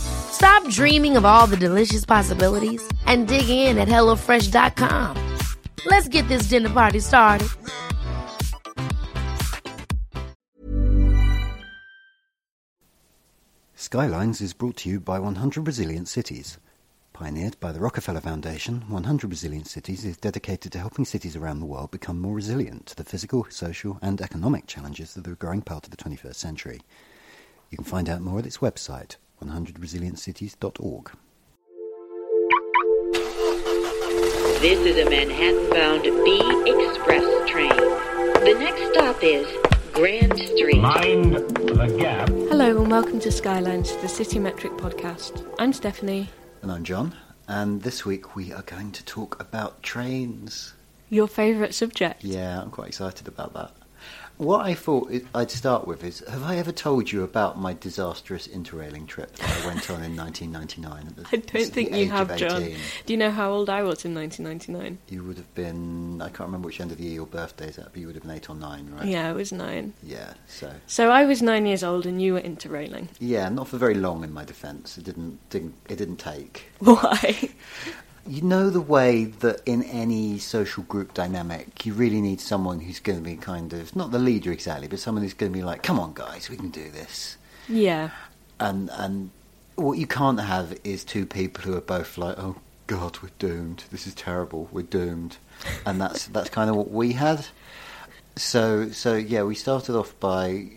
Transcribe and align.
Stop 0.00 0.66
dreaming 0.68 1.16
of 1.16 1.24
all 1.24 1.46
the 1.46 1.56
delicious 1.56 2.04
possibilities 2.04 2.82
and 3.06 3.28
dig 3.28 3.48
in 3.48 3.78
at 3.78 3.88
HelloFresh.com. 3.88 5.16
Let's 5.86 6.08
get 6.08 6.26
this 6.28 6.44
dinner 6.44 6.70
party 6.70 7.00
started. 7.00 7.48
Skylines 13.74 14.40
is 14.40 14.52
brought 14.52 14.76
to 14.78 14.88
you 14.88 15.00
by 15.00 15.18
100 15.18 15.66
Resilient 15.66 16.06
Cities. 16.06 16.58
Pioneered 17.12 17.58
by 17.60 17.72
the 17.72 17.80
Rockefeller 17.80 18.20
Foundation, 18.20 18.82
100 18.88 19.28
Resilient 19.28 19.66
Cities 19.66 20.04
is 20.04 20.16
dedicated 20.16 20.70
to 20.72 20.78
helping 20.78 21.04
cities 21.04 21.34
around 21.34 21.60
the 21.60 21.66
world 21.66 21.90
become 21.90 22.20
more 22.20 22.34
resilient 22.34 22.86
to 22.86 22.96
the 22.96 23.04
physical, 23.04 23.46
social, 23.50 23.98
and 24.00 24.20
economic 24.20 24.66
challenges 24.66 25.16
of 25.16 25.24
the 25.24 25.34
growing 25.34 25.60
part 25.60 25.84
of 25.86 25.90
the 25.90 25.96
21st 25.96 26.36
century. 26.36 26.80
You 27.70 27.78
can 27.78 27.84
find 27.84 28.08
out 28.08 28.20
more 28.20 28.38
at 28.38 28.46
its 28.46 28.58
website, 28.58 29.16
100resilientcities.org. 29.44 31.10
This 34.60 34.78
is 34.80 34.98
a 34.98 35.08
Manhattan-bound 35.08 36.02
B 36.24 36.40
Express 36.70 37.50
train. 37.50 37.70
The 37.70 38.54
next 38.58 38.92
stop 38.92 39.22
is 39.22 39.46
Grand 39.94 40.38
Street. 40.38 40.80
Mind 40.80 41.34
the 41.34 41.96
gap. 41.98 42.28
Hello 42.28 42.82
and 42.82 42.90
welcome 42.90 43.18
to 43.20 43.32
Skylines, 43.32 43.96
the 44.02 44.08
City 44.08 44.38
Metric 44.38 44.72
podcast. 44.74 45.46
I'm 45.58 45.72
Stephanie, 45.72 46.28
And 46.62 46.70
I'm 46.70 46.84
John, 46.84 47.14
and 47.48 47.82
this 47.82 48.04
week 48.04 48.36
we 48.36 48.52
are 48.52 48.62
going 48.62 48.92
to 48.92 49.04
talk 49.06 49.40
about 49.40 49.82
trains. 49.82 50.74
your 51.08 51.26
favourite 51.26 51.72
subject. 51.74 52.22
Yeah, 52.22 52.60
I'm 52.60 52.70
quite 52.70 52.88
excited 52.88 53.26
about 53.28 53.54
that. 53.54 53.72
What 54.40 54.64
I 54.64 54.72
thought 54.72 55.12
I'd 55.34 55.50
start 55.50 55.86
with 55.86 56.02
is 56.02 56.24
Have 56.26 56.44
I 56.44 56.56
ever 56.56 56.72
told 56.72 57.12
you 57.12 57.24
about 57.24 57.60
my 57.60 57.74
disastrous 57.74 58.46
interrailing 58.46 59.06
trip 59.06 59.36
that 59.36 59.50
I 59.50 59.66
went 59.66 59.90
on 59.90 60.02
in 60.02 60.16
1999? 60.16 61.08
At 61.08 61.16
the, 61.16 61.26
I 61.30 61.40
don't 61.40 61.70
think 61.70 61.94
you 61.94 62.08
have, 62.08 62.34
John. 62.38 62.62
Do 63.04 63.12
you 63.12 63.18
know 63.18 63.30
how 63.30 63.52
old 63.52 63.68
I 63.68 63.82
was 63.82 64.06
in 64.06 64.14
1999? 64.14 64.96
You 65.10 65.24
would 65.24 65.36
have 65.36 65.54
been, 65.54 66.22
I 66.22 66.28
can't 66.28 66.48
remember 66.48 66.68
which 66.68 66.80
end 66.80 66.90
of 66.90 66.96
the 66.96 67.04
year 67.04 67.12
your 67.12 67.26
birthday's 67.26 67.78
at, 67.78 67.92
but 67.92 68.00
you 68.00 68.06
would 68.06 68.16
have 68.16 68.22
been 68.22 68.32
8 68.32 68.48
or 68.48 68.56
9, 68.56 68.90
right? 68.96 69.06
Yeah, 69.06 69.28
I 69.28 69.32
was 69.32 69.52
nine. 69.52 69.92
Yeah, 70.02 70.32
so. 70.48 70.72
So 70.86 71.10
I 71.10 71.26
was 71.26 71.42
nine 71.42 71.66
years 71.66 71.84
old 71.84 72.06
and 72.06 72.22
you 72.22 72.32
were 72.32 72.40
interrailing. 72.40 73.08
Yeah, 73.18 73.50
not 73.50 73.68
for 73.68 73.76
very 73.76 73.94
long 73.94 74.24
in 74.24 74.32
my 74.32 74.46
defence. 74.46 74.96
It 74.96 75.04
didn't, 75.04 75.38
didn't, 75.50 75.74
it 75.86 75.96
didn't 75.96 76.16
take. 76.16 76.64
Why? 76.78 77.50
You 78.26 78.42
know 78.42 78.70
the 78.70 78.80
way 78.80 79.24
that 79.24 79.62
in 79.66 79.82
any 79.84 80.38
social 80.38 80.82
group 80.84 81.14
dynamic, 81.14 81.86
you 81.86 81.94
really 81.94 82.20
need 82.20 82.40
someone 82.40 82.80
who's 82.80 83.00
going 83.00 83.18
to 83.18 83.24
be 83.24 83.36
kind 83.36 83.72
of 83.72 83.96
not 83.96 84.10
the 84.10 84.18
leader 84.18 84.52
exactly, 84.52 84.88
but 84.88 84.98
someone 84.98 85.22
who's 85.22 85.34
going 85.34 85.52
to 85.52 85.58
be 85.58 85.64
like, 85.64 85.82
"Come 85.82 85.98
on, 85.98 86.12
guys, 86.14 86.48
we 86.50 86.56
can 86.56 86.70
do 86.70 86.90
this." 86.90 87.36
yeah. 87.68 88.10
And 88.58 88.90
and 88.92 89.30
what 89.76 89.98
you 89.98 90.06
can't 90.06 90.40
have 90.40 90.78
is 90.84 91.02
two 91.04 91.24
people 91.24 91.64
who 91.64 91.76
are 91.76 91.80
both 91.80 92.18
like, 92.18 92.38
"Oh 92.38 92.56
God, 92.86 93.18
we're 93.22 93.30
doomed. 93.38 93.84
This 93.90 94.06
is 94.06 94.14
terrible. 94.14 94.68
We're 94.70 94.82
doomed," 94.82 95.38
and 95.86 96.00
that's 96.00 96.26
that's 96.26 96.50
kind 96.50 96.68
of 96.68 96.76
what 96.76 96.90
we 96.90 97.12
had. 97.14 97.46
So 98.36 98.90
so 98.90 99.14
yeah, 99.14 99.42
we 99.42 99.54
started 99.54 99.96
off 99.96 100.18
by 100.20 100.68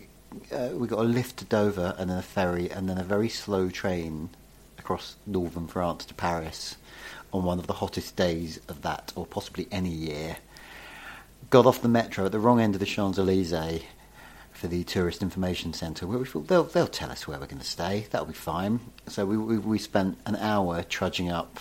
uh, 0.52 0.70
we 0.72 0.88
got 0.88 1.00
a 1.00 1.02
lift 1.02 1.38
to 1.38 1.44
Dover 1.44 1.94
and 1.98 2.10
then 2.10 2.18
a 2.18 2.22
ferry 2.22 2.70
and 2.70 2.88
then 2.88 2.98
a 2.98 3.04
very 3.04 3.28
slow 3.28 3.68
train 3.68 4.30
across 4.78 5.16
northern 5.26 5.66
France 5.66 6.04
to 6.06 6.14
Paris 6.14 6.76
on 7.34 7.42
one 7.42 7.58
of 7.58 7.66
the 7.66 7.74
hottest 7.74 8.16
days 8.16 8.60
of 8.68 8.80
that 8.82 9.12
or 9.16 9.26
possibly 9.26 9.66
any 9.72 9.90
year. 9.90 10.36
Got 11.50 11.66
off 11.66 11.82
the 11.82 11.88
metro 11.88 12.24
at 12.24 12.32
the 12.32 12.38
wrong 12.38 12.60
end 12.60 12.74
of 12.74 12.80
the 12.80 12.86
Champs 12.86 13.18
Elysees 13.18 13.82
for 14.52 14.68
the 14.68 14.84
tourist 14.84 15.20
information 15.20 15.72
centre, 15.72 16.06
where 16.06 16.16
we 16.18 16.24
thought 16.24 16.46
they'll 16.46 16.64
they'll 16.64 16.86
tell 16.86 17.10
us 17.10 17.26
where 17.26 17.38
we're 17.38 17.46
going 17.46 17.58
to 17.60 17.66
stay. 17.66 18.06
That'll 18.10 18.28
be 18.28 18.32
fine. 18.32 18.80
So 19.08 19.26
we, 19.26 19.36
we 19.36 19.58
we 19.58 19.78
spent 19.78 20.16
an 20.24 20.36
hour 20.36 20.82
trudging 20.84 21.28
up 21.28 21.58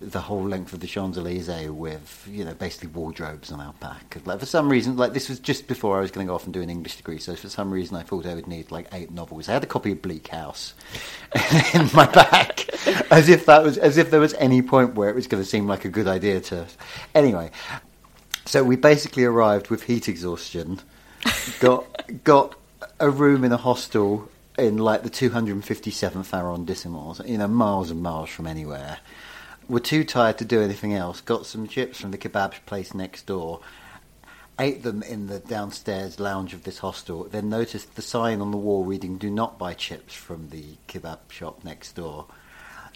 the 0.00 0.20
whole 0.20 0.42
length 0.42 0.72
of 0.72 0.80
the 0.80 0.86
Champs 0.86 1.16
Elysees 1.18 1.70
with 1.70 2.26
you 2.30 2.44
know 2.44 2.54
basically 2.54 2.88
wardrobes 2.88 3.50
on 3.50 3.60
our 3.60 3.72
back. 3.74 4.16
Like 4.24 4.38
for 4.38 4.46
some 4.46 4.68
reason, 4.68 4.96
like 4.96 5.12
this 5.12 5.28
was 5.28 5.40
just 5.40 5.66
before 5.66 5.98
I 5.98 6.00
was 6.00 6.10
going 6.10 6.26
to 6.26 6.30
go 6.30 6.34
off 6.34 6.44
and 6.44 6.54
do 6.54 6.62
an 6.62 6.70
English 6.70 6.96
degree. 6.96 7.18
So 7.18 7.34
for 7.34 7.48
some 7.48 7.72
reason, 7.72 7.96
I 7.96 8.02
thought 8.02 8.26
I 8.26 8.34
would 8.34 8.46
need 8.46 8.70
like 8.70 8.86
eight 8.92 9.10
novels. 9.10 9.48
I 9.48 9.52
had 9.52 9.64
a 9.64 9.66
copy 9.66 9.92
of 9.92 10.00
Bleak 10.02 10.28
House 10.28 10.74
in 11.74 11.90
my 11.92 12.06
back, 12.06 12.66
as 13.10 13.28
if 13.28 13.46
that 13.46 13.62
was 13.62 13.78
as 13.78 13.96
if 13.96 14.10
there 14.10 14.20
was 14.20 14.34
any 14.34 14.62
point 14.62 14.94
where 14.94 15.08
it 15.08 15.14
was 15.14 15.26
going 15.26 15.42
to 15.42 15.48
seem 15.48 15.66
like 15.66 15.84
a 15.84 15.88
good 15.88 16.08
idea 16.08 16.40
to. 16.40 16.62
us. 16.62 16.76
Anyway, 17.14 17.50
so 18.44 18.62
we 18.62 18.76
basically 18.76 19.24
arrived 19.24 19.70
with 19.70 19.84
heat 19.84 20.08
exhaustion, 20.08 20.80
got 21.60 21.86
got 22.24 22.56
a 23.00 23.10
room 23.10 23.44
in 23.44 23.52
a 23.52 23.56
hostel 23.56 24.28
in 24.58 24.78
like 24.78 25.02
the 25.02 25.10
257th 25.10 26.32
arrondissement, 26.32 27.28
you 27.28 27.38
know, 27.38 27.48
miles 27.48 27.90
and 27.90 28.02
miles 28.02 28.30
from 28.30 28.46
anywhere. 28.46 28.98
We're 29.68 29.80
too 29.80 30.04
tired 30.04 30.38
to 30.38 30.44
do 30.44 30.60
anything 30.60 30.94
else. 30.94 31.20
Got 31.20 31.46
some 31.46 31.66
chips 31.66 32.00
from 32.00 32.10
the 32.10 32.18
kebab 32.18 32.52
place 32.66 32.94
next 32.94 33.26
door. 33.26 33.60
Ate 34.58 34.82
them 34.82 35.02
in 35.02 35.26
the 35.26 35.40
downstairs 35.40 36.20
lounge 36.20 36.54
of 36.54 36.64
this 36.64 36.78
hostel. 36.78 37.24
Then 37.24 37.48
noticed 37.48 37.96
the 37.96 38.02
sign 38.02 38.40
on 38.40 38.50
the 38.50 38.56
wall 38.56 38.84
reading 38.84 39.16
"Do 39.16 39.30
not 39.30 39.58
buy 39.58 39.74
chips 39.74 40.14
from 40.14 40.50
the 40.50 40.76
kebab 40.86 41.30
shop 41.30 41.64
next 41.64 41.94
door." 41.94 42.26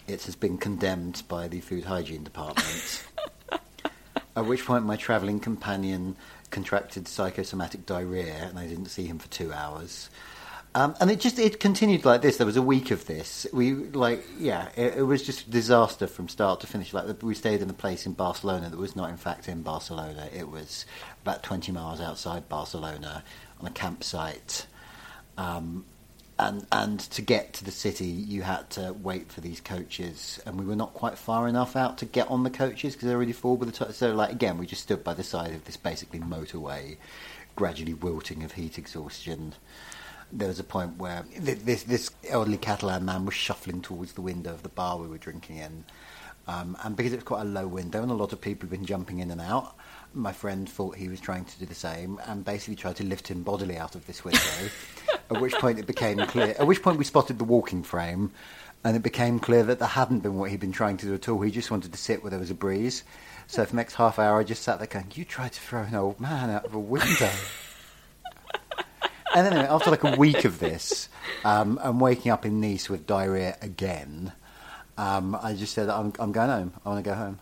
It 0.09 0.23
has 0.23 0.35
been 0.35 0.57
condemned 0.57 1.23
by 1.27 1.47
the 1.47 1.61
food 1.61 1.85
hygiene 1.85 2.23
department. 2.23 3.05
At 4.35 4.45
which 4.45 4.65
point, 4.65 4.85
my 4.85 4.95
travelling 4.95 5.39
companion 5.39 6.15
contracted 6.49 7.07
psychosomatic 7.07 7.85
diarrhea, 7.85 8.47
and 8.47 8.57
I 8.57 8.67
didn't 8.67 8.87
see 8.87 9.05
him 9.05 9.19
for 9.19 9.27
two 9.29 9.53
hours. 9.53 10.09
Um, 10.75 10.95
and 10.99 11.09
it 11.09 11.19
just 11.19 11.39
it 11.39 11.59
continued 11.59 12.05
like 12.05 12.21
this. 12.21 12.37
There 12.37 12.45
was 12.45 12.57
a 12.57 12.61
week 12.61 12.91
of 12.91 13.05
this. 13.05 13.47
We 13.51 13.73
like 13.73 14.23
yeah, 14.37 14.69
it, 14.75 14.97
it 14.97 15.03
was 15.03 15.23
just 15.23 15.47
a 15.47 15.49
disaster 15.49 16.05
from 16.05 16.27
start 16.27 16.59
to 16.61 16.67
finish. 16.67 16.93
Like 16.93 17.23
we 17.23 17.33
stayed 17.33 17.61
in 17.61 17.69
a 17.69 17.73
place 17.73 18.05
in 18.05 18.13
Barcelona 18.13 18.69
that 18.69 18.77
was 18.77 18.95
not 18.95 19.09
in 19.09 19.17
fact 19.17 19.49
in 19.49 19.63
Barcelona. 19.63 20.29
It 20.35 20.49
was 20.49 20.85
about 21.23 21.41
twenty 21.41 21.71
miles 21.71 21.99
outside 21.99 22.47
Barcelona 22.49 23.23
on 23.59 23.65
a 23.67 23.71
campsite. 23.71 24.67
Um, 25.37 25.85
and 26.39 26.65
and 26.71 26.99
to 26.99 27.21
get 27.21 27.53
to 27.53 27.65
the 27.65 27.71
city, 27.71 28.05
you 28.05 28.41
had 28.43 28.69
to 28.71 28.93
wait 28.93 29.31
for 29.31 29.41
these 29.41 29.59
coaches, 29.59 30.39
and 30.45 30.57
we 30.57 30.65
were 30.65 30.75
not 30.75 30.93
quite 30.93 31.17
far 31.17 31.47
enough 31.47 31.75
out 31.75 31.97
to 31.97 32.05
get 32.05 32.31
on 32.31 32.43
the 32.43 32.49
coaches 32.49 32.93
because 32.93 33.07
they're 33.07 33.17
already 33.17 33.33
full 33.33 33.57
by 33.57 33.65
the 33.65 33.71
time. 33.73 33.91
So, 33.91 34.15
like 34.15 34.31
again, 34.31 34.57
we 34.57 34.65
just 34.65 34.83
stood 34.83 35.03
by 35.03 35.13
the 35.13 35.23
side 35.23 35.53
of 35.53 35.65
this 35.65 35.75
basically 35.75 36.19
motorway, 36.19 36.95
gradually 37.55 37.93
wilting 37.93 38.43
of 38.43 38.53
heat 38.53 38.77
exhaustion. 38.77 39.53
There 40.31 40.47
was 40.47 40.59
a 40.59 40.63
point 40.63 40.97
where 40.97 41.25
th- 41.43 41.59
this 41.59 41.83
this 41.83 42.09
elderly 42.29 42.57
Catalan 42.57 43.03
man 43.03 43.25
was 43.25 43.35
shuffling 43.35 43.81
towards 43.81 44.13
the 44.13 44.21
window 44.21 44.53
of 44.53 44.63
the 44.63 44.69
bar 44.69 44.97
we 44.97 45.07
were 45.07 45.17
drinking 45.17 45.57
in, 45.57 45.83
um, 46.47 46.77
and 46.83 46.95
because 46.95 47.11
it 47.11 47.17
was 47.17 47.25
quite 47.25 47.41
a 47.41 47.45
low 47.45 47.67
window 47.67 48.01
and 48.01 48.11
a 48.11 48.15
lot 48.15 48.31
of 48.31 48.39
people 48.39 48.69
had 48.69 48.77
been 48.77 48.85
jumping 48.85 49.19
in 49.19 49.29
and 49.29 49.41
out, 49.41 49.75
my 50.13 50.31
friend 50.31 50.67
thought 50.67 50.95
he 50.95 51.07
was 51.07 51.19
trying 51.19 51.45
to 51.45 51.59
do 51.59 51.65
the 51.65 51.75
same 51.75 52.19
and 52.25 52.43
basically 52.43 52.75
tried 52.75 52.95
to 52.97 53.03
lift 53.03 53.27
him 53.27 53.43
bodily 53.43 53.77
out 53.77 53.95
of 53.95 54.05
this 54.07 54.23
window. 54.23 54.39
at 55.31 55.39
which 55.39 55.53
point 55.55 55.79
it 55.79 55.87
became 55.87 56.17
clear. 56.27 56.55
At 56.57 56.67
which 56.67 56.81
point 56.81 56.97
we 56.97 57.05
spotted 57.05 57.37
the 57.37 57.43
walking 57.43 57.83
frame, 57.83 58.31
and 58.83 58.95
it 58.95 59.03
became 59.03 59.39
clear 59.39 59.63
that 59.63 59.79
that 59.79 59.87
hadn't 59.87 60.21
been 60.21 60.35
what 60.37 60.49
he'd 60.49 60.59
been 60.59 60.71
trying 60.71 60.97
to 60.97 61.05
do 61.05 61.13
at 61.13 61.27
all. 61.29 61.41
He 61.41 61.51
just 61.51 61.69
wanted 61.69 61.91
to 61.91 61.97
sit 61.97 62.23
where 62.23 62.29
there 62.29 62.39
was 62.39 62.51
a 62.51 62.55
breeze. 62.55 63.03
So 63.47 63.63
for 63.65 63.71
the 63.71 63.75
next 63.75 63.95
half 63.95 64.19
hour, 64.19 64.39
I 64.39 64.43
just 64.43 64.63
sat 64.63 64.79
there 64.79 64.87
going, 64.87 65.11
"You 65.15 65.25
tried 65.25 65.53
to 65.53 65.59
throw 65.59 65.81
an 65.83 65.95
old 65.95 66.19
man 66.19 66.49
out 66.49 66.65
of 66.65 66.73
a 66.73 66.79
window." 66.79 67.31
and 69.35 69.45
then 69.45 69.53
anyway, 69.53 69.67
after 69.67 69.91
like 69.91 70.03
a 70.03 70.15
week 70.15 70.45
of 70.45 70.59
this, 70.59 71.09
um, 71.43 71.79
and 71.83 71.99
waking 71.99 72.31
up 72.31 72.45
in 72.45 72.61
Nice 72.61 72.89
with 72.89 73.05
diarrhea 73.05 73.57
again. 73.61 74.33
Um, 74.97 75.37
I 75.41 75.53
just 75.53 75.73
said 75.73 75.89
I'm 75.89 76.13
I'm 76.19 76.31
going 76.31 76.49
home. 76.49 76.73
I 76.85 76.89
want 76.89 77.03
to 77.03 77.09
go 77.09 77.15
home. 77.15 77.39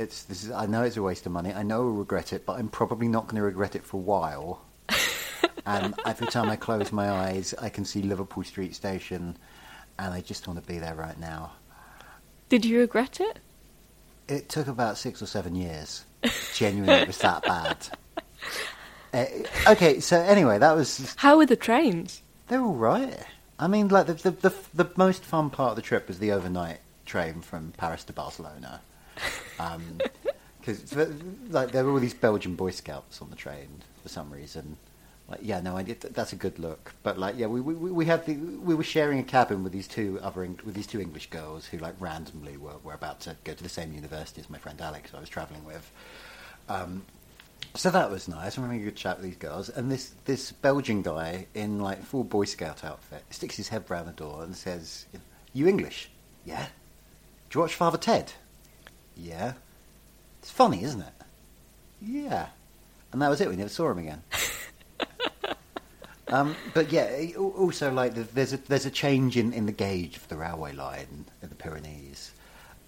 It's 0.00 0.22
this 0.22 0.44
is 0.44 0.50
I 0.50 0.64
know 0.64 0.82
it's 0.82 0.96
a 0.96 1.02
waste 1.02 1.26
of 1.26 1.32
money. 1.32 1.52
I 1.52 1.62
know 1.62 1.82
I'll 1.82 1.90
regret 1.90 2.32
it, 2.32 2.46
but 2.46 2.58
I'm 2.58 2.68
probably 2.68 3.06
not 3.06 3.24
going 3.26 3.36
to 3.36 3.42
regret 3.42 3.76
it 3.76 3.84
for 3.84 3.98
a 3.98 4.00
while. 4.00 4.62
and 5.66 5.94
every 6.06 6.26
time 6.28 6.48
I 6.48 6.56
close 6.56 6.90
my 6.90 7.10
eyes, 7.10 7.54
I 7.60 7.68
can 7.68 7.84
see 7.84 8.00
Liverpool 8.00 8.42
Street 8.42 8.74
Station, 8.74 9.36
and 9.98 10.14
I 10.14 10.22
just 10.22 10.48
want 10.48 10.58
to 10.58 10.66
be 10.66 10.78
there 10.78 10.94
right 10.94 11.20
now. 11.20 11.52
Did 12.48 12.64
you 12.64 12.78
regret 12.80 13.20
it? 13.20 13.40
It 14.26 14.48
took 14.48 14.68
about 14.68 14.96
six 14.96 15.20
or 15.20 15.26
seven 15.26 15.54
years. 15.54 16.04
Genuinely, 16.54 17.02
it 17.02 17.06
was 17.06 17.18
that 17.18 17.42
bad. 17.42 17.76
Uh, 19.12 19.26
okay, 19.72 20.00
so 20.00 20.18
anyway, 20.18 20.58
that 20.58 20.74
was 20.74 21.14
How 21.18 21.36
were 21.36 21.46
the 21.46 21.56
trains? 21.56 22.22
they're 22.48 22.62
all 22.62 22.74
right. 22.74 23.18
I 23.58 23.66
mean, 23.66 23.88
like 23.88 24.06
the, 24.06 24.14
the 24.14 24.30
the 24.30 24.54
the 24.72 24.90
most 24.96 25.24
fun 25.24 25.50
part 25.50 25.70
of 25.70 25.76
the 25.76 25.82
trip 25.82 26.08
was 26.08 26.20
the 26.20 26.32
overnight 26.32 26.78
train 27.04 27.42
from 27.42 27.72
Paris 27.76 28.02
to 28.04 28.14
Barcelona, 28.14 28.80
because 30.60 30.94
like 31.48 31.72
there 31.72 31.84
were 31.84 31.92
all 31.92 32.00
these 32.00 32.14
Belgian 32.14 32.54
Boy 32.54 32.70
Scouts 32.70 33.20
on 33.22 33.30
the 33.30 33.36
train 33.36 33.68
for 34.02 34.08
some 34.08 34.30
reason. 34.30 34.76
Like, 35.28 35.40
yeah, 35.42 35.60
no, 35.60 35.76
I 35.76 35.84
did, 35.84 36.00
that's 36.00 36.32
a 36.32 36.36
good 36.36 36.58
look. 36.58 36.92
But 37.04 37.16
like, 37.16 37.36
yeah, 37.38 37.46
we 37.46 37.60
we 37.60 37.74
we 37.74 38.04
had 38.04 38.26
the 38.26 38.34
we 38.34 38.74
were 38.74 38.82
sharing 38.82 39.20
a 39.20 39.22
cabin 39.22 39.62
with 39.62 39.72
these 39.72 39.86
two 39.86 40.18
other 40.22 40.40
with 40.64 40.74
these 40.74 40.88
two 40.88 41.00
English 41.00 41.30
girls 41.30 41.66
who 41.66 41.78
like 41.78 41.94
randomly 42.00 42.56
were 42.56 42.78
were 42.82 42.94
about 42.94 43.20
to 43.20 43.36
go 43.44 43.54
to 43.54 43.62
the 43.62 43.68
same 43.68 43.92
university 43.92 44.40
as 44.40 44.50
my 44.50 44.58
friend 44.58 44.80
Alex, 44.80 45.10
who 45.10 45.18
I 45.18 45.20
was 45.20 45.28
travelling 45.28 45.64
with. 45.64 45.90
Um, 46.68 47.04
so 47.74 47.90
that 47.90 48.10
was 48.10 48.26
nice. 48.26 48.56
I'm 48.56 48.64
having 48.64 48.80
a 48.80 48.84
good 48.84 48.96
chat 48.96 49.18
with 49.18 49.24
these 49.26 49.36
girls, 49.36 49.68
and 49.68 49.90
this 49.90 50.14
this 50.24 50.50
Belgian 50.50 51.02
guy 51.02 51.46
in 51.54 51.78
like 51.78 52.02
full 52.02 52.24
Boy 52.24 52.44
Scout 52.44 52.82
outfit 52.82 53.22
sticks 53.30 53.56
his 53.56 53.68
head 53.68 53.88
round 53.88 54.08
the 54.08 54.12
door 54.12 54.42
and 54.42 54.56
says, 54.56 55.06
"You 55.52 55.68
English? 55.68 56.10
Yeah. 56.44 56.66
Do 57.50 57.58
you 57.58 57.60
watch 57.62 57.74
Father 57.74 57.98
Ted? 57.98 58.32
Yeah. 59.20 59.54
It's 60.40 60.50
funny, 60.50 60.82
isn't 60.82 61.02
it? 61.02 61.12
Yeah." 62.00 62.46
And 63.12 63.20
that 63.20 63.28
was 63.28 63.40
it. 63.40 63.48
We 63.48 63.56
never 63.56 63.68
saw 63.68 63.90
him 63.90 63.98
again. 63.98 64.22
um, 66.28 66.54
but 66.74 66.92
yeah, 66.92 67.32
also 67.36 67.92
like 67.92 68.14
the, 68.14 68.22
there's 68.22 68.52
a 68.52 68.56
there's 68.56 68.86
a 68.86 68.90
change 68.90 69.36
in, 69.36 69.52
in 69.52 69.66
the 69.66 69.72
gauge 69.72 70.16
of 70.16 70.28
the 70.28 70.36
railway 70.36 70.72
line 70.72 71.24
in 71.42 71.48
the 71.48 71.54
Pyrenees. 71.54 72.32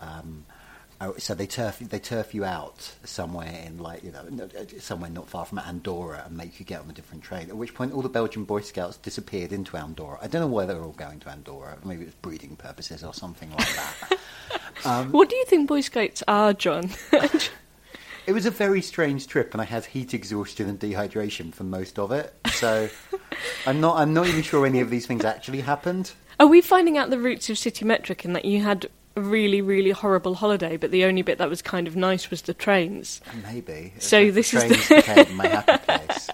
Um, 0.00 0.44
so 1.19 1.34
they 1.34 1.46
turf 1.46 1.78
they 1.78 1.99
turf 1.99 2.34
you 2.34 2.44
out 2.44 2.94
somewhere 3.04 3.52
in 3.66 3.78
like 3.78 4.04
you 4.04 4.12
know 4.12 4.25
somewhere 4.78 5.10
not 5.10 5.28
far 5.28 5.44
from 5.44 5.58
Andorra 5.58 6.22
and 6.26 6.37
make 6.37 6.60
you 6.60 6.66
get 6.66 6.81
on 6.81 6.90
a 6.90 6.93
different 6.93 7.22
train. 7.22 7.49
At 7.49 7.56
which 7.56 7.75
point 7.75 7.93
all 7.93 8.02
the 8.02 8.08
Belgian 8.08 8.44
Boy 8.44 8.60
Scouts 8.60 8.96
disappeared 8.99 9.52
into 9.52 9.76
Andorra. 9.76 10.19
I 10.20 10.26
don't 10.26 10.40
know 10.43 10.46
why 10.46 10.66
they 10.66 10.75
were 10.75 10.84
all 10.84 10.93
going 10.93 11.20
to 11.20 11.28
Andorra. 11.31 11.78
Maybe 11.84 12.02
it 12.02 12.06
was 12.06 12.14
breeding 12.16 12.56
purposes 12.56 13.02
or 13.04 13.14
something 13.14 13.50
like 13.50 13.75
that. 13.76 14.19
Um, 14.84 15.12
What 15.12 15.28
do 15.28 15.37
you 15.37 15.44
think 15.44 15.69
Boy 15.69 15.81
Scouts 15.81 16.25
are, 16.26 16.52
John? 16.52 16.90
It 18.25 18.32
was 18.32 18.46
a 18.46 18.50
very 18.52 18.82
strange 18.82 19.26
trip, 19.26 19.52
and 19.52 19.60
I 19.60 19.64
had 19.64 19.84
heat 19.84 20.14
exhaustion 20.14 20.69
and 20.69 20.78
dehydration 20.78 21.52
for 21.52 21.64
most 21.64 21.98
of 21.98 22.12
it. 22.12 22.32
So 22.52 22.88
I'm 23.66 23.81
not 23.81 23.96
I'm 23.96 24.14
not 24.14 24.28
even 24.28 24.43
sure 24.43 24.64
any 24.64 24.81
of 24.81 24.90
these 24.90 25.06
things 25.06 25.25
actually 25.25 25.60
happened. 25.62 26.12
are 26.38 26.46
we 26.46 26.60
finding 26.60 26.96
out 26.96 27.10
the 27.10 27.19
roots 27.19 27.50
of 27.50 27.58
City 27.58 27.84
Metric 27.84 28.25
and 28.25 28.37
that 28.37 28.44
you 28.44 28.60
had 28.60 28.87
a 29.16 29.20
really, 29.20 29.60
really 29.60 29.90
horrible 29.90 30.34
holiday, 30.34 30.76
but 30.76 30.90
the 30.90 31.04
only 31.04 31.22
bit 31.22 31.38
that 31.38 31.48
was 31.48 31.62
kind 31.62 31.86
of 31.86 31.96
nice 31.96 32.30
was 32.30 32.42
the 32.42 32.54
trains? 32.54 33.20
Maybe. 33.42 33.92
So 33.98 34.24
The 34.24 34.30
this 34.30 34.54
is 34.54 34.62
trains 34.64 34.88
the- 34.88 34.94
became 34.96 35.36
my 35.36 35.46
happy 35.46 35.84
place. 35.84 36.28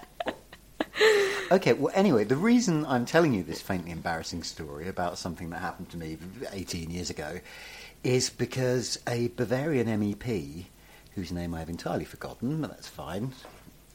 Okay, 1.51 1.73
well, 1.73 1.91
anyway, 1.95 2.25
the 2.25 2.35
reason 2.35 2.85
I'm 2.85 3.05
telling 3.05 3.33
you 3.33 3.41
this 3.41 3.59
faintly 3.61 3.91
embarrassing 3.91 4.43
story 4.43 4.87
about 4.87 5.17
something 5.17 5.49
that 5.49 5.59
happened 5.59 5.89
to 5.89 5.97
me 5.97 6.17
18 6.51 6.91
years 6.91 7.09
ago 7.09 7.39
is 8.03 8.29
because 8.29 8.99
a 9.07 9.29
Bavarian 9.29 9.87
MEP, 9.87 10.65
whose 11.15 11.31
name 11.31 11.55
I've 11.55 11.69
entirely 11.69 12.05
forgotten, 12.05 12.61
but 12.61 12.69
that's 12.69 12.87
fine. 12.87 13.33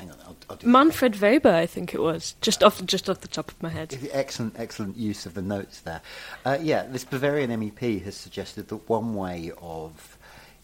Hang 0.05 0.13
on, 0.13 0.19
I'll, 0.27 0.37
I'll 0.51 0.57
do 0.57 0.67
Manfred 0.67 1.21
Weber, 1.21 1.51
I 1.51 1.65
think 1.67 1.95
it 1.95 2.01
was, 2.01 2.35
just 2.43 2.63
off 2.63 2.85
just 2.85 3.09
off 3.09 3.21
the 3.21 3.29
top 3.29 3.51
of 3.51 3.63
my 3.63 3.71
head. 3.71 3.97
Excellent, 4.13 4.55
excellent 4.59 4.97
use 4.97 5.25
of 5.25 5.33
the 5.33 5.43
notes 5.43 5.81
there. 5.81 6.03
Uh, 6.45 6.59
yeah, 6.61 6.85
this 6.85 7.05
Bavarian 7.05 7.51
MEP 7.51 8.03
has 8.05 8.15
suggested 8.15 8.69
that 8.69 8.89
one 8.89 9.15
way 9.15 9.53
of 9.63 10.19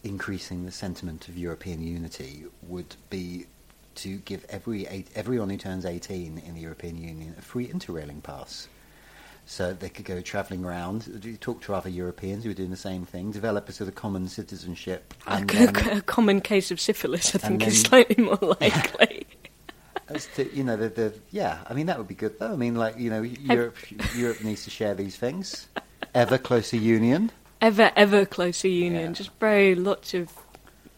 increasing 0.04 0.66
the 0.66 0.72
sentiment 0.72 1.28
of 1.28 1.38
European 1.38 1.82
unity 1.82 2.44
would 2.62 2.96
be 3.08 3.46
to 3.96 4.18
give 4.18 4.44
every 4.50 4.86
eight, 4.86 5.08
everyone 5.14 5.48
who 5.48 5.56
turns 5.56 5.86
18 5.86 6.38
in 6.38 6.54
the 6.54 6.60
European 6.60 6.96
Union 6.96 7.34
a 7.38 7.42
free 7.42 7.66
interrailing 7.66 8.22
pass. 8.22 8.68
So 9.46 9.72
they 9.72 9.88
could 9.88 10.04
go 10.04 10.20
travelling 10.20 10.64
around, 10.64 11.38
talk 11.40 11.60
to 11.62 11.74
other 11.74 11.88
Europeans 11.88 12.44
who 12.44 12.50
were 12.50 12.54
doing 12.54 12.70
the 12.70 12.76
same 12.76 13.04
thing, 13.04 13.32
develop 13.32 13.68
a 13.68 13.72
sort 13.72 13.88
of 13.88 13.96
common 13.96 14.28
citizenship. 14.28 15.12
A, 15.26 15.32
and 15.32 15.50
c- 15.50 15.66
then- 15.66 15.88
a 15.98 16.02
common 16.02 16.40
case 16.40 16.70
of 16.70 16.80
syphilis, 16.80 17.34
I 17.34 17.38
think, 17.38 17.66
is 17.66 17.80
slightly 17.82 18.22
more 18.22 18.38
likely. 18.60 19.26
As 20.08 20.26
to 20.36 20.52
you 20.56 20.64
know, 20.64 20.76
the, 20.76 20.88
the 20.88 21.14
yeah, 21.30 21.58
I 21.68 21.74
mean 21.74 21.86
that 21.86 21.98
would 21.98 22.08
be 22.08 22.14
good 22.16 22.38
though. 22.38 22.52
I 22.52 22.56
mean, 22.56 22.74
like 22.74 22.98
you 22.98 23.10
know, 23.10 23.22
Europe 23.22 23.76
Europe 24.16 24.42
needs 24.42 24.64
to 24.64 24.70
share 24.70 24.94
these 24.94 25.16
things. 25.16 25.68
Ever 26.14 26.36
closer 26.38 26.76
union. 26.76 27.30
ever, 27.60 27.92
ever 27.94 28.24
closer 28.26 28.66
union. 28.68 29.10
Yeah. 29.10 29.12
Just 29.12 29.30
very 29.38 29.74
lots 29.76 30.12
of, 30.14 30.32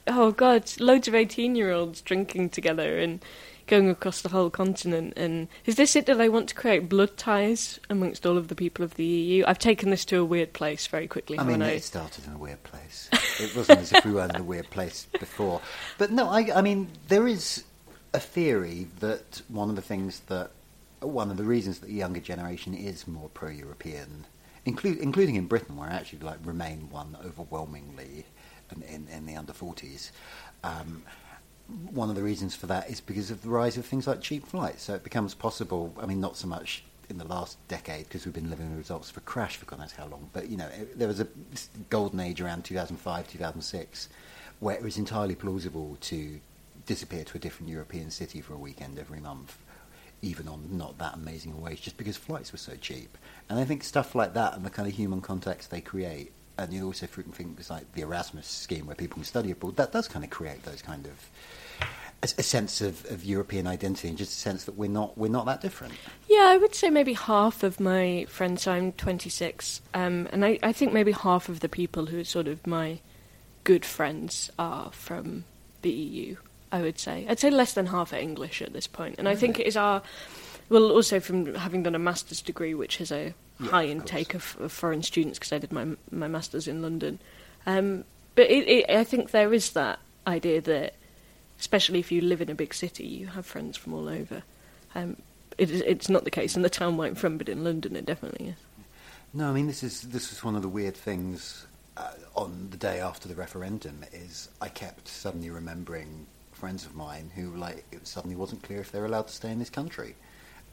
oh 0.06 0.30
god, 0.30 0.70
loads 0.80 1.08
of 1.08 1.14
eighteen-year-olds 1.14 2.00
drinking 2.00 2.50
together 2.50 2.98
and 2.98 3.22
going 3.72 3.88
across 3.88 4.20
the 4.20 4.28
whole 4.28 4.50
continent. 4.50 5.14
And 5.16 5.48
is 5.64 5.76
this 5.76 5.96
it 5.96 6.04
that 6.04 6.18
they 6.18 6.28
want 6.28 6.50
to 6.50 6.54
create 6.54 6.90
blood 6.90 7.16
ties 7.16 7.80
amongst 7.88 8.26
all 8.26 8.36
of 8.36 8.48
the 8.48 8.54
people 8.54 8.84
of 8.84 8.96
the 8.96 9.04
EU? 9.04 9.44
I've 9.46 9.58
taken 9.58 9.88
this 9.88 10.04
to 10.06 10.18
a 10.18 10.24
weird 10.26 10.52
place 10.52 10.86
very 10.86 11.08
quickly. 11.08 11.38
I 11.38 11.44
mean, 11.44 11.62
I? 11.62 11.70
it 11.70 11.82
started 11.82 12.26
in 12.26 12.34
a 12.34 12.38
weird 12.38 12.62
place. 12.64 13.08
It 13.40 13.56
wasn't 13.56 13.78
as 13.78 13.92
if 13.92 14.04
we 14.04 14.12
weren't 14.12 14.34
in 14.34 14.42
a 14.42 14.44
weird 14.44 14.68
place 14.68 15.06
before. 15.18 15.62
But 15.96 16.12
no, 16.12 16.28
I, 16.28 16.50
I 16.54 16.60
mean, 16.60 16.90
there 17.08 17.26
is 17.26 17.64
a 18.12 18.20
theory 18.20 18.88
that 19.00 19.40
one 19.48 19.70
of 19.70 19.76
the 19.76 19.82
things 19.82 20.20
that, 20.26 20.50
one 21.00 21.30
of 21.30 21.38
the 21.38 21.44
reasons 21.44 21.78
that 21.78 21.86
the 21.86 21.94
younger 21.94 22.20
generation 22.20 22.74
is 22.74 23.08
more 23.08 23.30
pro-European, 23.30 24.26
include, 24.66 24.98
including 24.98 25.36
in 25.36 25.46
Britain, 25.46 25.78
where 25.78 25.88
I 25.88 25.94
actually 25.94 26.18
like 26.18 26.40
remain 26.44 26.90
one 26.90 27.16
overwhelmingly 27.24 28.26
in, 28.70 28.82
in, 28.82 29.08
in 29.08 29.24
the 29.24 29.34
under 29.34 29.54
40s. 29.54 30.10
Um, 30.62 31.04
one 31.90 32.08
of 32.08 32.16
the 32.16 32.22
reasons 32.22 32.54
for 32.54 32.66
that 32.66 32.90
is 32.90 33.00
because 33.00 33.30
of 33.30 33.42
the 33.42 33.48
rise 33.48 33.76
of 33.76 33.86
things 33.86 34.06
like 34.06 34.20
cheap 34.20 34.46
flights. 34.46 34.84
So 34.84 34.94
it 34.94 35.04
becomes 35.04 35.34
possible. 35.34 35.94
I 36.00 36.06
mean, 36.06 36.20
not 36.20 36.36
so 36.36 36.46
much 36.46 36.84
in 37.08 37.18
the 37.18 37.24
last 37.26 37.56
decade 37.68 38.04
because 38.04 38.24
we've 38.24 38.34
been 38.34 38.50
living 38.50 38.70
the 38.70 38.76
results 38.76 39.10
of 39.10 39.16
a 39.16 39.20
crash 39.20 39.56
for 39.56 39.66
God 39.66 39.80
knows 39.80 39.92
how 39.92 40.06
long. 40.06 40.28
But 40.32 40.48
you 40.48 40.56
know, 40.56 40.66
it, 40.66 40.98
there 40.98 41.08
was 41.08 41.20
a 41.20 41.28
golden 41.90 42.20
age 42.20 42.40
around 42.40 42.64
2005, 42.64 43.28
2006, 43.28 44.08
where 44.60 44.74
it 44.74 44.82
was 44.82 44.98
entirely 44.98 45.34
plausible 45.34 45.96
to 46.02 46.40
disappear 46.86 47.24
to 47.24 47.36
a 47.36 47.40
different 47.40 47.70
European 47.70 48.10
city 48.10 48.40
for 48.40 48.54
a 48.54 48.58
weekend 48.58 48.98
every 48.98 49.20
month, 49.20 49.58
even 50.22 50.48
on 50.48 50.66
not 50.70 50.98
that 50.98 51.14
amazing 51.14 51.52
a 51.52 51.56
wage, 51.56 51.82
just 51.82 51.96
because 51.96 52.16
flights 52.16 52.52
were 52.52 52.58
so 52.58 52.74
cheap. 52.80 53.16
And 53.48 53.58
I 53.58 53.64
think 53.64 53.84
stuff 53.84 54.14
like 54.14 54.34
that 54.34 54.54
and 54.54 54.64
the 54.64 54.70
kind 54.70 54.88
of 54.88 54.94
human 54.94 55.20
context 55.20 55.70
they 55.70 55.80
create. 55.80 56.32
And 56.58 56.72
you 56.72 56.86
also 56.86 57.06
think 57.06 57.34
things 57.34 57.70
like 57.70 57.92
the 57.92 58.02
Erasmus 58.02 58.46
scheme, 58.46 58.86
where 58.86 58.94
people 58.94 59.16
can 59.16 59.24
study 59.24 59.50
abroad. 59.50 59.76
That 59.76 59.92
does 59.92 60.06
kind 60.06 60.24
of 60.24 60.30
create 60.30 60.62
those 60.64 60.82
kind 60.82 61.06
of 61.06 61.12
a, 62.22 62.28
a 62.38 62.42
sense 62.42 62.80
of, 62.80 63.04
of 63.10 63.24
European 63.24 63.66
identity, 63.66 64.08
and 64.08 64.16
just 64.18 64.32
a 64.32 64.40
sense 64.40 64.64
that 64.64 64.76
we're 64.76 64.90
not 64.90 65.16
we're 65.18 65.28
not 65.30 65.46
that 65.46 65.60
different. 65.60 65.94
Yeah, 66.28 66.44
I 66.46 66.56
would 66.56 66.74
say 66.74 66.90
maybe 66.90 67.14
half 67.14 67.62
of 67.62 67.80
my 67.80 68.26
friends. 68.28 68.62
So 68.62 68.72
I'm 68.72 68.92
26, 68.92 69.80
um, 69.94 70.28
and 70.32 70.44
I, 70.44 70.58
I 70.62 70.72
think 70.72 70.92
maybe 70.92 71.12
half 71.12 71.48
of 71.48 71.60
the 71.60 71.68
people 71.68 72.06
who 72.06 72.20
are 72.20 72.24
sort 72.24 72.48
of 72.48 72.66
my 72.66 73.00
good 73.64 73.84
friends 73.84 74.50
are 74.58 74.90
from 74.92 75.44
the 75.82 75.90
EU. 75.90 76.36
I 76.70 76.80
would 76.80 76.98
say 76.98 77.26
I'd 77.28 77.38
say 77.38 77.50
less 77.50 77.74
than 77.74 77.86
half 77.86 78.12
are 78.12 78.16
English 78.16 78.62
at 78.62 78.72
this 78.72 78.86
point. 78.86 79.16
and 79.18 79.28
I 79.28 79.34
think 79.34 79.60
it 79.60 79.66
is 79.66 79.76
our 79.76 80.02
well 80.70 80.90
also 80.90 81.20
from 81.20 81.54
having 81.54 81.82
done 81.82 81.94
a 81.94 81.98
master's 81.98 82.40
degree, 82.40 82.74
which 82.74 82.96
has 82.96 83.12
a 83.12 83.34
Yeah, 83.60 83.68
high 83.68 83.82
of 83.82 83.90
intake 83.90 84.34
of, 84.34 84.56
of 84.58 84.72
foreign 84.72 85.02
students 85.02 85.38
because 85.38 85.52
I 85.52 85.58
did 85.58 85.72
my 85.72 85.86
my 86.10 86.28
masters 86.28 86.66
in 86.66 86.80
London. 86.80 87.18
Um, 87.66 88.04
but 88.34 88.50
it, 88.50 88.66
it, 88.66 88.90
I 88.90 89.04
think 89.04 89.30
there 89.30 89.52
is 89.52 89.72
that 89.72 89.98
idea 90.26 90.60
that, 90.62 90.94
especially 91.62 92.00
if 92.00 92.10
you 92.10 92.20
live 92.20 92.40
in 92.40 92.50
a 92.50 92.56
big 92.56 92.74
city, 92.74 93.06
you 93.06 93.28
have 93.28 93.46
friends 93.46 93.76
from 93.76 93.94
all 93.94 94.08
over. 94.08 94.42
Um, 94.96 95.16
it 95.56 95.70
is, 95.70 95.80
it's 95.82 96.08
not 96.08 96.24
the 96.24 96.30
case 96.30 96.56
in 96.56 96.62
the 96.62 96.68
town 96.68 96.96
where 96.96 97.06
I'm 97.06 97.14
from, 97.14 97.38
but 97.38 97.48
in 97.48 97.62
London 97.62 97.94
it 97.94 98.04
definitely 98.04 98.48
is. 98.48 98.56
No, 99.32 99.48
I 99.48 99.52
mean 99.52 99.68
this 99.68 99.84
is 99.84 100.02
this 100.02 100.32
is 100.32 100.42
one 100.42 100.56
of 100.56 100.62
the 100.62 100.68
weird 100.68 100.96
things 100.96 101.64
uh, 101.96 102.14
on 102.34 102.66
the 102.70 102.76
day 102.76 102.98
after 102.98 103.28
the 103.28 103.36
referendum 103.36 104.04
is 104.12 104.48
I 104.60 104.70
kept 104.70 105.06
suddenly 105.06 105.50
remembering 105.50 106.26
friends 106.50 106.84
of 106.84 106.96
mine 106.96 107.30
who 107.32 107.54
like 107.54 107.84
it 107.92 108.08
suddenly 108.08 108.34
wasn't 108.34 108.64
clear 108.64 108.80
if 108.80 108.90
they 108.90 108.98
were 108.98 109.06
allowed 109.06 109.28
to 109.28 109.32
stay 109.32 109.52
in 109.52 109.60
this 109.60 109.70
country, 109.70 110.16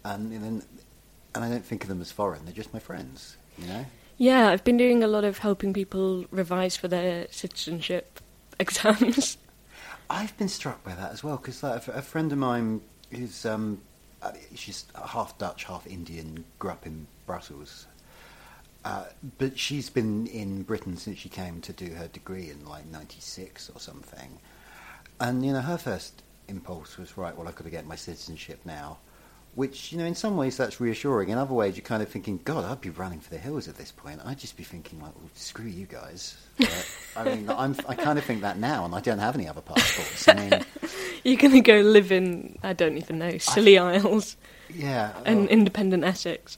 and, 0.04 0.32
then 0.32 0.64
and 1.36 1.46
I 1.46 1.50
don't 1.50 1.64
think 1.64 1.84
of 1.84 1.90
them 1.90 2.02
as 2.02 2.12
foreign; 2.12 2.46
they're 2.46 2.54
just 2.54 2.74
my 2.74 2.80
friends, 2.80 3.38
you 3.60 3.68
know. 3.68 3.86
Yeah, 4.18 4.50
I've 4.50 4.64
been 4.64 4.78
doing 4.78 5.04
a 5.04 5.08
lot 5.08 5.24
of 5.24 5.38
helping 5.38 5.72
people 5.72 6.26
revise 6.32 6.76
for 6.76 6.88
their 6.88 7.28
citizenship 7.30 8.20
exams. 8.60 9.38
I've 10.10 10.36
been 10.38 10.50
struck 10.50 10.84
by 10.84 10.96
that 10.96 11.12
as 11.12 11.24
well 11.24 11.38
because 11.38 11.62
like, 11.62 11.88
a, 11.88 12.02
friend 12.02 12.32
of 12.32 12.38
mine 12.38 12.82
who's 13.12 13.46
um, 13.46 13.82
uh, 14.22 14.32
she's 14.56 14.86
half 15.06 15.38
Dutch, 15.38 15.66
half 15.66 15.86
Indian, 15.86 16.44
grew 16.58 16.72
up 16.72 16.86
in 16.86 17.08
Brussels, 17.26 17.86
Uh, 18.86 19.06
but 19.38 19.60
she's 19.60 19.90
been 19.90 20.26
in 20.28 20.64
Britain 20.64 20.98
since 20.98 21.20
she 21.20 21.30
came 21.30 21.62
to 21.62 21.74
do 21.74 21.94
her 21.94 22.08
degree 22.08 22.50
in 22.50 22.66
like 22.66 22.86
'96 22.88 23.70
or 23.76 23.80
something. 23.80 24.40
And 25.20 25.46
you 25.46 25.54
know, 25.54 25.62
her 25.62 25.78
first 25.78 26.24
impulse 26.48 26.98
was 26.98 27.18
right. 27.18 27.36
Well, 27.38 27.48
I've 27.48 27.56
got 27.56 27.66
to 27.66 27.70
get 27.70 27.86
my 27.86 27.96
citizenship 27.98 28.62
now. 28.66 28.98
Which 29.56 29.92
you 29.92 29.98
know, 29.98 30.06
in 30.06 30.16
some 30.16 30.38
ways, 30.38 30.56
that's 30.56 30.80
reassuring. 30.80 31.30
In 31.30 31.38
other 31.38 31.54
ways, 31.54 31.76
you're 31.76 31.84
kind 31.84 32.02
of 32.02 32.10
thinking, 32.10 32.40
God, 32.44 32.64
I'd 32.64 32.82
be 32.82 32.92
running 32.92 33.20
for 33.20 33.30
the 33.30 33.38
hills 33.38 33.68
at 33.68 33.76
this 33.76 33.92
point. 33.92 34.22
I'd 34.24 34.40
just 34.40 34.56
be 34.56 34.64
thinking, 34.64 35.02
like, 35.02 35.14
well, 35.16 35.30
screw 35.34 35.66
you 35.66 35.86
guys. 35.86 36.38
But, 36.58 36.98
I 37.16 37.24
mean, 37.24 37.50
I'm, 37.58 37.76
I 37.88 37.96
kind 37.96 38.18
of 38.18 38.26
think 38.26 38.42
that 38.42 38.58
now, 38.58 38.86
and 38.86 38.96
I 38.96 39.02
don't 39.02 39.20
have 39.20 39.36
any 39.36 39.48
other 39.48 39.62
passports. 39.62 40.28
I 40.28 40.34
mean, 40.34 40.66
You're 41.24 41.38
going 41.38 41.54
to 41.54 41.62
go 41.62 41.82
live 41.82 42.12
in, 42.12 42.58
I 42.64 42.74
don't 42.74 42.98
even 42.98 43.20
know, 43.20 43.38
Scilly 43.38 43.78
Isles 43.78 44.38
yeah. 44.74 45.14
and 45.26 45.48
oh, 45.48 45.52
independent 45.52 46.04
Essex. 46.04 46.58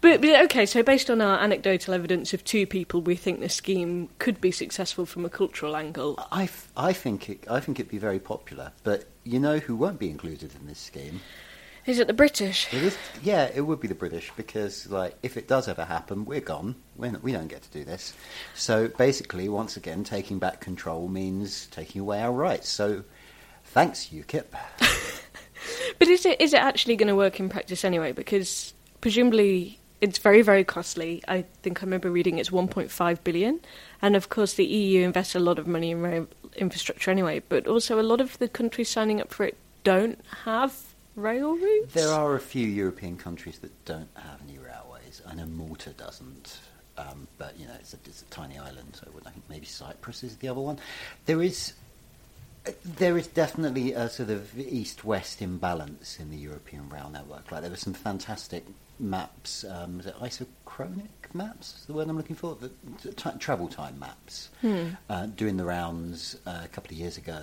But, 0.00 0.20
but 0.20 0.44
okay, 0.44 0.66
so 0.66 0.82
based 0.82 1.08
on 1.08 1.22
our 1.22 1.38
anecdotal 1.38 1.94
evidence 1.94 2.34
of 2.34 2.44
two 2.44 2.66
people, 2.66 3.00
we 3.00 3.16
think 3.16 3.40
the 3.40 3.48
scheme 3.48 4.10
could 4.18 4.40
be 4.40 4.50
successful 4.50 5.06
from 5.06 5.24
a 5.24 5.30
cultural 5.30 5.76
angle. 5.76 6.18
I, 6.30 6.50
I 6.76 6.92
think 6.92 7.30
it, 7.30 7.44
I 7.50 7.60
think 7.60 7.80
it'd 7.80 7.90
be 7.90 7.98
very 7.98 8.18
popular. 8.18 8.72
But 8.82 9.06
you 9.24 9.40
know 9.40 9.58
who 9.58 9.74
won't 9.76 9.98
be 9.98 10.10
included 10.10 10.54
in 10.60 10.66
this 10.66 10.78
scheme? 10.78 11.20
Is 11.86 11.98
it 11.98 12.06
the 12.06 12.14
British? 12.14 12.72
It 12.72 12.82
is, 12.82 12.98
yeah, 13.22 13.50
it 13.54 13.60
would 13.60 13.80
be 13.80 13.88
the 13.88 13.94
British 13.94 14.32
because, 14.36 14.88
like, 14.90 15.16
if 15.22 15.36
it 15.36 15.46
does 15.46 15.68
ever 15.68 15.84
happen, 15.84 16.24
we're 16.24 16.40
gone. 16.40 16.76
We're 16.96 17.12
not, 17.12 17.22
we 17.22 17.32
don't 17.32 17.48
get 17.48 17.62
to 17.62 17.70
do 17.70 17.84
this. 17.84 18.14
So 18.54 18.88
basically, 18.88 19.48
once 19.48 19.76
again, 19.76 20.02
taking 20.02 20.38
back 20.38 20.60
control 20.60 21.08
means 21.08 21.66
taking 21.66 22.00
away 22.00 22.22
our 22.22 22.32
rights. 22.32 22.68
So, 22.70 23.04
thanks, 23.64 24.06
UKIP. 24.06 24.46
But 25.98 26.08
is 26.08 26.26
it 26.26 26.40
is 26.40 26.52
it 26.52 26.60
actually 26.60 26.96
going 26.96 27.08
to 27.08 27.16
work 27.16 27.40
in 27.40 27.48
practice 27.48 27.84
anyway? 27.84 28.12
Because 28.12 28.74
presumably 29.00 29.78
it's 30.00 30.18
very 30.18 30.42
very 30.42 30.64
costly. 30.64 31.22
I 31.28 31.44
think 31.62 31.82
I 31.82 31.86
remember 31.86 32.10
reading 32.10 32.38
it's 32.38 32.50
1.5 32.50 33.24
billion, 33.24 33.60
and 34.02 34.16
of 34.16 34.28
course 34.28 34.54
the 34.54 34.64
EU 34.64 35.04
invests 35.04 35.34
a 35.34 35.40
lot 35.40 35.58
of 35.58 35.66
money 35.66 35.90
in 35.90 36.02
rail 36.02 36.26
infrastructure 36.56 37.10
anyway. 37.10 37.42
But 37.48 37.66
also 37.66 38.00
a 38.00 38.02
lot 38.02 38.20
of 38.20 38.38
the 38.38 38.48
countries 38.48 38.88
signing 38.88 39.20
up 39.20 39.32
for 39.32 39.44
it 39.44 39.56
don't 39.82 40.18
have 40.44 40.93
rail 41.16 41.56
routes. 41.56 41.94
There 41.94 42.10
are 42.10 42.34
a 42.34 42.40
few 42.40 42.66
European 42.66 43.16
countries 43.16 43.58
that 43.60 43.84
don't 43.84 44.08
have 44.14 44.40
any 44.48 44.58
railways. 44.58 45.22
I 45.26 45.34
know 45.34 45.46
Malta 45.46 45.90
doesn't, 45.90 46.58
um, 46.98 47.26
but 47.38 47.58
you 47.58 47.66
know 47.66 47.74
it's 47.80 47.94
a, 47.94 47.98
it's 48.04 48.22
a 48.22 48.26
tiny 48.26 48.58
island, 48.58 48.96
so 49.00 49.06
I 49.26 49.30
think 49.30 49.44
maybe 49.48 49.66
Cyprus 49.66 50.22
is 50.24 50.36
the 50.36 50.48
other 50.48 50.60
one. 50.60 50.78
There 51.26 51.42
is 51.42 51.74
there 52.84 53.18
is 53.18 53.26
definitely 53.26 53.92
a 53.92 54.08
sort 54.08 54.30
of 54.30 54.58
east-west 54.58 55.42
imbalance 55.42 56.18
in 56.18 56.30
the 56.30 56.36
European 56.36 56.88
rail 56.88 57.10
network. 57.12 57.52
Like 57.52 57.60
there 57.60 57.70
were 57.70 57.76
some 57.76 57.92
fantastic 57.92 58.64
maps. 58.98 59.64
Um, 59.68 60.00
is 60.00 60.06
it 60.06 60.14
isochronic 60.18 61.34
maps? 61.34 61.76
Is 61.78 61.84
the 61.86 61.92
word 61.92 62.08
I'm 62.08 62.16
looking 62.16 62.36
for? 62.36 62.56
The, 62.56 62.70
t- 63.12 63.30
travel 63.38 63.68
time 63.68 63.98
maps. 63.98 64.48
Uh, 65.10 65.26
doing 65.26 65.56
the 65.58 65.64
rounds 65.64 66.38
uh, 66.46 66.62
a 66.64 66.68
couple 66.68 66.92
of 66.92 66.98
years 66.98 67.18
ago, 67.18 67.42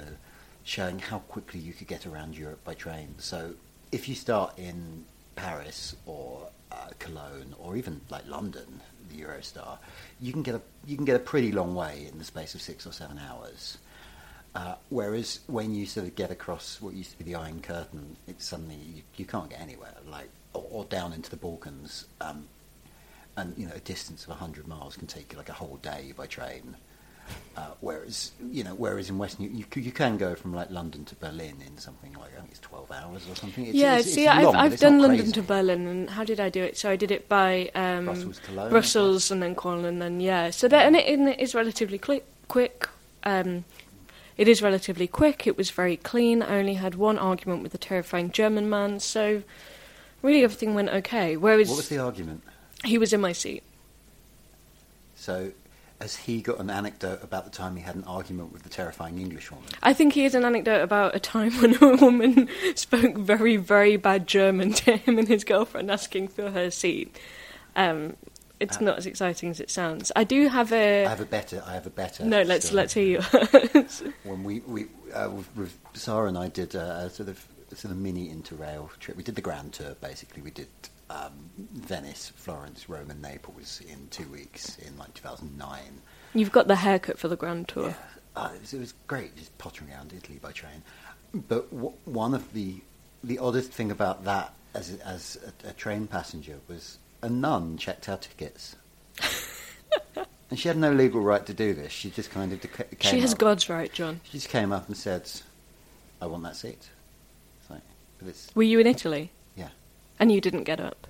showing 0.63 0.99
how 0.99 1.19
quickly 1.19 1.59
you 1.59 1.73
could 1.73 1.87
get 1.87 2.05
around 2.05 2.37
Europe 2.37 2.63
by 2.63 2.73
train. 2.73 3.15
So 3.17 3.53
if 3.91 4.07
you 4.07 4.15
start 4.15 4.57
in 4.57 5.05
Paris 5.35 5.95
or 6.05 6.49
uh, 6.71 6.89
Cologne 6.99 7.55
or 7.59 7.75
even 7.75 8.01
like 8.09 8.27
London, 8.27 8.81
the 9.09 9.23
Eurostar, 9.23 9.77
you 10.19 10.31
can 10.31 10.43
get 10.43 10.55
a 10.55 10.61
you 10.85 10.95
can 10.95 11.05
get 11.05 11.15
a 11.15 11.19
pretty 11.19 11.51
long 11.51 11.75
way 11.75 12.07
in 12.11 12.17
the 12.17 12.23
space 12.23 12.55
of 12.55 12.61
six 12.61 12.85
or 12.85 12.91
seven 12.91 13.19
hours. 13.19 13.77
Uh, 14.53 14.75
whereas 14.89 15.39
when 15.47 15.73
you 15.73 15.85
sort 15.85 16.05
of 16.05 16.15
get 16.15 16.29
across 16.29 16.81
what 16.81 16.93
used 16.93 17.11
to 17.11 17.17
be 17.17 17.23
the 17.23 17.35
Iron 17.35 17.61
Curtain, 17.61 18.17
it's 18.27 18.45
suddenly 18.45 18.75
you, 18.75 19.01
you 19.15 19.25
can't 19.25 19.49
get 19.49 19.61
anywhere, 19.61 19.93
like 20.09 20.29
or, 20.53 20.65
or 20.69 20.85
down 20.85 21.13
into 21.13 21.29
the 21.29 21.37
Balkans, 21.37 22.05
um, 22.19 22.47
and 23.37 23.57
you 23.57 23.65
know 23.65 23.75
a 23.75 23.79
distance 23.79 24.25
of 24.27 24.33
hundred 24.33 24.67
miles 24.67 24.97
can 24.97 25.07
take 25.07 25.31
you 25.31 25.37
like 25.37 25.49
a 25.49 25.53
whole 25.53 25.77
day 25.77 26.13
by 26.15 26.27
train. 26.27 26.75
Uh, 27.57 27.65
whereas 27.81 28.31
you 28.49 28.63
know, 28.63 28.73
whereas 28.75 29.09
in 29.09 29.17
Western 29.17 29.43
you, 29.43 29.49
you, 29.51 29.81
you 29.81 29.91
can 29.91 30.17
go 30.17 30.35
from 30.35 30.53
like 30.53 30.71
London 30.71 31.03
to 31.05 31.15
Berlin 31.15 31.57
in 31.65 31.77
something 31.77 32.13
like 32.13 32.31
I 32.35 32.39
think 32.39 32.51
it's 32.51 32.59
twelve 32.59 32.89
hours 32.91 33.27
or 33.29 33.35
something. 33.35 33.65
It's, 33.65 33.75
yeah, 33.75 33.97
it's, 33.97 34.07
it's 34.07 34.15
see, 34.15 34.25
long, 34.25 34.55
I've, 34.55 34.73
I've 34.73 34.79
done 34.79 34.99
London 34.99 35.19
crazy. 35.19 35.31
to 35.33 35.41
Berlin, 35.43 35.85
and 35.85 36.09
how 36.09 36.23
did 36.23 36.39
I 36.39 36.49
do 36.49 36.63
it? 36.63 36.77
So 36.77 36.89
I 36.89 36.95
did 36.95 37.11
it 37.11 37.27
by 37.27 37.69
um, 37.75 38.05
Brussels, 38.05 38.39
Cologne, 38.39 38.69
Brussels 38.69 39.31
and 39.31 39.43
then 39.43 39.55
Cologne, 39.55 39.85
and 39.85 40.01
then 40.01 40.21
yeah. 40.21 40.49
So 40.49 40.67
that 40.69 40.85
and 40.85 40.95
it, 40.95 41.07
and 41.07 41.27
it 41.27 41.39
is 41.39 41.53
relatively 41.53 41.97
quick. 41.97 42.25
quick. 42.47 42.87
Um, 43.23 43.65
it 44.37 44.47
is 44.47 44.61
relatively 44.61 45.07
quick. 45.07 45.45
It 45.45 45.57
was 45.57 45.69
very 45.69 45.97
clean. 45.97 46.41
I 46.41 46.57
only 46.57 46.75
had 46.75 46.95
one 46.95 47.19
argument 47.19 47.63
with 47.63 47.75
a 47.75 47.77
terrifying 47.77 48.31
German 48.31 48.69
man, 48.69 48.99
so 49.01 49.43
really 50.21 50.43
everything 50.43 50.73
went 50.73 50.89
okay. 50.89 51.37
Whereas 51.37 51.67
What 51.67 51.77
was 51.77 51.89
the 51.89 51.99
argument? 51.99 52.43
he 52.85 52.97
was 52.97 53.13
in 53.13 53.21
my 53.21 53.33
seat. 53.33 53.61
So, 55.15 55.51
has 56.01 56.15
he 56.15 56.41
got 56.41 56.59
an 56.59 56.69
anecdote 56.69 57.19
about 57.23 57.45
the 57.45 57.51
time 57.51 57.75
he 57.75 57.81
had 57.83 57.95
an 57.95 58.03
argument 58.05 58.51
with 58.51 58.63
the 58.63 58.69
terrifying 58.69 59.17
English 59.19 59.51
woman? 59.51 59.67
I 59.83 59.93
think 59.93 60.13
he 60.13 60.23
has 60.23 60.35
an 60.35 60.43
anecdote 60.43 60.81
about 60.81 61.15
a 61.15 61.19
time 61.19 61.51
when 61.61 61.75
a 61.81 61.95
woman 61.95 62.49
spoke 62.75 63.15
very, 63.17 63.55
very 63.57 63.95
bad 63.97 64.27
German 64.27 64.73
to 64.73 64.97
him 64.97 65.17
and 65.19 65.27
his 65.27 65.43
girlfriend 65.43 65.89
asking 65.91 66.27
for 66.29 66.51
her 66.51 66.69
seat. 66.71 67.17
Um, 67.75 68.17
it's 68.59 68.77
Ah. 68.77 68.83
not 68.83 68.97
as 68.97 69.05
exciting 69.07 69.49
as 69.49 69.59
it 69.59 69.71
sounds. 69.71 70.11
I 70.15 70.23
do 70.23 70.47
have 70.47 70.71
a. 70.71 71.05
I 71.05 71.09
have 71.09 71.19
a 71.21 71.25
better. 71.25 71.63
I 71.65 71.73
have 71.73 71.87
a 71.87 71.89
better. 71.89 72.23
no, 72.25 72.43
let's 72.43 72.67
story. 72.67 72.77
let's 72.77 72.93
hear 72.93 73.21
yours. 73.73 74.03
When 74.23 74.43
we 74.43 74.59
we 74.61 74.85
uh, 75.13 75.29
with, 75.31 75.49
with 75.55 75.77
Sarah 75.93 76.27
and 76.27 76.37
I 76.37 76.47
did 76.47 76.75
uh, 76.75 77.05
a 77.05 77.09
sort 77.09 77.29
of 77.29 77.43
sort 77.73 77.91
of 77.91 77.97
mini 77.97 78.29
interrail 78.29 78.89
trip. 78.99 79.17
We 79.17 79.23
did 79.23 79.35
the 79.35 79.41
Grand 79.41 79.73
Tour. 79.73 79.95
Basically, 80.01 80.41
we 80.43 80.51
did 80.51 80.67
um, 81.11 81.31
Venice, 81.73 82.31
Florence, 82.35 82.87
Rome, 82.89 83.09
and 83.09 83.21
Naples 83.21 83.81
in 83.87 84.07
two 84.09 84.27
weeks 84.29 84.77
in 84.77 84.97
like 84.97 85.13
2009. 85.13 85.79
You've 86.33 86.51
got 86.51 86.67
the 86.67 86.75
haircut 86.75 87.17
for 87.17 87.27
the 87.27 87.35
Grand 87.35 87.67
Tour. 87.67 87.95
Uh, 88.35 88.49
it, 88.55 88.61
was, 88.61 88.73
it 88.73 88.79
was 88.79 88.93
great 89.07 89.35
just 89.35 89.57
pottering 89.57 89.91
around 89.91 90.13
Italy 90.13 90.39
by 90.41 90.51
train. 90.51 90.83
But 91.33 91.69
w- 91.71 91.93
one 92.05 92.33
of 92.33 92.53
the 92.53 92.81
the 93.23 93.37
oddest 93.37 93.71
thing 93.71 93.91
about 93.91 94.23
that 94.23 94.53
as 94.73 94.93
a, 94.93 95.07
as 95.07 95.37
a, 95.65 95.69
a 95.69 95.73
train 95.73 96.07
passenger 96.07 96.59
was 96.67 96.97
a 97.21 97.29
nun 97.29 97.77
checked 97.77 98.09
our 98.09 98.17
tickets. 98.17 98.75
and 100.49 100.57
she 100.57 100.67
had 100.67 100.77
no 100.77 100.91
legal 100.91 101.21
right 101.21 101.45
to 101.45 101.53
do 101.53 101.73
this. 101.73 101.91
She 101.91 102.09
just 102.09 102.31
kind 102.31 102.51
of 102.51 102.61
came 102.61 103.11
She 103.11 103.19
has 103.19 103.33
up. 103.33 103.39
God's 103.39 103.69
right, 103.69 103.91
John. 103.91 104.21
She 104.23 104.33
just 104.33 104.49
came 104.49 104.71
up 104.71 104.87
and 104.87 104.97
said, 104.97 105.29
"I 106.21 106.25
want 106.25 106.43
that 106.43 106.55
seat." 106.55 106.89
It's 107.61 107.69
like, 107.69 107.81
it's 108.25 108.55
Were 108.55 108.63
you 108.63 108.79
in 108.79 108.87
Italy? 108.87 109.31
And 110.21 110.31
you 110.31 110.39
didn't 110.39 110.63
get 110.63 110.79
up? 110.79 111.07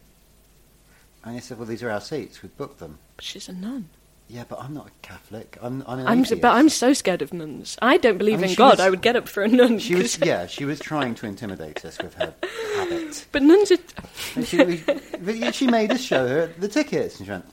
And 1.24 1.36
I 1.36 1.40
said, 1.40 1.60
"Well, 1.60 1.68
these 1.68 1.84
are 1.84 1.92
our 1.92 2.02
seats. 2.02 2.42
We've 2.42 2.56
booked 2.58 2.80
them." 2.80 2.98
But 3.18 3.26
she's 3.26 3.48
a 3.50 3.54
nun. 3.54 3.90
Yeah, 4.30 4.46
but 4.48 4.60
I'm 4.62 4.74
not 4.74 4.88
a 4.88 4.92
Catholic. 5.02 5.58
I'm 5.62 5.84
I'm 5.86 6.00
an 6.00 6.08
I'm, 6.08 6.24
but 6.40 6.46
I'm 6.56 6.70
so 6.70 6.94
scared 6.94 7.22
of 7.22 7.34
nuns. 7.34 7.78
I 7.82 7.98
don't 7.98 8.18
believe 8.18 8.40
I 8.40 8.42
mean, 8.44 8.50
in 8.52 8.56
God. 8.56 8.72
was- 8.72 8.80
I 8.80 8.90
would 8.90 9.02
get 9.02 9.18
up 9.18 9.28
for 9.28 9.44
a 9.44 9.48
nun. 9.50 9.78
She 9.80 9.96
was 9.96 10.18
yeah. 10.24 10.48
She 10.48 10.64
was 10.64 10.80
trying 10.80 11.14
to 11.16 11.26
intimidate 11.28 11.84
us 11.84 11.98
with 12.02 12.14
her 12.16 12.34
habit. 12.76 13.26
But 13.34 13.44
nuns 13.44 13.72
are. 13.72 14.42
She, 14.44 14.64
we, 14.64 14.84
but 15.20 15.54
she 15.54 15.68
made 15.68 15.92
us 15.92 16.02
show 16.02 16.26
her 16.28 16.48
the 16.58 16.70
tickets, 16.70 17.18
and 17.20 17.26
she 17.28 17.32
went, 17.32 17.46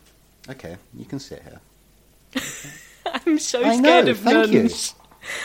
"Okay, 0.49 0.77
you 0.95 1.05
can 1.05 1.19
sit 1.19 1.43
here." 1.43 1.61
I'm 3.07 3.38
so 3.41 3.65
I 3.65 3.77
scared 3.77 4.05
know, 4.05 4.11
of 4.12 4.19
thank 4.21 4.53
you. 4.53 4.61
nuns. 4.61 4.95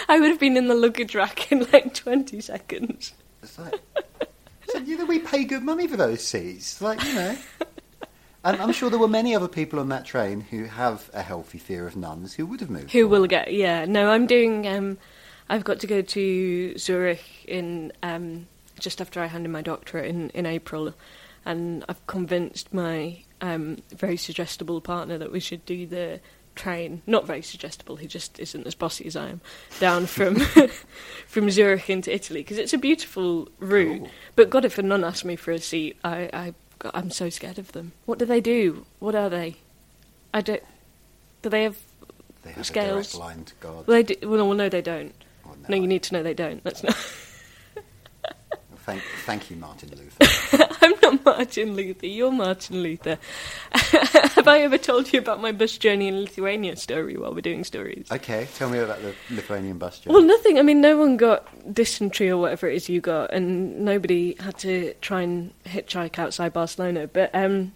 I 0.08 0.20
would 0.20 0.30
have 0.30 0.40
been 0.40 0.56
in 0.56 0.68
the 0.68 0.76
luggage 0.76 1.16
rack 1.16 1.52
in 1.52 1.66
like 1.74 1.94
20 1.96 2.40
seconds. 2.42 3.14
It's 3.42 3.58
like, 3.58 3.82
so, 4.74 4.80
you 4.80 4.98
know, 4.98 5.06
we 5.06 5.20
pay 5.20 5.44
good 5.44 5.64
money 5.64 5.88
for 5.88 5.98
those 5.98 6.26
seats, 6.26 6.82
like 6.82 7.04
you 7.04 7.14
know. 7.14 7.38
And 8.46 8.62
I'm 8.62 8.74
sure 8.74 8.90
there 8.90 9.00
were 9.00 9.08
many 9.08 9.34
other 9.34 9.48
people 9.48 9.80
on 9.80 9.88
that 9.88 10.04
train 10.04 10.42
who 10.42 10.66
have 10.66 11.10
a 11.14 11.22
healthy 11.22 11.58
fear 11.58 11.88
of 11.88 11.96
nuns 11.96 12.34
who 12.34 12.46
would 12.48 12.60
have 12.60 12.70
moved. 12.70 12.92
Who 12.92 13.08
will 13.08 13.26
get? 13.26 13.54
Yeah, 13.54 13.86
no, 13.86 14.10
I'm 14.12 14.28
doing. 14.28 14.68
Um, 14.68 14.98
I've 15.48 15.64
got 15.64 15.80
to 15.80 15.88
go 15.88 16.02
to 16.02 16.78
Zurich 16.78 17.24
in 17.48 17.94
um, 18.04 18.48
just 18.82 19.00
after 19.00 19.22
I 19.22 19.28
hand 19.28 19.46
in 19.46 19.52
my 19.54 19.62
doctorate 19.62 20.08
in 20.08 20.30
in 20.32 20.46
April, 20.46 20.94
and 21.46 21.86
I've 21.88 22.06
convinced 22.06 22.74
my 22.74 23.24
um, 23.40 23.78
very 23.96 24.18
suggestible 24.18 24.82
partner 24.82 25.18
that 25.18 25.32
we 25.32 25.40
should 25.40 25.66
do 25.66 25.88
the 25.88 26.20
train. 26.56 27.02
Not 27.08 27.26
very 27.26 27.42
suggestible. 27.42 27.96
He 27.98 28.08
just 28.08 28.40
isn't 28.40 28.66
as 28.68 28.76
bossy 28.76 29.06
as 29.06 29.16
I 29.16 29.30
am. 29.30 29.42
Down 29.80 30.06
from 30.06 30.36
from 31.28 31.50
Zurich 31.52 31.90
into 31.90 32.14
Italy 32.14 32.42
because 32.42 32.58
it's 32.58 32.74
a 32.74 32.78
beautiful 32.78 33.50
route. 33.60 34.00
Cool. 34.00 34.10
But 34.36 34.50
God, 34.50 34.66
if 34.66 34.78
a 34.78 34.84
nun 34.84 35.04
asked 35.04 35.26
me 35.26 35.36
for 35.36 35.52
a 35.52 35.60
seat, 35.60 35.98
I, 36.04 36.30
I 36.34 36.54
I'm 36.94 37.12
so 37.12 37.30
scared 37.30 37.58
of 37.60 37.72
them. 37.72 37.94
What 38.06 38.20
do 38.20 38.26
they 38.26 38.42
do? 38.42 38.86
What 39.00 39.16
are 39.16 39.30
they? 39.30 39.56
I 40.34 40.42
don't. 40.42 40.64
Do 41.42 41.50
they 41.50 41.64
have 41.64 41.78
They 42.44 42.52
have 42.52 42.66
scales. 42.66 43.14
a 43.14 43.20
line 43.20 43.46
to 43.46 43.54
God. 43.60 43.88
well, 43.88 43.98
they 43.98 44.04
do, 44.04 44.16
well, 44.30 44.38
no, 44.46 44.54
no, 44.54 44.70
they 44.70 44.82
don't. 44.82 45.14
Oh, 45.46 45.56
No, 45.70 45.76
you 45.76 45.84
I- 45.84 45.88
need 45.88 46.04
to 46.04 46.14
know 46.14 46.24
they 46.24 46.34
don't. 46.34 46.64
That's 46.64 46.84
not. 46.84 46.96
Thank, 48.86 49.02
thank 49.26 49.50
you, 49.50 49.56
Martin 49.56 49.92
Luther. 49.92 50.68
I'm 50.82 50.94
not 51.02 51.26
Martin 51.26 51.74
Luther. 51.74 52.06
You're 52.06 52.32
Martin 52.34 52.84
Luther. 52.84 53.18
Have 53.72 54.48
I 54.48 54.60
ever 54.60 54.78
told 54.78 55.14
you 55.14 55.20
about 55.20 55.42
my 55.42 55.54
bus 55.54 55.78
journey 55.78 56.10
in 56.10 56.20
Lithuania 56.20 56.76
story 56.76 57.16
while 57.16 57.34
we're 57.34 57.40
doing 57.40 57.64
stories? 57.64 58.08
okay, 58.12 58.48
tell 58.56 58.70
me 58.70 58.80
about 58.80 59.02
the 59.02 59.16
Lithuanian 59.30 59.78
bus 59.78 60.00
journey. 60.00 60.14
Well, 60.14 60.24
nothing. 60.24 60.60
I 60.60 60.64
mean, 60.64 60.82
no 60.82 60.98
one 60.98 61.16
got 61.16 61.48
dysentery 61.74 62.30
or 62.30 62.38
whatever 62.38 62.68
it 62.68 62.76
is 62.76 62.90
you 62.90 63.00
got, 63.00 63.32
and 63.34 63.86
nobody 63.86 64.36
had 64.40 64.58
to 64.60 64.94
try 64.96 65.22
and 65.22 65.54
hitchhike 65.66 66.20
outside 66.20 66.52
Barcelona. 66.52 67.08
But 67.08 67.34
um, 67.34 67.72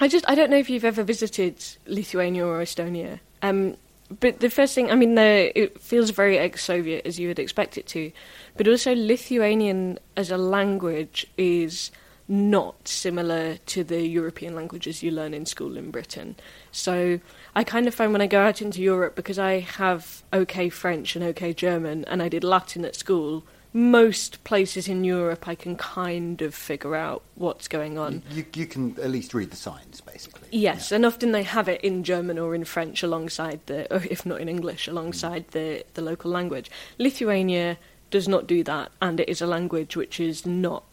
I 0.00 0.06
just 0.06 0.24
I 0.28 0.36
don't 0.36 0.50
know 0.50 0.58
if 0.58 0.70
you've 0.70 0.84
ever 0.84 1.02
visited 1.02 1.64
Lithuania 1.86 2.46
or 2.46 2.60
Estonia. 2.60 3.18
Um, 3.42 3.76
but 4.20 4.40
the 4.40 4.50
first 4.50 4.74
thing, 4.74 4.90
I 4.90 4.94
mean, 4.94 5.14
the, 5.14 5.52
it 5.58 5.80
feels 5.80 6.10
very 6.10 6.38
ex-Soviet 6.38 7.06
as 7.06 7.18
you 7.18 7.28
would 7.28 7.38
expect 7.38 7.76
it 7.76 7.86
to, 7.88 8.12
but 8.56 8.68
also 8.68 8.94
Lithuanian 8.94 9.98
as 10.16 10.30
a 10.30 10.36
language 10.36 11.26
is 11.36 11.90
not 12.28 12.88
similar 12.88 13.56
to 13.66 13.84
the 13.84 14.06
European 14.06 14.54
languages 14.54 15.02
you 15.02 15.10
learn 15.10 15.32
in 15.32 15.46
school 15.46 15.76
in 15.76 15.90
Britain. 15.90 16.36
So 16.72 17.20
I 17.54 17.64
kind 17.64 17.86
of 17.86 17.94
find 17.94 18.12
when 18.12 18.20
I 18.20 18.26
go 18.26 18.40
out 18.40 18.60
into 18.60 18.82
Europe, 18.82 19.14
because 19.14 19.38
I 19.38 19.60
have 19.60 20.22
okay 20.32 20.68
French 20.68 21.14
and 21.14 21.24
okay 21.26 21.52
German, 21.52 22.04
and 22.06 22.22
I 22.22 22.28
did 22.28 22.42
Latin 22.42 22.84
at 22.84 22.96
school, 22.96 23.44
most 23.76 24.42
places 24.42 24.88
in 24.88 25.04
Europe 25.04 25.46
I 25.46 25.54
can 25.54 25.76
kind 25.76 26.40
of 26.40 26.54
figure 26.54 26.96
out 26.96 27.22
what's 27.34 27.68
going 27.68 27.98
on. 27.98 28.22
You, 28.30 28.46
you 28.54 28.66
can 28.66 28.98
at 28.98 29.10
least 29.10 29.34
read 29.34 29.50
the 29.50 29.56
signs, 29.56 30.00
basically. 30.00 30.48
Yes, 30.50 30.90
and 30.90 31.04
often 31.04 31.32
they 31.32 31.42
have 31.42 31.68
it 31.68 31.82
in 31.82 32.02
German 32.02 32.38
or 32.38 32.54
in 32.54 32.64
French 32.64 33.02
alongside 33.02 33.60
the, 33.66 33.94
or 33.94 34.02
if 34.10 34.24
not 34.24 34.40
in 34.40 34.48
English, 34.48 34.88
alongside 34.88 35.48
mm. 35.48 35.50
the, 35.50 35.84
the 35.92 36.00
local 36.00 36.30
language. 36.30 36.70
Lithuania 36.96 37.76
does 38.10 38.26
not 38.26 38.46
do 38.46 38.64
that, 38.64 38.92
and 39.02 39.20
it 39.20 39.28
is 39.28 39.42
a 39.42 39.46
language 39.46 39.94
which 39.94 40.18
is 40.20 40.46
not 40.46 40.84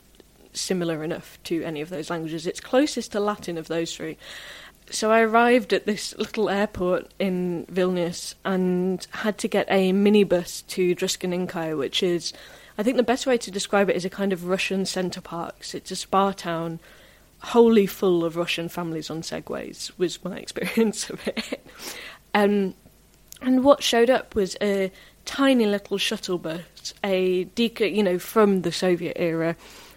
similar 0.52 1.06
enough 1.06 1.40
to 1.46 1.64
any 1.64 1.80
of 1.80 1.90
those 1.90 2.10
languages. 2.10 2.46
It's 2.46 2.60
closest 2.60 3.14
to 3.14 3.22
Latin 3.22 3.58
of 3.58 3.70
those 3.70 3.96
three. 3.96 4.18
So 4.90 5.10
I 5.10 5.22
arrived 5.22 5.72
at 5.72 5.86
this 5.86 6.14
little 6.18 6.50
airport 6.50 7.14
in 7.18 7.66
Vilnius 7.72 8.36
and 8.44 9.08
had 9.12 9.38
to 9.38 9.48
get 9.48 9.68
a 9.70 9.94
minibus 9.94 10.68
to 10.68 10.94
Druskininkai, 10.94 11.78
which 11.78 12.04
is 12.04 12.34
I 12.78 12.84
think 12.84 12.98
the 12.98 13.04
best 13.04 13.26
way 13.26 13.38
to 13.38 13.52
describe 13.52 13.90
it 13.90 13.96
is 13.96 14.06
a 14.06 14.10
kind 14.10 14.34
of 14.34 14.46
Russian 14.46 14.86
Center 14.86 15.22
Parcs. 15.22 15.76
It's 15.76 15.92
a 15.92 15.96
spa 15.96 16.32
town 16.32 16.80
wholly 17.40 17.86
full 17.86 18.24
of 18.24 18.38
Russian 18.38 18.70
families 18.70 19.10
on 19.10 19.22
segways, 19.22 19.92
was 19.98 20.24
my 20.24 20.38
experience 20.38 21.10
of 21.10 21.28
it. 21.28 21.66
Um, 22.34 22.74
and 23.42 23.64
what 23.64 23.84
showed 23.84 24.10
up 24.10 24.36
was 24.36 24.56
a 24.62 24.92
tiny 25.26 25.66
little 25.66 25.98
shuttle 25.98 26.38
bus, 26.38 26.94
a 27.04 27.46
deca, 27.46 27.94
you 27.94 28.02
know, 28.02 28.18
from 28.18 28.62
the 28.62 28.72
Soviet 28.72 29.18
era, 29.20 29.56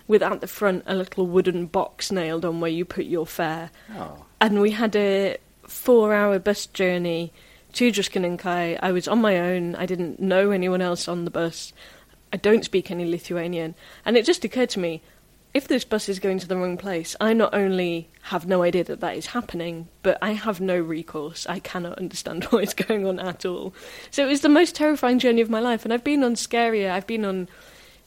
with 0.09 0.23
at 0.23 0.41
the 0.41 0.47
front 0.47 0.83
a 0.87 0.95
little 0.95 1.27
wooden 1.27 1.67
box 1.67 2.13
nailed 2.13 2.45
on 2.45 2.61
where 2.61 2.71
you 2.71 2.85
put 2.85 3.07
your 3.07 3.27
fare. 3.27 3.71
Oh. 3.95 4.25
And 4.41 4.61
we 4.61 4.73
had 4.73 4.95
a 4.97 5.37
four-hour 5.67 6.39
bus 6.41 6.67
journey 6.67 7.33
to 7.75 7.91
Druskininkai. 7.91 8.79
I 8.83 8.93
was 8.93 9.09
on 9.09 9.21
my 9.21 9.39
own. 9.39 9.75
I 9.77 9.87
didn't 9.87 10.21
know 10.21 10.51
anyone 10.51 10.81
else 10.81 11.09
on 11.09 11.25
the 11.25 11.31
bus. 11.31 11.73
I 12.37 12.39
don't 12.39 12.67
speak 12.67 12.91
any 12.91 13.07
Lithuanian. 13.07 13.75
And 14.05 14.15
it 14.15 14.27
just 14.27 14.45
occurred 14.45 14.69
to 14.71 14.79
me 14.79 15.01
if 15.55 15.69
this 15.69 15.87
bus 15.87 16.07
is 16.11 16.19
going 16.19 16.39
to 16.41 16.47
the 16.47 16.55
wrong 16.59 16.77
place, 16.77 17.17
I 17.19 17.33
not 17.33 17.55
only 17.55 18.11
have 18.25 18.47
no 18.47 18.63
idea 18.63 18.85
that 18.85 19.01
that 19.01 19.17
is 19.17 19.29
happening, 19.29 19.89
but 20.03 20.19
I 20.21 20.33
have 20.33 20.61
no 20.61 20.79
recourse. 20.79 21.47
I 21.47 21.61
cannot 21.61 21.97
understand 21.97 22.45
what 22.51 22.63
is 22.63 22.75
going 22.75 23.07
on 23.07 23.19
at 23.19 23.47
all. 23.47 23.73
So 24.11 24.23
it 24.23 24.29
was 24.29 24.43
the 24.43 24.51
most 24.51 24.75
terrifying 24.75 25.19
journey 25.19 25.41
of 25.41 25.49
my 25.49 25.61
life. 25.61 25.87
And 25.87 25.95
I've 25.95 26.05
been 26.05 26.23
on 26.23 26.35
scarier, 26.35 26.91
I've 26.91 27.07
been 27.07 27.25
on, 27.25 27.49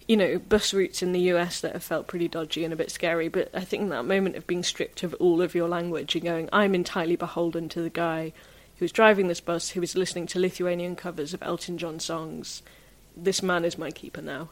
you 0.08 0.16
know, 0.16 0.38
bus 0.38 0.76
routes 0.76 1.02
in 1.02 1.12
the 1.12 1.22
US 1.32 1.60
that 1.62 1.74
have 1.74 1.84
felt 1.84 2.06
pretty 2.06 2.28
dodgy 2.28 2.64
and 2.64 2.72
a 2.72 2.78
bit 2.78 2.92
scary. 2.92 3.30
But 3.30 3.50
I 3.52 3.62
think 3.62 3.90
that 3.90 4.06
moment 4.06 4.36
of 4.36 4.46
being 4.46 4.62
stripped 4.62 5.02
of 5.02 5.16
all 5.16 5.42
of 5.42 5.56
your 5.56 5.68
language 5.68 6.14
and 6.14 6.24
going, 6.24 6.50
I'm 6.54 6.76
entirely 6.76 7.16
beholden 7.16 7.68
to 7.70 7.82
the 7.82 7.90
guy 7.90 8.32
who 8.78 8.86
was 8.86 8.92
driving 8.92 9.28
this 9.28 9.42
bus, 9.42 9.72
who 9.72 9.82
was 9.82 9.96
listening 9.96 10.28
to 10.28 10.40
Lithuanian 10.40 10.96
covers 10.96 11.34
of 11.34 11.42
Elton 11.42 11.80
John 11.80 12.00
songs 12.00 12.62
this 13.24 13.44
man 13.44 13.66
is 13.66 13.78
my 13.78 13.92
keeper 13.92 14.22
now. 14.22 14.50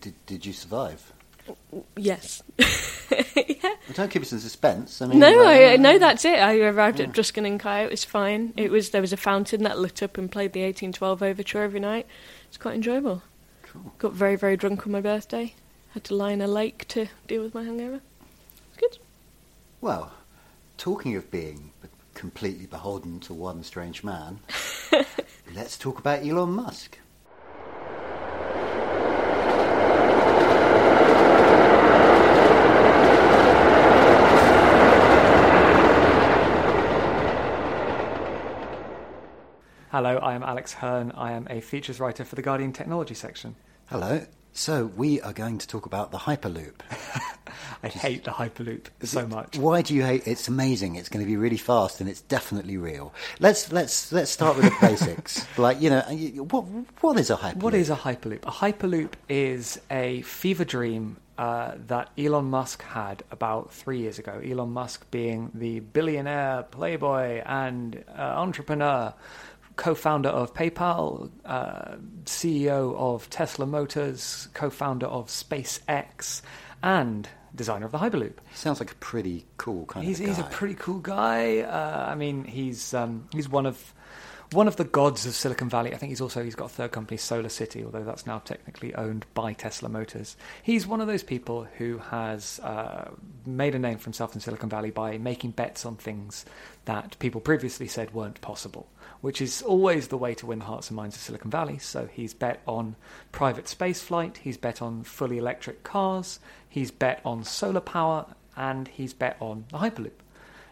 Did, 0.00 0.14
did 0.26 0.46
you 0.46 0.52
survive? 0.52 1.12
Yes. 1.96 2.42
yeah. 2.58 2.64
Well, 3.62 3.94
don't 3.94 4.10
keep 4.10 4.22
us 4.22 4.32
in 4.32 4.40
suspense. 4.40 5.00
I 5.00 5.06
mean, 5.06 5.18
no, 5.18 5.44
uh, 5.44 5.48
I, 5.48 5.76
no, 5.76 5.98
that's 5.98 6.24
it. 6.24 6.38
I 6.38 6.58
arrived 6.60 7.00
yeah. 7.00 7.06
at 7.06 7.12
Druskininkai. 7.12 7.84
It 7.84 7.90
was 7.90 8.04
fine. 8.04 8.52
It 8.56 8.70
was 8.70 8.90
there 8.90 9.00
was 9.00 9.12
a 9.12 9.16
fountain 9.16 9.62
that 9.62 9.78
lit 9.78 10.02
up 10.02 10.18
and 10.18 10.30
played 10.30 10.52
the 10.52 10.60
1812 10.60 11.22
overture 11.22 11.62
every 11.62 11.80
night. 11.80 12.06
It's 12.48 12.58
quite 12.58 12.74
enjoyable. 12.74 13.22
Cool. 13.62 13.92
Got 13.98 14.12
very 14.12 14.36
very 14.36 14.56
drunk 14.56 14.86
on 14.86 14.92
my 14.92 15.00
birthday. 15.00 15.54
Had 15.94 16.04
to 16.04 16.14
lie 16.14 16.32
in 16.32 16.42
a 16.42 16.46
lake 16.46 16.86
to 16.88 17.06
deal 17.26 17.42
with 17.42 17.54
my 17.54 17.64
hangover. 17.64 18.00
It's 18.68 18.76
good. 18.76 18.98
Well, 19.80 20.12
talking 20.76 21.16
of 21.16 21.30
being 21.30 21.72
completely 22.14 22.66
beholden 22.66 23.20
to 23.20 23.32
one 23.32 23.62
strange 23.62 24.04
man. 24.04 24.40
Let's 25.68 25.76
talk 25.76 25.98
about 25.98 26.26
Elon 26.26 26.52
Musk. 26.52 26.98
Hello, 39.90 40.16
I 40.16 40.32
am 40.32 40.42
Alex 40.42 40.72
Hern. 40.72 41.12
I 41.12 41.32
am 41.32 41.46
a 41.50 41.60
features 41.60 42.00
writer 42.00 42.24
for 42.24 42.34
the 42.34 42.40
Guardian 42.40 42.72
Technology 42.72 43.12
section. 43.12 43.54
Hello. 43.90 44.24
So, 44.54 44.86
we 44.86 45.20
are 45.20 45.34
going 45.34 45.58
to 45.58 45.68
talk 45.68 45.84
about 45.84 46.12
the 46.12 46.18
Hyperloop. 46.18 46.80
I 47.82 47.88
hate 47.88 48.24
the 48.24 48.32
Hyperloop 48.32 48.86
so 49.04 49.26
much. 49.26 49.56
Why 49.56 49.82
do 49.82 49.94
you 49.94 50.02
hate? 50.02 50.26
It's 50.26 50.48
amazing. 50.48 50.96
It's 50.96 51.08
going 51.08 51.24
to 51.24 51.28
be 51.28 51.36
really 51.36 51.56
fast, 51.56 52.00
and 52.00 52.08
it's 52.10 52.20
definitely 52.22 52.76
real. 52.76 53.14
Let's 53.38 53.70
let's 53.72 54.12
let's 54.12 54.30
start 54.30 54.56
with 54.56 54.66
the 54.66 54.76
basics. 54.80 55.46
Like 55.58 55.80
you 55.80 55.90
know, 55.90 56.00
what 56.50 56.62
what 57.00 57.18
is 57.18 57.30
a 57.30 57.36
Hyperloop? 57.36 57.62
What 57.62 57.74
is 57.74 57.90
a 57.90 57.96
Hyperloop? 57.96 58.44
A 58.44 58.50
Hyperloop 58.50 59.12
is 59.28 59.80
a 59.90 60.22
fever 60.22 60.64
dream 60.64 61.18
uh, 61.38 61.74
that 61.86 62.10
Elon 62.18 62.46
Musk 62.46 62.82
had 62.82 63.22
about 63.30 63.72
three 63.72 64.00
years 64.00 64.18
ago. 64.18 64.40
Elon 64.44 64.70
Musk 64.70 65.08
being 65.10 65.50
the 65.54 65.80
billionaire, 65.80 66.64
playboy, 66.64 67.42
and 67.46 68.04
uh, 68.16 68.20
entrepreneur 68.20 69.14
co-founder 69.76 70.28
of 70.28 70.52
PayPal, 70.52 71.30
uh, 71.44 71.94
CEO 72.24 72.96
of 72.96 73.30
Tesla 73.30 73.64
Motors, 73.64 74.48
co-founder 74.52 75.06
of 75.06 75.28
SpaceX, 75.28 76.42
and 76.82 77.28
designer 77.54 77.86
of 77.86 77.92
the 77.92 77.98
Hyperloop. 77.98 78.34
Sounds 78.54 78.80
like 78.80 78.92
a 78.92 78.96
pretty 78.96 79.46
cool 79.56 79.86
kind 79.86 80.06
he's, 80.06 80.20
of 80.20 80.26
guy. 80.26 80.32
He's 80.32 80.38
a 80.40 80.48
pretty 80.48 80.74
cool 80.74 81.00
guy. 81.00 81.60
Uh, 81.60 82.06
I 82.10 82.14
mean, 82.14 82.44
he's 82.44 82.94
um, 82.94 83.28
he's 83.32 83.48
one 83.48 83.66
of 83.66 83.94
one 84.52 84.66
of 84.66 84.76
the 84.76 84.84
gods 84.84 85.26
of 85.26 85.34
Silicon 85.34 85.68
Valley. 85.68 85.92
I 85.92 85.96
think 85.96 86.10
he's 86.10 86.20
also 86.20 86.42
he's 86.42 86.54
got 86.54 86.66
a 86.66 86.68
third 86.70 86.92
company, 86.92 87.18
Solar 87.18 87.48
City, 87.48 87.84
although 87.84 88.04
that's 88.04 88.26
now 88.26 88.38
technically 88.38 88.94
owned 88.94 89.26
by 89.34 89.52
Tesla 89.52 89.88
Motors. 89.88 90.36
He's 90.62 90.86
one 90.86 91.00
of 91.00 91.06
those 91.06 91.22
people 91.22 91.66
who 91.76 91.98
has 91.98 92.58
uh, 92.60 93.10
made 93.44 93.74
a 93.74 93.78
name 93.78 93.98
for 93.98 94.04
himself 94.04 94.34
in 94.34 94.40
Silicon 94.40 94.68
Valley 94.68 94.90
by 94.90 95.18
making 95.18 95.52
bets 95.52 95.84
on 95.84 95.96
things 95.96 96.44
that 96.86 97.18
people 97.18 97.40
previously 97.40 97.88
said 97.88 98.14
weren't 98.14 98.40
possible, 98.40 98.88
which 99.20 99.40
is 99.40 99.62
always 99.62 100.08
the 100.08 100.16
way 100.16 100.34
to 100.34 100.46
win 100.46 100.60
the 100.60 100.64
hearts 100.64 100.88
and 100.88 100.96
minds 100.96 101.16
of 101.16 101.22
Silicon 101.22 101.50
Valley. 101.50 101.78
So 101.78 102.08
he's 102.12 102.34
bet 102.34 102.60
on 102.66 102.96
private 103.32 103.68
space 103.68 104.00
flight, 104.00 104.38
he's 104.38 104.56
bet 104.56 104.80
on 104.80 105.02
fully 105.02 105.38
electric 105.38 105.82
cars, 105.82 106.40
he's 106.68 106.90
bet 106.90 107.20
on 107.24 107.44
solar 107.44 107.80
power, 107.80 108.26
and 108.56 108.88
he's 108.88 109.12
bet 109.12 109.36
on 109.40 109.64
the 109.70 109.78
Hyperloop. 109.78 110.12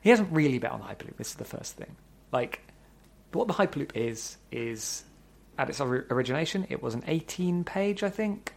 He 0.02 0.10
hasn't 0.10 0.32
really 0.32 0.58
bet 0.58 0.72
on 0.72 0.80
the 0.80 0.86
Hyperloop. 0.86 1.16
This 1.16 1.30
is 1.30 1.34
the 1.34 1.44
first 1.44 1.76
thing. 1.76 1.96
Like 2.32 2.60
what 3.32 3.48
the 3.48 3.54
Hyperloop 3.54 3.90
is, 3.94 4.36
is 4.50 5.04
at 5.58 5.68
its 5.68 5.80
origination, 5.80 6.66
it 6.68 6.82
was 6.82 6.94
an 6.94 7.04
18 7.06 7.64
page, 7.64 8.02
I 8.02 8.10
think, 8.10 8.52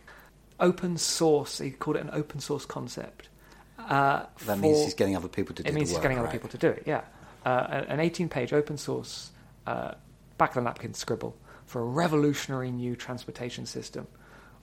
open 0.59 0.97
source. 0.97 1.59
He 1.59 1.71
called 1.71 1.97
it 1.97 2.01
an 2.01 2.11
open 2.13 2.39
source 2.39 2.65
concept. 2.65 3.29
Uh, 3.77 4.19
that 4.19 4.29
for, 4.37 4.55
means 4.57 4.83
he's 4.83 4.93
getting 4.93 5.15
other 5.15 5.27
people 5.27 5.55
to 5.55 5.63
do 5.63 5.69
it. 5.69 5.73
means 5.73 5.89
he's 5.89 5.99
getting 5.99 6.17
right? 6.17 6.23
other 6.23 6.31
people 6.31 6.49
to 6.49 6.57
do 6.57 6.67
it, 6.67 6.83
yeah. 6.85 7.01
Uh, 7.45 7.83
an 7.87 7.99
18 7.99 8.27
page 8.29 8.51
open 8.51 8.77
source, 8.77 9.31
uh, 9.67 9.93
back 10.37 10.51
of 10.51 10.55
the 10.55 10.61
napkin 10.61 10.93
scribble 10.93 11.35
for 11.65 11.81
a 11.81 11.85
revolutionary 11.85 12.71
new 12.71 12.95
transportation 12.95 13.65
system, 13.65 14.07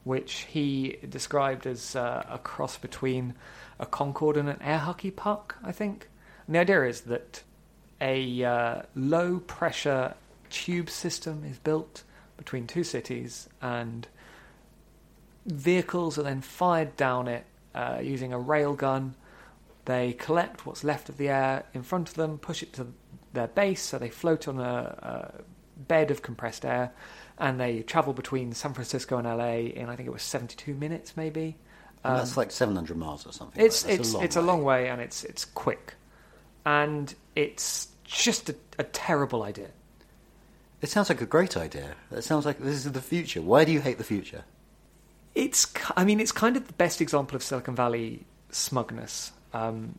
which 0.05 0.47
he 0.51 0.99
described 1.09 1.67
as 1.67 1.95
uh, 1.95 2.25
a 2.29 2.39
cross 2.39 2.77
between 2.79 3.35
a 3.79 3.87
Concorde 3.87 4.37
and 4.37 4.49
an 4.49 4.61
air 4.61 4.79
hockey 4.79 5.11
puck, 5.11 5.57
I 5.63 5.73
think. 5.73 6.09
And 6.47 6.55
the 6.55 6.61
idea 6.61 6.85
is 6.85 7.03
that 7.03 7.43
a 8.01 8.45
uh, 8.45 8.83
low 8.95 9.39
pressure 9.39 10.15
tube 10.51 10.91
system 10.91 11.45
is 11.45 11.59
built 11.59 12.03
between 12.37 12.67
two 12.67 12.85
cities, 12.85 13.49
and 13.63 14.07
vehicles 15.47 16.19
are 16.19 16.23
then 16.23 16.41
fired 16.41 16.97
down 16.97 17.29
it 17.29 17.45
uh, 17.75 17.99
using 18.03 18.33
a 18.33 18.39
rail 18.39 18.75
gun. 18.75 19.15
They 19.85 20.13
collect 20.15 20.67
what's 20.67 20.83
left 20.83 21.09
of 21.09 21.17
the 21.17 21.29
air 21.29 21.65
in 21.73 21.83
front 21.83 22.09
of 22.09 22.15
them, 22.15 22.39
push 22.39 22.63
it 22.63 22.73
to 22.75 22.89
their 23.37 23.46
base, 23.46 23.83
so 23.83 23.99
they 23.99 24.11
float 24.11 24.49
on 24.49 24.59
a, 24.59 25.33
a 25.38 25.81
bed 25.81 26.11
of 26.11 26.22
compressed 26.22 26.64
air, 26.64 26.92
and 27.38 27.61
they 27.61 27.83
travel 27.83 28.12
between 28.12 28.53
San 28.53 28.75
Francisco 28.75 29.18
and 29.18 29.27
LA 29.27 29.70
in 29.81 29.88
I 29.88 29.96
think 29.96 30.09
it 30.09 30.12
was 30.12 30.22
72 30.22 30.75
minutes, 30.75 31.16
maybe. 31.16 31.57
Um, 32.05 32.16
that's 32.16 32.37
like 32.37 32.51
700 32.51 32.96
miles 32.96 33.27
or 33.27 33.33
something. 33.33 33.64
It's 33.64 33.85
it's 33.85 34.14
a 34.14 34.20
it's 34.20 34.37
way. 34.37 34.42
a 34.42 34.44
long 34.44 34.62
way, 34.64 34.88
and 34.88 35.01
it's 35.01 35.22
it's 35.25 35.44
quick 35.44 35.94
and 36.66 37.14
it's 37.37 37.88
just 38.05 38.51
a, 38.51 38.57
a 38.79 38.85
terrible 38.85 39.44
idea. 39.44 39.68
It 40.83 40.90
sounds 40.90 41.09
like 41.09 41.22
a 41.22 41.27
great 41.27 41.57
idea. 41.57 41.94
It 42.11 42.22
sounds 42.22 42.44
like 42.44 42.59
this 42.59 42.85
is 42.85 42.92
the 42.92 43.01
future. 43.01 43.40
Why 43.40 43.64
do 43.64 43.72
you 43.72 43.81
hate 43.81 43.96
the 43.96 44.05
future? 44.05 44.44
It's, 45.35 45.72
I 45.96 46.05
mean, 46.05 46.20
it's 46.20 46.33
kind 46.33 46.57
of 46.57 46.66
the 46.66 46.72
best 46.75 47.01
example 47.01 47.37
of 47.37 47.42
Silicon 47.42 47.75
Valley 47.75 48.27
smugness. 48.51 49.33
Um, 49.55 49.99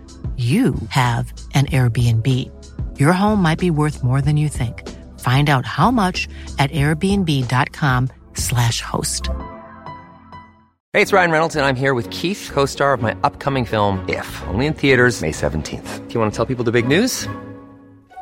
you 0.41 0.75
have 0.89 1.31
an 1.53 1.67
Airbnb. 1.67 2.27
Your 2.99 3.13
home 3.13 3.41
might 3.41 3.59
be 3.59 3.69
worth 3.69 4.03
more 4.03 4.21
than 4.21 4.37
you 4.37 4.47
think. 4.47 4.87
Find 5.19 5.49
out 5.49 5.65
how 5.65 5.91
much 5.91 6.29
at 6.57 6.71
airbnb.com/slash 6.71 8.81
host. 8.81 9.29
Hey, 10.93 11.01
it's 11.03 11.13
Ryan 11.13 11.31
Reynolds, 11.31 11.55
and 11.55 11.65
I'm 11.65 11.75
here 11.75 11.93
with 11.93 12.09
Keith, 12.09 12.49
co 12.51 12.65
star 12.65 12.93
of 12.93 13.01
my 13.01 13.15
upcoming 13.23 13.65
film, 13.65 14.03
If, 14.09 14.41
only 14.47 14.65
in 14.65 14.73
theaters, 14.73 15.21
May 15.21 15.31
17th. 15.31 16.07
Do 16.07 16.13
you 16.13 16.19
want 16.19 16.33
to 16.33 16.35
tell 16.35 16.47
people 16.47 16.63
the 16.63 16.71
big 16.71 16.87
news? 16.87 17.27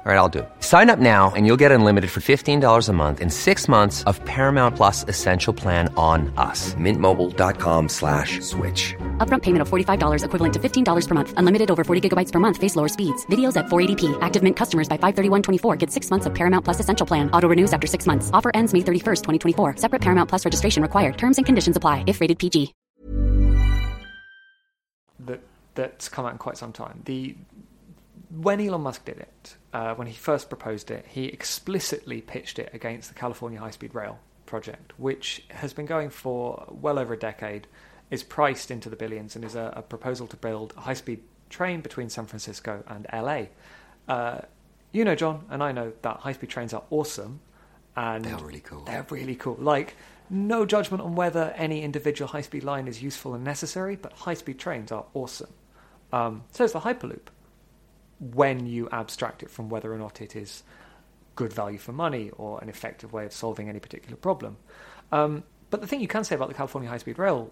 All 0.05 0.13
right, 0.13 0.17
I'll 0.17 0.29
do 0.29 0.39
it. 0.39 0.49
Sign 0.61 0.89
up 0.89 0.97
now 0.97 1.31
and 1.35 1.45
you'll 1.45 1.57
get 1.57 1.71
unlimited 1.71 2.09
for 2.09 2.19
$15 2.19 2.89
a 2.89 2.93
month 2.93 3.19
and 3.19 3.31
six 3.31 3.67
months 3.67 4.03
of 4.05 4.23
Paramount 4.25 4.75
Plus 4.75 5.03
Essential 5.07 5.53
Plan 5.53 5.93
on 5.97 6.33
us. 6.37 6.73
Mintmobile.com 6.75 7.89
slash 7.89 8.39
switch. 8.39 8.95
Upfront 9.19 9.43
payment 9.43 9.61
of 9.61 9.69
$45 9.69 10.23
equivalent 10.23 10.53
to 10.53 10.59
$15 10.59 11.07
per 11.07 11.15
month. 11.15 11.33
Unlimited 11.37 11.69
over 11.69 11.83
40 11.83 12.09
gigabytes 12.09 12.31
per 12.31 12.39
month. 12.39 12.57
Face 12.57 12.75
lower 12.75 12.87
speeds. 12.87 13.25
Videos 13.27 13.55
at 13.55 13.67
480p. 13.67 14.17
Active 14.21 14.41
Mint 14.41 14.55
customers 14.55 14.89
by 14.89 14.97
531.24 14.97 15.77
get 15.77 15.91
six 15.91 16.09
months 16.09 16.25
of 16.25 16.33
Paramount 16.33 16.65
Plus 16.65 16.79
Essential 16.79 17.05
Plan. 17.05 17.29
Auto 17.31 17.47
renews 17.47 17.73
after 17.73 17.85
six 17.85 18.07
months. 18.07 18.31
Offer 18.33 18.51
ends 18.55 18.73
May 18.73 18.79
31st, 18.81 19.21
2024. 19.21 19.75
Separate 19.77 20.01
Paramount 20.01 20.27
Plus 20.29 20.43
registration 20.43 20.81
required. 20.81 21.19
Terms 21.19 21.37
and 21.37 21.45
conditions 21.45 21.75
apply 21.75 22.03
if 22.07 22.21
rated 22.21 22.39
PG. 22.39 22.73
that 25.19 25.41
that's 25.75 26.09
come 26.09 26.25
out 26.25 26.31
in 26.31 26.37
quite 26.37 26.57
some 26.57 26.73
time. 26.73 27.01
The 27.05 27.35
when 28.29 28.61
Elon 28.61 28.81
Musk 28.81 29.05
did 29.05 29.17
it, 29.17 29.55
uh, 29.73 29.95
when 29.95 30.07
he 30.07 30.13
first 30.13 30.49
proposed 30.49 30.91
it, 30.91 31.05
he 31.07 31.25
explicitly 31.25 32.21
pitched 32.21 32.59
it 32.59 32.69
against 32.73 33.09
the 33.09 33.15
California 33.15 33.59
High 33.59 33.71
Speed 33.71 33.95
Rail 33.95 34.19
project, 34.45 34.93
which 34.97 35.43
has 35.49 35.73
been 35.73 35.85
going 35.85 36.09
for 36.09 36.65
well 36.69 36.99
over 36.99 37.13
a 37.13 37.17
decade, 37.17 37.67
is 38.11 38.23
priced 38.23 38.71
into 38.71 38.89
the 38.89 38.95
billions, 38.95 39.35
and 39.35 39.45
is 39.45 39.55
a, 39.55 39.73
a 39.75 39.81
proposal 39.81 40.27
to 40.27 40.37
build 40.37 40.73
a 40.77 40.81
high 40.81 40.93
speed 40.93 41.21
train 41.49 41.81
between 41.81 42.09
San 42.09 42.25
Francisco 42.25 42.83
and 42.87 43.07
LA. 43.13 43.45
Uh, 44.07 44.41
you 44.91 45.05
know, 45.05 45.15
John, 45.15 45.45
and 45.49 45.61
I 45.63 45.71
know 45.71 45.93
that 46.01 46.17
high 46.17 46.33
speed 46.33 46.49
trains 46.49 46.73
are 46.73 46.83
awesome, 46.89 47.41
and 47.95 48.25
They're 48.25 48.37
really 48.37 48.61
cool. 48.61 48.83
They're 48.85 49.05
really 49.09 49.35
cool. 49.35 49.57
Like, 49.59 49.95
no 50.29 50.65
judgment 50.65 51.01
on 51.03 51.15
whether 51.15 51.53
any 51.55 51.83
individual 51.83 52.29
high 52.29 52.41
speed 52.41 52.63
line 52.63 52.87
is 52.87 53.01
useful 53.01 53.33
and 53.33 53.43
necessary, 53.43 53.95
but 53.95 54.13
high 54.13 54.33
speed 54.35 54.59
trains 54.59 54.91
are 54.91 55.05
awesome. 55.13 55.53
Um, 56.11 56.43
so 56.51 56.63
is 56.63 56.71
the 56.71 56.79
Hyperloop 56.79 57.27
when 58.19 58.65
you 58.65 58.89
abstract 58.91 59.43
it 59.43 59.49
from 59.49 59.69
whether 59.69 59.93
or 59.93 59.97
not 59.97 60.21
it 60.21 60.35
is 60.35 60.63
good 61.35 61.53
value 61.53 61.77
for 61.77 61.93
money 61.93 62.31
or 62.37 62.59
an 62.61 62.69
effective 62.69 63.13
way 63.13 63.25
of 63.25 63.31
solving 63.31 63.69
any 63.69 63.79
particular 63.79 64.17
problem. 64.17 64.57
Um, 65.11 65.43
but 65.69 65.81
the 65.81 65.87
thing 65.87 66.01
you 66.01 66.07
can 66.07 66.23
say 66.23 66.35
about 66.35 66.49
the 66.49 66.53
California 66.53 66.89
High 66.89 66.97
Speed 66.97 67.17
Rail 67.17 67.51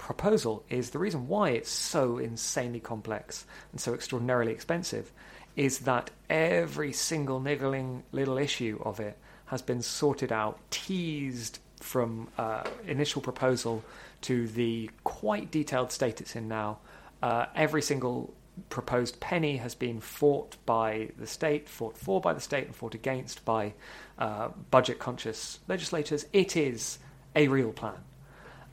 proposal 0.00 0.64
is 0.70 0.90
the 0.90 0.98
reason 0.98 1.28
why 1.28 1.50
it's 1.50 1.70
so 1.70 2.16
insanely 2.16 2.80
complex 2.80 3.44
and 3.70 3.80
so 3.80 3.92
extraordinarily 3.92 4.50
expensive 4.50 5.12
is 5.56 5.80
that 5.80 6.10
every 6.30 6.90
single 6.90 7.38
niggling 7.38 8.02
little 8.10 8.38
issue 8.38 8.80
of 8.82 8.98
it 8.98 9.18
has 9.46 9.60
been 9.60 9.82
sorted 9.82 10.32
out, 10.32 10.58
teased 10.70 11.58
from 11.80 12.28
uh, 12.38 12.64
initial 12.86 13.20
proposal 13.20 13.84
to 14.22 14.48
the 14.48 14.90
quite 15.04 15.50
detailed 15.50 15.92
state 15.92 16.20
it's 16.20 16.34
in 16.34 16.48
now. 16.48 16.78
Uh, 17.22 17.46
every 17.54 17.82
single 17.82 18.32
proposed 18.70 19.20
penny 19.20 19.58
has 19.58 19.74
been 19.74 20.00
fought 20.00 20.56
by 20.64 21.10
the 21.18 21.26
state, 21.26 21.68
fought 21.68 21.96
for 21.96 22.22
by 22.22 22.32
the 22.32 22.40
state, 22.40 22.64
and 22.64 22.74
fought 22.74 22.94
against 22.94 23.44
by 23.44 23.74
uh, 24.18 24.48
budget 24.70 24.98
conscious 24.98 25.60
legislators. 25.68 26.24
It 26.32 26.56
is 26.56 26.98
a 27.36 27.48
real 27.48 27.72
plan. 27.72 27.98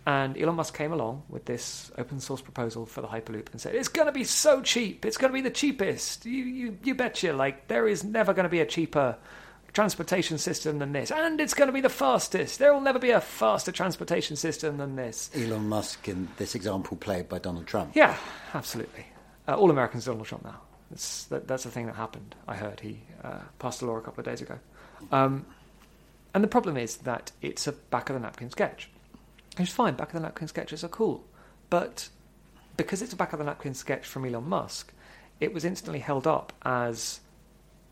And 0.07 0.41
Elon 0.41 0.55
Musk 0.55 0.73
came 0.73 0.93
along 0.93 1.23
with 1.27 1.43
this 1.43 1.91
open 1.97 2.21
source 2.21 2.39
proposal 2.39 2.85
for 2.85 3.01
the 3.01 3.09
Hyperloop 3.09 3.51
and 3.51 3.59
said, 3.59 3.75
it's 3.75 3.89
going 3.89 4.05
to 4.05 4.13
be 4.13 4.23
so 4.23 4.61
cheap. 4.61 5.05
It's 5.05 5.17
going 5.17 5.33
to 5.33 5.33
be 5.33 5.41
the 5.41 5.49
cheapest. 5.53 6.25
You, 6.25 6.45
you, 6.45 6.77
you 6.81 6.95
betcha. 6.95 7.33
Like, 7.33 7.67
there 7.67 7.89
is 7.89 8.05
never 8.05 8.33
going 8.33 8.45
to 8.45 8.49
be 8.49 8.61
a 8.61 8.65
cheaper 8.65 9.17
transportation 9.73 10.37
system 10.37 10.79
than 10.79 10.93
this. 10.93 11.11
And 11.11 11.41
it's 11.41 11.53
going 11.53 11.67
to 11.67 11.73
be 11.73 11.81
the 11.81 11.89
fastest. 11.89 12.57
There 12.57 12.73
will 12.73 12.79
never 12.79 12.99
be 12.99 13.09
a 13.09 13.19
faster 13.19 13.73
transportation 13.73 14.37
system 14.37 14.77
than 14.77 14.95
this. 14.95 15.29
Elon 15.35 15.67
Musk 15.67 16.07
in 16.07 16.29
this 16.37 16.55
example 16.55 16.95
played 16.95 17.27
by 17.27 17.39
Donald 17.39 17.67
Trump. 17.67 17.93
Yeah, 17.93 18.15
absolutely. 18.53 19.07
Uh, 19.45 19.55
all 19.55 19.69
Americans 19.69 20.05
Donald 20.05 20.25
Trump 20.25 20.45
now. 20.45 20.61
That's, 20.89 21.25
that, 21.25 21.49
that's 21.49 21.65
the 21.65 21.69
thing 21.69 21.85
that 21.87 21.95
happened. 21.95 22.33
I 22.47 22.55
heard 22.55 22.79
he 22.79 23.01
uh, 23.25 23.39
passed 23.59 23.81
a 23.81 23.85
law 23.85 23.97
a 23.97 24.01
couple 24.01 24.21
of 24.21 24.25
days 24.25 24.41
ago. 24.41 24.57
Um, 25.11 25.45
and 26.33 26.41
the 26.41 26.47
problem 26.47 26.77
is 26.77 26.95
that 26.99 27.33
it's 27.41 27.67
a 27.67 27.73
back 27.73 28.09
of 28.09 28.13
the 28.13 28.21
napkin 28.21 28.49
sketch. 28.51 28.89
It's 29.59 29.71
fine, 29.71 29.95
back 29.95 30.09
of 30.09 30.13
the 30.13 30.19
napkin 30.19 30.47
sketches 30.47 30.83
are 30.83 30.89
cool. 30.89 31.25
But 31.69 32.09
because 32.75 33.01
it's 33.01 33.13
a 33.13 33.15
back 33.15 33.33
of 33.33 33.39
the 33.39 33.45
napkin 33.45 33.73
sketch 33.73 34.05
from 34.05 34.25
Elon 34.25 34.47
Musk, 34.47 34.93
it 35.39 35.53
was 35.53 35.65
instantly 35.65 35.99
held 35.99 36.27
up 36.27 36.53
as 36.63 37.19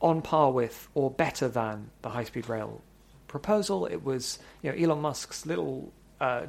on 0.01 0.21
par 0.21 0.51
with 0.51 0.87
or 0.93 1.09
better 1.09 1.47
than 1.47 1.89
the 2.01 2.09
high 2.09 2.23
speed 2.23 2.47
rail 2.49 2.81
proposal. 3.27 3.85
It 3.85 4.03
was 4.03 4.39
you 4.61 4.71
know 4.71 4.77
Elon 4.77 5.01
Musk's 5.01 5.45
little 5.45 5.91
uh, 6.21 6.47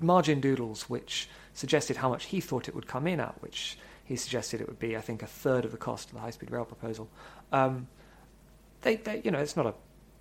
margin 0.00 0.40
doodles 0.40 0.88
which 0.88 1.28
suggested 1.54 1.96
how 1.96 2.08
much 2.08 2.26
he 2.26 2.40
thought 2.40 2.68
it 2.68 2.74
would 2.74 2.86
come 2.86 3.06
in 3.06 3.20
at, 3.20 3.40
which 3.42 3.78
he 4.04 4.16
suggested 4.16 4.60
it 4.60 4.68
would 4.68 4.78
be 4.78 4.96
I 4.96 5.00
think 5.00 5.22
a 5.22 5.26
third 5.26 5.64
of 5.64 5.72
the 5.72 5.78
cost 5.78 6.08
of 6.08 6.14
the 6.14 6.20
high 6.20 6.30
speed 6.30 6.50
rail 6.50 6.64
proposal. 6.64 7.08
Um, 7.52 7.88
they, 8.82 8.96
they, 8.96 9.20
you 9.24 9.30
know, 9.30 9.38
it's 9.38 9.56
not 9.56 9.66
a 9.66 9.74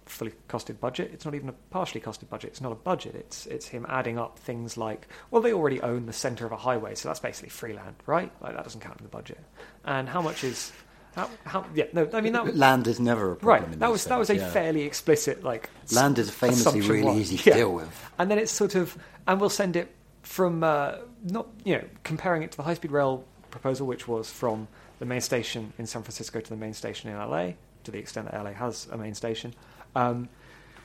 fully 0.06 0.34
costed 0.50 0.80
budget. 0.80 1.12
It's 1.14 1.26
not 1.26 1.36
even 1.36 1.50
a 1.50 1.54
partially 1.72 2.02
costed 2.02 2.30
budget. 2.30 2.52
It's 2.52 2.62
not 2.62 2.72
a 2.72 2.76
budget. 2.76 3.16
It's 3.16 3.46
it's 3.48 3.68
him 3.68 3.86
adding 3.90 4.18
up 4.20 4.38
things 4.40 4.78
like, 4.78 5.08
well, 5.32 5.42
they 5.42 5.54
already 5.54 5.82
own 5.82 6.06
the 6.06 6.14
center 6.14 6.46
of 6.46 6.52
a 6.52 6.58
highway, 6.58 6.96
so 6.96 7.10
that's 7.10 7.20
basically 7.20 7.50
free 7.50 7.74
land, 7.74 7.96
right? 8.06 8.32
Like 8.42 8.56
that 8.56 8.64
doesn't 8.64 8.82
count 8.82 9.00
in 9.00 9.04
the 9.04 9.10
budget. 9.10 9.40
And 9.84 10.08
how 10.08 10.22
much 10.22 10.44
is 10.44 10.72
how, 11.16 11.30
how 11.46 11.66
yeah 11.74 11.86
no 11.94 12.10
I 12.14 12.20
mean 12.22 12.34
that 12.34 12.56
Land 12.58 12.88
is 12.88 13.00
never 13.00 13.32
a 13.32 13.36
problem. 13.38 13.64
right 13.64 13.74
in 13.74 13.80
that 13.80 13.90
was 13.92 14.04
that 14.06 14.20
was 14.20 14.30
a 14.30 14.36
yeah. 14.36 14.50
fairly 14.52 14.82
explicit 14.84 15.44
like 15.44 15.70
Land 15.94 16.20
is 16.20 16.30
famously 16.30 16.82
really 16.82 17.04
was. 17.04 17.18
easy 17.18 17.38
to 17.38 17.50
Yeah. 17.50 17.56
deal 17.56 17.74
with. 17.74 18.10
And 18.20 18.30
then 18.30 18.38
it's 18.38 18.52
sort 18.52 18.76
of, 18.76 18.98
and 19.26 19.40
we'll 19.40 19.50
send 19.50 19.76
it 19.76 19.94
from 20.24 20.64
uh, 20.64 20.96
not 21.24 21.48
you 21.64 21.76
know 21.78 21.84
comparing 22.04 22.44
it 22.44 22.52
to 22.52 22.58
the 22.58 22.64
high 22.64 22.74
speed 22.74 22.92
rail 22.92 23.24
proposal, 23.50 23.88
which 23.88 24.08
was 24.08 24.30
from 24.30 24.68
the 25.00 25.06
main 25.06 25.22
station 25.22 25.72
in 25.78 25.86
San 25.88 26.04
Francisco 26.04 26.40
to 26.42 26.50
the 26.50 26.56
main 26.58 26.74
station 26.74 27.10
in 27.10 27.18
LA, 27.18 27.52
to 27.86 27.92
the 27.92 27.98
extent 27.98 28.30
that 28.32 28.44
LA 28.44 28.52
has 28.52 28.88
a 28.92 28.98
main 28.98 29.14
station. 29.14 29.54
Um, 29.96 30.30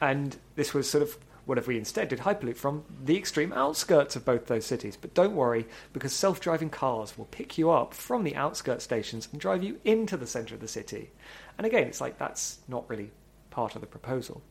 and 0.00 0.36
this 0.56 0.72
was 0.72 0.88
sort 0.88 1.02
of 1.02 1.18
what 1.46 1.58
if 1.58 1.66
we 1.66 1.76
instead 1.76 2.08
did 2.08 2.20
Hyperloop 2.20 2.56
from 2.56 2.84
the 3.04 3.16
extreme 3.16 3.52
outskirts 3.52 4.14
of 4.14 4.24
both 4.24 4.46
those 4.46 4.64
cities? 4.64 4.96
But 4.96 5.14
don't 5.14 5.34
worry, 5.34 5.66
because 5.92 6.12
self 6.12 6.38
driving 6.40 6.70
cars 6.70 7.18
will 7.18 7.24
pick 7.26 7.58
you 7.58 7.70
up 7.70 7.92
from 7.92 8.22
the 8.22 8.36
outskirts 8.36 8.84
stations 8.84 9.28
and 9.32 9.40
drive 9.40 9.64
you 9.64 9.80
into 9.84 10.16
the 10.16 10.28
centre 10.28 10.54
of 10.54 10.60
the 10.60 10.68
city. 10.68 11.10
And 11.58 11.66
again, 11.66 11.88
it's 11.88 12.00
like 12.00 12.18
that's 12.18 12.58
not 12.68 12.88
really 12.88 13.10
part 13.50 13.74
of 13.74 13.80
the 13.80 13.86
proposal. 13.86 14.42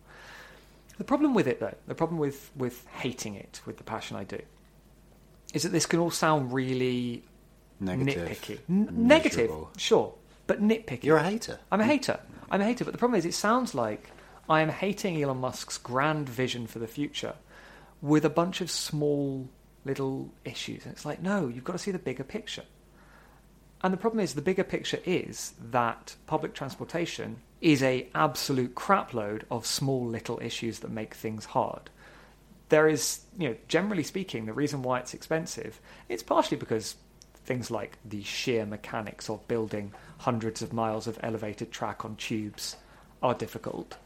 The 0.97 1.05
problem 1.05 1.33
with 1.33 1.47
it, 1.47 1.61
though, 1.61 1.75
the 1.87 1.95
problem 1.95 2.19
with, 2.19 2.51
with 2.57 2.85
hating 2.87 3.35
it 3.35 3.61
with 3.65 3.77
the 3.77 3.83
passion 3.85 4.17
I 4.17 4.25
do, 4.25 4.41
is 5.53 5.63
that 5.63 5.69
this 5.69 5.85
can 5.85 5.99
all 5.99 6.11
sound 6.11 6.51
really 6.51 7.23
Negative 7.79 8.27
nitpicky. 8.27 8.59
N- 8.69 8.89
negative, 8.91 9.51
sure, 9.77 10.13
but 10.47 10.61
nitpicky. 10.61 11.05
You're 11.05 11.17
a 11.17 11.23
hater. 11.23 11.59
I'm 11.71 11.79
a 11.79 11.85
hater. 11.85 12.19
I'm 12.51 12.59
a 12.59 12.65
hater. 12.65 12.83
But 12.83 12.91
the 12.91 12.97
problem 12.97 13.17
is, 13.17 13.25
it 13.25 13.33
sounds 13.33 13.73
like 13.73 14.11
I 14.49 14.61
am 14.61 14.69
hating 14.69 15.21
Elon 15.21 15.37
Musk's 15.37 15.77
grand 15.77 16.27
vision 16.27 16.65
for 16.65 16.79
the 16.79 16.87
future 16.87 17.35
with 18.01 18.25
a 18.25 18.29
bunch 18.31 18.61
of 18.61 18.71
small 18.71 19.47
little 19.85 20.31
issues. 20.43 20.85
And 20.85 20.93
it's 20.93 21.05
like, 21.05 21.21
no, 21.21 21.47
you've 21.47 21.63
got 21.63 21.73
to 21.73 21.79
see 21.79 21.91
the 21.91 21.99
bigger 21.99 22.23
picture. 22.23 22.63
And 23.81 23.93
the 23.93 23.97
problem 23.97 24.19
is, 24.21 24.33
the 24.33 24.41
bigger 24.41 24.63
picture 24.63 24.99
is 25.05 25.53
that 25.69 26.15
public 26.25 26.55
transportation 26.55 27.37
is 27.61 27.83
a 27.83 28.09
absolute 28.15 28.73
crapload 28.73 29.43
of 29.51 29.67
small 29.67 30.05
little 30.05 30.39
issues 30.41 30.79
that 30.79 30.89
make 30.89 31.13
things 31.13 31.45
hard. 31.45 31.91
There 32.69 32.89
is, 32.89 33.21
you 33.37 33.49
know, 33.49 33.55
generally 33.67 34.03
speaking, 34.03 34.45
the 34.45 34.53
reason 34.53 34.81
why 34.81 34.99
it's 34.99 35.13
expensive, 35.13 35.79
it's 36.09 36.23
partially 36.23 36.57
because 36.57 36.95
things 37.45 37.69
like 37.69 37.97
the 38.03 38.23
sheer 38.23 38.65
mechanics 38.65 39.29
of 39.29 39.47
building 39.47 39.93
hundreds 40.19 40.61
of 40.61 40.73
miles 40.73 41.07
of 41.07 41.19
elevated 41.21 41.71
track 41.71 42.03
on 42.03 42.15
tubes 42.15 42.75
are 43.21 43.33
difficult. 43.33 43.97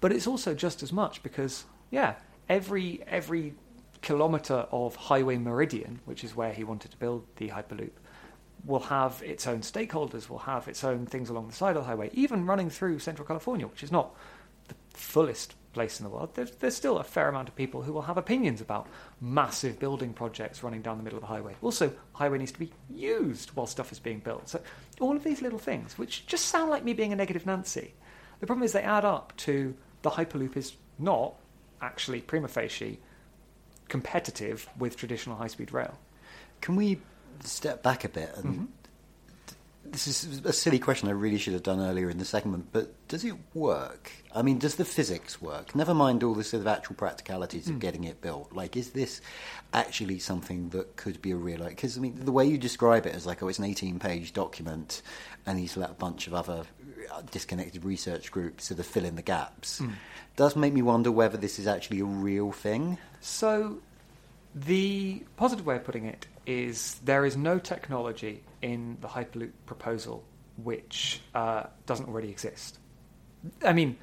But 0.00 0.12
it's 0.12 0.26
also 0.26 0.54
just 0.54 0.82
as 0.82 0.92
much 0.92 1.22
because, 1.22 1.64
yeah, 1.90 2.14
every 2.48 3.02
every 3.06 3.54
kilometre 4.02 4.66
of 4.72 4.96
highway 4.96 5.36
meridian, 5.36 6.00
which 6.06 6.24
is 6.24 6.34
where 6.34 6.52
he 6.52 6.64
wanted 6.64 6.90
to 6.90 6.96
build 6.96 7.26
the 7.36 7.48
Hyperloop, 7.48 7.92
will 8.64 8.80
have 8.80 9.22
its 9.22 9.46
own 9.46 9.60
stakeholders, 9.60 10.28
will 10.28 10.38
have 10.38 10.68
its 10.68 10.84
own 10.84 11.06
things 11.06 11.28
along 11.28 11.48
the 11.48 11.54
side 11.54 11.76
of 11.76 11.82
the 11.82 11.88
highway, 11.88 12.10
even 12.12 12.46
running 12.46 12.70
through 12.70 12.98
Central 12.98 13.26
California, 13.26 13.66
which 13.66 13.82
is 13.82 13.92
not 13.92 14.14
the 14.68 14.74
fullest 14.94 15.54
place 15.72 16.00
in 16.00 16.04
the 16.04 16.10
world. 16.10 16.30
There's, 16.34 16.50
there's 16.52 16.74
still 16.74 16.98
a 16.98 17.04
fair 17.04 17.28
amount 17.28 17.48
of 17.48 17.54
people 17.54 17.82
who 17.82 17.92
will 17.92 18.02
have 18.02 18.16
opinions 18.16 18.60
about 18.60 18.88
massive 19.20 19.78
building 19.78 20.12
projects 20.12 20.62
running 20.62 20.82
down 20.82 20.96
the 20.96 21.02
middle 21.02 21.18
of 21.18 21.22
the 21.22 21.28
highway. 21.28 21.54
Also, 21.62 21.92
highway 22.12 22.38
needs 22.38 22.52
to 22.52 22.58
be 22.58 22.72
used 22.88 23.50
while 23.50 23.66
stuff 23.66 23.92
is 23.92 23.98
being 23.98 24.18
built. 24.18 24.48
So, 24.48 24.60
all 25.00 25.16
of 25.16 25.24
these 25.24 25.42
little 25.42 25.58
things, 25.58 25.96
which 25.96 26.26
just 26.26 26.46
sound 26.46 26.70
like 26.70 26.84
me 26.84 26.92
being 26.92 27.12
a 27.12 27.16
negative 27.16 27.46
Nancy, 27.46 27.94
the 28.40 28.46
problem 28.46 28.64
is 28.64 28.72
they 28.72 28.82
add 28.82 29.04
up 29.04 29.36
to 29.38 29.74
the 30.02 30.10
Hyperloop 30.10 30.56
is 30.56 30.74
not 30.98 31.34
actually 31.80 32.20
prima 32.20 32.48
facie 32.48 32.98
competitive 33.88 34.68
with 34.78 34.96
traditional 34.96 35.36
high 35.36 35.48
speed 35.48 35.72
rail. 35.72 35.98
Can 36.60 36.76
we 36.76 37.00
step 37.42 37.82
back 37.82 38.04
a 38.04 38.08
bit? 38.08 38.30
And 38.36 38.44
mm-hmm. 38.44 38.64
this 39.84 40.06
is 40.06 40.44
a 40.44 40.52
silly 40.52 40.78
question 40.78 41.08
I 41.08 41.12
really 41.12 41.38
should 41.38 41.54
have 41.54 41.62
done 41.62 41.80
earlier 41.80 42.10
in 42.10 42.18
the 42.18 42.24
segment, 42.24 42.68
but 42.70 42.94
does 43.08 43.24
it 43.24 43.34
work? 43.54 44.12
I 44.32 44.42
mean, 44.42 44.58
does 44.58 44.76
the 44.76 44.84
physics 44.84 45.42
work? 45.42 45.74
Never 45.74 45.94
mind 45.94 46.22
all 46.22 46.34
the 46.34 46.44
sort 46.44 46.60
of 46.60 46.66
actual 46.68 46.94
practicalities 46.94 47.68
of 47.68 47.76
mm. 47.76 47.80
getting 47.80 48.04
it 48.04 48.20
built. 48.20 48.52
Like, 48.52 48.76
is 48.76 48.90
this 48.90 49.20
actually 49.72 50.20
something 50.20 50.68
that 50.68 50.96
could 50.96 51.20
be 51.20 51.32
a 51.32 51.36
real? 51.36 51.64
Because 51.64 51.96
I 51.96 52.00
mean, 52.00 52.24
the 52.24 52.30
way 52.30 52.44
you 52.44 52.58
describe 52.58 53.06
it 53.06 53.14
is 53.16 53.26
like, 53.26 53.42
oh, 53.42 53.48
it's 53.48 53.58
an 53.58 53.64
eighteen-page 53.64 54.32
document, 54.34 55.02
and 55.46 55.58
he's 55.58 55.76
let 55.76 55.90
a 55.90 55.94
bunch 55.94 56.28
of 56.28 56.34
other 56.34 56.62
disconnected 57.30 57.84
research 57.84 58.30
groups 58.30 58.66
sort 58.66 58.80
of 58.80 58.86
fill 58.86 59.04
in 59.04 59.16
the 59.16 59.22
gaps, 59.22 59.82
does 60.36 60.56
make 60.56 60.72
me 60.72 60.82
wonder 60.82 61.10
whether 61.10 61.36
this 61.36 61.58
is 61.58 61.66
actually 61.66 62.00
a 62.00 62.04
real 62.04 62.52
thing. 62.52 62.98
So, 63.20 63.80
the 64.54 65.22
positive 65.36 65.66
way 65.66 65.76
of 65.76 65.84
putting 65.84 66.06
it 66.06 66.26
is 66.46 67.00
there 67.04 67.24
is 67.24 67.36
no 67.36 67.58
technology 67.58 68.42
in 68.62 68.96
the 69.00 69.08
Hyperloop 69.08 69.52
proposal 69.66 70.24
which 70.62 71.20
uh, 71.34 71.64
doesn't 71.86 72.08
already 72.08 72.28
exist. 72.28 72.78
I 73.64 73.72
mean, 73.72 73.96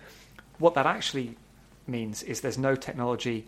what 0.60 0.74
that 0.76 0.86
actually 0.86 1.38
means 1.86 2.24
is 2.24 2.42
there's 2.42 2.58
no 2.58 2.76
technology 2.76 3.48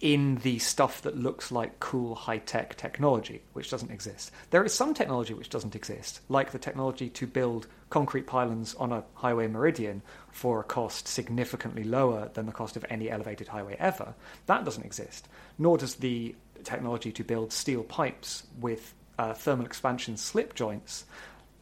in 0.00 0.36
the 0.36 0.58
stuff 0.60 1.02
that 1.02 1.16
looks 1.16 1.50
like 1.50 1.80
cool 1.80 2.14
high 2.14 2.38
tech 2.38 2.76
technology, 2.76 3.42
which 3.52 3.70
doesn't 3.70 3.90
exist. 3.90 4.30
There 4.50 4.64
is 4.64 4.72
some 4.72 4.94
technology 4.94 5.34
which 5.34 5.50
doesn't 5.50 5.74
exist, 5.74 6.20
like 6.28 6.52
the 6.52 6.58
technology 6.58 7.08
to 7.10 7.26
build 7.26 7.66
concrete 7.90 8.26
pylons 8.26 8.74
on 8.76 8.92
a 8.92 9.02
highway 9.14 9.48
meridian 9.48 10.02
for 10.30 10.60
a 10.60 10.64
cost 10.64 11.08
significantly 11.08 11.82
lower 11.82 12.30
than 12.34 12.46
the 12.46 12.52
cost 12.52 12.76
of 12.76 12.84
any 12.88 13.10
elevated 13.10 13.48
highway 13.48 13.76
ever. 13.78 14.14
That 14.46 14.64
doesn't 14.64 14.84
exist. 14.84 15.28
Nor 15.58 15.78
does 15.78 15.96
the 15.96 16.36
technology 16.62 17.10
to 17.12 17.24
build 17.24 17.52
steel 17.52 17.82
pipes 17.82 18.44
with 18.60 18.94
uh, 19.18 19.34
thermal 19.34 19.66
expansion 19.66 20.16
slip 20.16 20.54
joints 20.54 21.06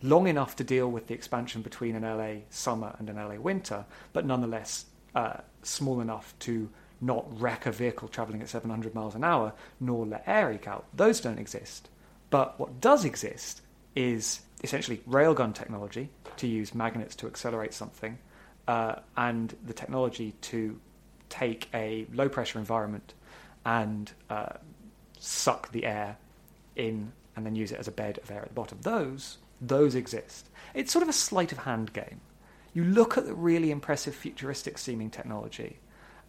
long 0.02 0.26
enough 0.26 0.56
to 0.56 0.64
deal 0.64 0.90
with 0.90 1.06
the 1.06 1.14
expansion 1.14 1.62
between 1.62 1.96
an 1.96 2.02
LA 2.02 2.42
summer 2.50 2.94
and 2.98 3.08
an 3.08 3.16
LA 3.16 3.36
winter, 3.36 3.86
but 4.12 4.26
nonetheless 4.26 4.84
uh, 5.14 5.38
small 5.62 6.00
enough 6.00 6.34
to 6.40 6.68
not 7.00 7.40
wreck 7.40 7.66
a 7.66 7.72
vehicle 7.72 8.08
traveling 8.08 8.42
at 8.42 8.48
700 8.48 8.94
miles 8.94 9.14
an 9.14 9.24
hour, 9.24 9.52
nor 9.80 10.06
let 10.06 10.24
air 10.26 10.50
leak 10.50 10.66
out. 10.66 10.86
Those 10.94 11.20
don't 11.20 11.38
exist. 11.38 11.88
But 12.30 12.58
what 12.58 12.80
does 12.80 13.04
exist 13.04 13.62
is 13.94 14.40
essentially 14.62 14.98
railgun 15.08 15.54
technology 15.54 16.08
to 16.38 16.46
use 16.46 16.74
magnets 16.74 17.14
to 17.16 17.26
accelerate 17.26 17.72
something, 17.72 18.18
uh, 18.68 18.96
and 19.16 19.54
the 19.64 19.72
technology 19.72 20.34
to 20.42 20.78
take 21.28 21.68
a 21.74 22.06
low 22.12 22.28
pressure 22.28 22.58
environment 22.58 23.14
and 23.64 24.12
uh, 24.30 24.54
suck 25.18 25.70
the 25.72 25.84
air 25.84 26.16
in 26.76 27.12
and 27.34 27.44
then 27.44 27.54
use 27.54 27.70
it 27.72 27.78
as 27.78 27.88
a 27.88 27.92
bed 27.92 28.18
of 28.22 28.30
air 28.30 28.40
at 28.40 28.48
the 28.48 28.54
bottom. 28.54 28.78
Those, 28.82 29.38
those 29.60 29.94
exist. 29.94 30.48
It's 30.74 30.90
sort 30.90 31.02
of 31.02 31.08
a 31.08 31.12
sleight 31.12 31.52
of 31.52 31.58
hand 31.58 31.92
game. 31.92 32.20
You 32.72 32.84
look 32.84 33.18
at 33.18 33.26
the 33.26 33.34
really 33.34 33.70
impressive 33.70 34.14
futuristic 34.14 34.78
seeming 34.78 35.10
technology 35.10 35.78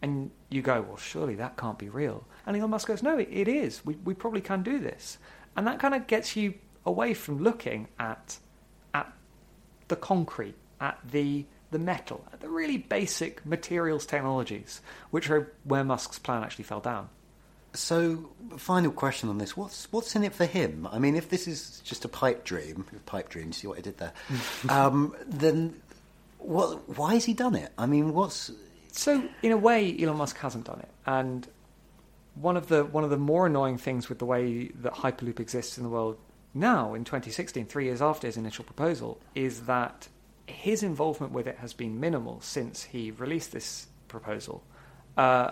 and 0.01 0.31
you 0.49 0.61
go, 0.61 0.81
well, 0.81 0.97
surely 0.97 1.35
that 1.35 1.57
can't 1.57 1.77
be 1.77 1.89
real. 1.89 2.23
And 2.45 2.55
Elon 2.55 2.69
Musk 2.69 2.87
goes, 2.87 3.03
no, 3.03 3.17
it, 3.17 3.29
it 3.31 3.47
is. 3.47 3.85
We, 3.85 3.95
we 4.03 4.13
probably 4.13 4.41
can 4.41 4.63
do 4.63 4.79
this. 4.79 5.17
And 5.55 5.65
that 5.67 5.79
kind 5.79 5.95
of 5.95 6.07
gets 6.07 6.35
you 6.35 6.53
away 6.85 7.13
from 7.13 7.43
looking 7.43 7.87
at, 7.99 8.37
at 8.93 9.11
the 9.87 9.95
concrete, 9.95 10.55
at 10.79 10.99
the, 11.09 11.45
the 11.71 11.79
metal, 11.79 12.23
at 12.31 12.41
the 12.41 12.49
really 12.49 12.77
basic 12.77 13.45
materials 13.45 14.05
technologies, 14.05 14.81
which 15.09 15.29
are 15.29 15.51
where 15.63 15.83
Musk's 15.83 16.19
plan 16.19 16.43
actually 16.43 16.65
fell 16.65 16.79
down. 16.79 17.09
So, 17.73 18.29
final 18.57 18.91
question 18.91 19.29
on 19.29 19.37
this: 19.37 19.55
what's 19.55 19.91
what's 19.91 20.15
in 20.15 20.23
it 20.23 20.33
for 20.33 20.45
him? 20.45 20.87
I 20.89 20.97
mean, 20.97 21.15
if 21.15 21.29
this 21.29 21.47
is 21.47 21.81
just 21.83 22.05
a 22.05 22.07
pipe 22.07 22.43
dream, 22.43 22.85
pipe 23.05 23.29
dream. 23.29 23.51
See 23.51 23.67
what 23.67 23.77
I 23.77 23.81
did 23.81 23.97
there? 23.97 24.13
um, 24.69 25.13
then, 25.27 25.79
what? 26.39 26.97
Why 26.97 27.15
has 27.15 27.25
he 27.25 27.33
done 27.33 27.53
it? 27.53 27.71
I 27.77 27.85
mean, 27.85 28.13
what's 28.13 28.51
So, 28.91 29.23
in 29.43 29.51
a 29.51 29.57
way, 29.57 29.95
Elon 30.01 30.17
Musk 30.17 30.37
hasn't 30.37 30.65
done 30.65 30.79
it, 30.79 30.89
and 31.05 31.47
one 32.35 32.57
of 32.57 32.67
the 32.67 32.83
one 32.85 33.03
of 33.03 33.09
the 33.09 33.17
more 33.17 33.47
annoying 33.47 33.77
things 33.77 34.09
with 34.09 34.19
the 34.19 34.25
way 34.25 34.67
that 34.69 34.93
Hyperloop 34.93 35.39
exists 35.39 35.77
in 35.77 35.83
the 35.83 35.89
world 35.89 36.17
now, 36.53 36.93
in 36.95 37.03
2016, 37.03 37.65
three 37.67 37.85
years 37.85 38.01
after 38.01 38.25
his 38.25 38.37
initial 38.37 38.63
proposal, 38.65 39.19
is 39.35 39.61
that 39.61 40.07
his 40.47 40.81
involvement 40.81 41.33
with 41.33 41.45
it 41.45 41.57
has 41.57 41.73
been 41.73 41.99
minimal 41.99 42.41
since 42.41 42.83
he 42.85 43.11
released 43.11 43.51
this 43.51 43.87
proposal, 44.07 44.63
uh, 45.17 45.51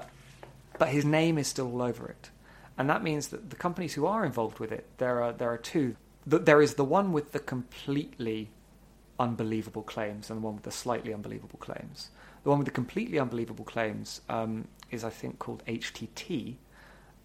but 0.80 0.88
his 0.90 1.06
name 1.06 1.38
is 1.38 1.48
still 1.48 1.68
all 1.72 1.82
over 1.84 2.08
it, 2.08 2.30
and 2.78 2.90
that 2.90 3.04
means 3.04 3.28
that 3.28 3.50
the 3.52 3.56
companies 3.56 3.94
who 3.94 4.06
are 4.08 4.26
involved 4.26 4.58
with 4.60 4.72
it, 4.72 4.86
there 4.98 5.22
are 5.22 5.32
there 5.34 5.52
are 5.52 5.58
two. 5.58 5.96
Th- 6.30 6.42
There 6.44 6.62
is 6.62 6.76
the 6.76 6.86
one 6.86 7.12
with 7.14 7.34
the 7.34 7.40
completely 7.40 8.50
unbelievable 9.20 9.84
claims 9.84 10.30
and 10.30 10.42
the 10.42 10.46
one 10.46 10.56
with 10.56 10.64
the 10.64 10.72
slightly 10.72 11.14
unbelievable 11.14 11.60
claims. 11.60 12.10
The 12.46 12.52
one 12.52 12.60
with 12.60 12.68
the 12.68 12.72
completely 12.72 13.20
unbelievable 13.20 13.66
claims 13.66 14.22
um, 14.30 14.68
is, 14.92 15.04
I 15.04 15.10
think, 15.10 15.40
called 15.40 15.64
HTT, 15.66 16.54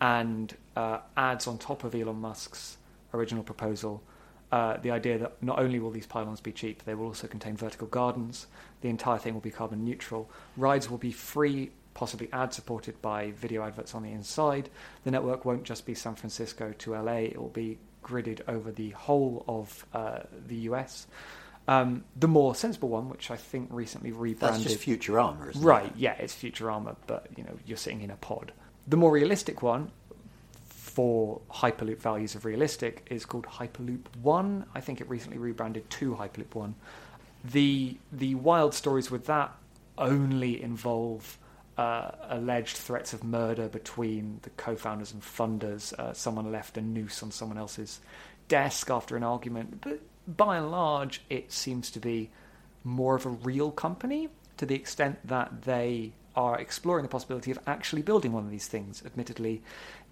and 0.00 0.56
uh, 0.74 1.00
adds 1.14 1.46
on 1.46 1.58
top 1.58 1.84
of 1.84 1.94
Elon 1.94 2.16
Musk's 2.16 2.78
original 3.12 3.44
proposal 3.44 4.02
uh, 4.50 4.78
the 4.78 4.90
idea 4.90 5.18
that 5.18 5.42
not 5.42 5.58
only 5.58 5.78
will 5.78 5.90
these 5.90 6.06
pylons 6.06 6.40
be 6.40 6.52
cheap, 6.52 6.84
they 6.84 6.94
will 6.94 7.06
also 7.06 7.26
contain 7.26 7.54
vertical 7.54 7.86
gardens. 7.86 8.46
The 8.80 8.88
entire 8.88 9.18
thing 9.18 9.34
will 9.34 9.42
be 9.42 9.50
carbon 9.50 9.84
neutral. 9.84 10.30
Rides 10.56 10.88
will 10.88 10.98
be 10.98 11.12
free, 11.12 11.70
possibly 11.92 12.28
ad 12.32 12.54
supported 12.54 13.00
by 13.02 13.32
video 13.32 13.62
adverts 13.62 13.94
on 13.94 14.02
the 14.02 14.10
inside. 14.10 14.70
The 15.04 15.10
network 15.10 15.44
won't 15.44 15.64
just 15.64 15.84
be 15.84 15.94
San 15.94 16.14
Francisco 16.14 16.72
to 16.78 16.94
LA, 16.94 17.12
it 17.12 17.38
will 17.38 17.48
be 17.50 17.78
gridded 18.02 18.40
over 18.48 18.72
the 18.72 18.90
whole 18.90 19.44
of 19.46 19.84
uh, 19.92 20.20
the 20.48 20.56
US. 20.70 21.06
Um, 21.70 22.04
the 22.16 22.26
more 22.26 22.54
sensible 22.56 22.88
one, 22.88 23.08
which 23.08 23.30
I 23.30 23.36
think 23.36 23.68
recently 23.70 24.10
rebranded. 24.10 24.62
that's 24.64 24.74
just 24.74 24.84
Futurama, 24.86 25.50
isn't 25.50 25.62
Right, 25.62 25.86
it? 25.86 25.92
yeah, 25.96 26.12
it's 26.18 26.34
Futurama, 26.34 26.96
but 27.06 27.28
you 27.36 27.44
know, 27.44 27.56
you're 27.64 27.76
sitting 27.78 28.00
in 28.02 28.10
a 28.10 28.16
pod. 28.16 28.52
The 28.88 28.96
more 28.96 29.12
realistic 29.12 29.62
one 29.62 29.92
for 30.68 31.40
Hyperloop 31.50 31.98
values 32.00 32.34
of 32.34 32.44
realistic 32.44 33.06
is 33.10 33.24
called 33.24 33.46
Hyperloop 33.46 34.04
One. 34.20 34.66
I 34.74 34.80
think 34.80 35.00
it 35.00 35.08
recently 35.08 35.38
rebranded 35.38 35.88
to 35.90 36.14
Hyperloop 36.16 36.54
One. 36.54 36.74
The 37.44 37.96
the 38.12 38.34
wild 38.34 38.74
stories 38.74 39.10
with 39.10 39.26
that 39.26 39.54
only 39.96 40.60
involve 40.60 41.38
uh, 41.78 42.10
alleged 42.28 42.76
threats 42.76 43.12
of 43.12 43.22
murder 43.22 43.68
between 43.68 44.40
the 44.42 44.50
co-founders 44.50 45.12
and 45.12 45.22
funders. 45.22 45.92
Uh, 45.92 46.12
someone 46.12 46.50
left 46.50 46.76
a 46.76 46.80
noose 46.82 47.22
on 47.22 47.30
someone 47.30 47.56
else's 47.58 48.00
desk 48.48 48.90
after 48.90 49.16
an 49.16 49.22
argument, 49.22 49.80
but 49.80 50.00
by 50.26 50.56
and 50.56 50.70
large, 50.70 51.22
it 51.28 51.52
seems 51.52 51.90
to 51.92 52.00
be 52.00 52.30
more 52.84 53.14
of 53.14 53.26
a 53.26 53.30
real 53.30 53.70
company 53.70 54.28
to 54.56 54.66
the 54.66 54.74
extent 54.74 55.18
that 55.24 55.62
they 55.62 56.12
are 56.36 56.58
exploring 56.58 57.02
the 57.02 57.08
possibility 57.08 57.50
of 57.50 57.58
actually 57.66 58.02
building 58.02 58.32
one 58.32 58.44
of 58.44 58.50
these 58.50 58.68
things, 58.68 59.02
admittedly 59.04 59.62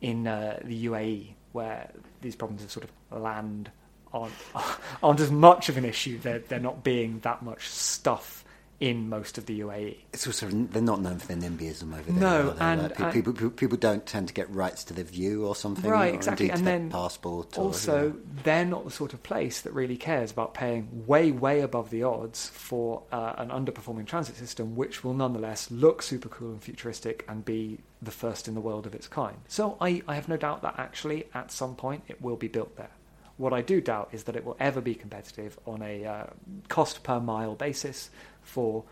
in 0.00 0.26
uh, 0.26 0.58
the 0.64 0.86
UAE, 0.86 1.34
where 1.52 1.90
these 2.20 2.34
problems 2.34 2.62
of 2.64 2.70
sort 2.70 2.84
of 2.84 3.22
land 3.22 3.70
aren't, 4.12 4.34
aren't 5.02 5.20
as 5.20 5.30
much 5.30 5.68
of 5.68 5.76
an 5.76 5.84
issue. 5.84 6.18
They're, 6.18 6.40
they're 6.40 6.58
not 6.58 6.82
being 6.82 7.20
that 7.20 7.42
much 7.42 7.68
stuff 7.68 8.44
in 8.80 9.08
most 9.08 9.38
of 9.38 9.46
the. 9.46 9.58
UAE. 9.58 9.96
It's 10.12 10.26
also 10.26 10.46
they're 10.48 10.80
not 10.80 11.00
known 11.00 11.18
for 11.18 11.26
their 11.26 11.36
NIMBYism 11.50 11.92
over 11.98 12.12
there. 12.12 12.20
No, 12.20 12.56
and- 12.60 12.82
Like, 12.82 13.00
and- 13.00 13.12
people, 13.12 13.32
people 13.32 13.50
people 13.50 13.76
don't 13.76 14.06
tend 14.06 14.28
to 14.28 14.34
get 14.34 14.48
rights 14.54 14.84
to 14.84 14.94
their 14.94 15.04
view 15.04 15.46
or 15.46 15.56
something, 15.56 15.90
Right, 15.90 16.12
or 16.12 16.14
exactly. 16.14 16.50
And 16.50 16.64
then 16.66 16.90
passport. 16.90 17.58
Or, 17.58 17.64
also, 17.64 18.02
you 18.02 18.08
know. 18.10 18.20
they're 18.44 18.64
not 18.64 18.84
the 18.84 18.90
sort 18.90 19.14
of 19.14 19.22
place 19.22 19.62
that 19.62 19.72
really 19.72 19.96
cares 19.96 20.30
about 20.30 20.54
paying 20.54 21.06
way, 21.06 21.32
way 21.32 21.60
above 21.60 21.90
the 21.90 22.04
odds 22.04 22.48
for 22.50 23.02
uh, 23.10 23.34
an 23.38 23.48
underperforming 23.48 24.06
transit 24.06 24.36
system, 24.36 24.76
which 24.76 25.02
will 25.02 25.14
nonetheless 25.14 25.70
look 25.72 26.00
super 26.02 26.28
cool 26.28 26.52
and 26.52 26.62
futuristic 26.62 27.24
and 27.28 27.44
be 27.44 27.80
the 28.00 28.12
first 28.12 28.46
in 28.46 28.54
the 28.54 28.60
world 28.60 28.86
of 28.86 28.94
its 28.94 29.08
kind. 29.08 29.38
So 29.48 29.76
I, 29.80 30.02
I 30.06 30.14
have 30.14 30.28
no 30.28 30.36
doubt 30.36 30.62
that 30.62 30.76
actually, 30.78 31.26
at 31.34 31.50
some 31.50 31.74
point, 31.74 32.04
it 32.06 32.22
will 32.22 32.36
be 32.36 32.46
built 32.48 32.76
there. 32.76 32.90
What 33.38 33.52
I 33.52 33.62
do 33.62 33.80
doubt 33.80 34.10
is 34.12 34.24
that 34.24 34.34
it 34.36 34.44
will 34.44 34.56
ever 34.58 34.80
be 34.80 34.94
competitive 34.94 35.58
on 35.66 35.80
a 35.82 36.04
uh, 36.04 36.24
cost 36.68 37.02
per 37.04 37.20
mile 37.20 37.54
basis 37.54 38.10
for 38.48 38.84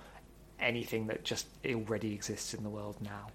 anything 0.61 1.07
that 1.09 1.25
just 1.25 1.47
already 1.67 2.13
exists 2.15 2.55
in 2.55 2.63
the 2.63 2.69
world 2.71 2.97
now. 3.01 3.27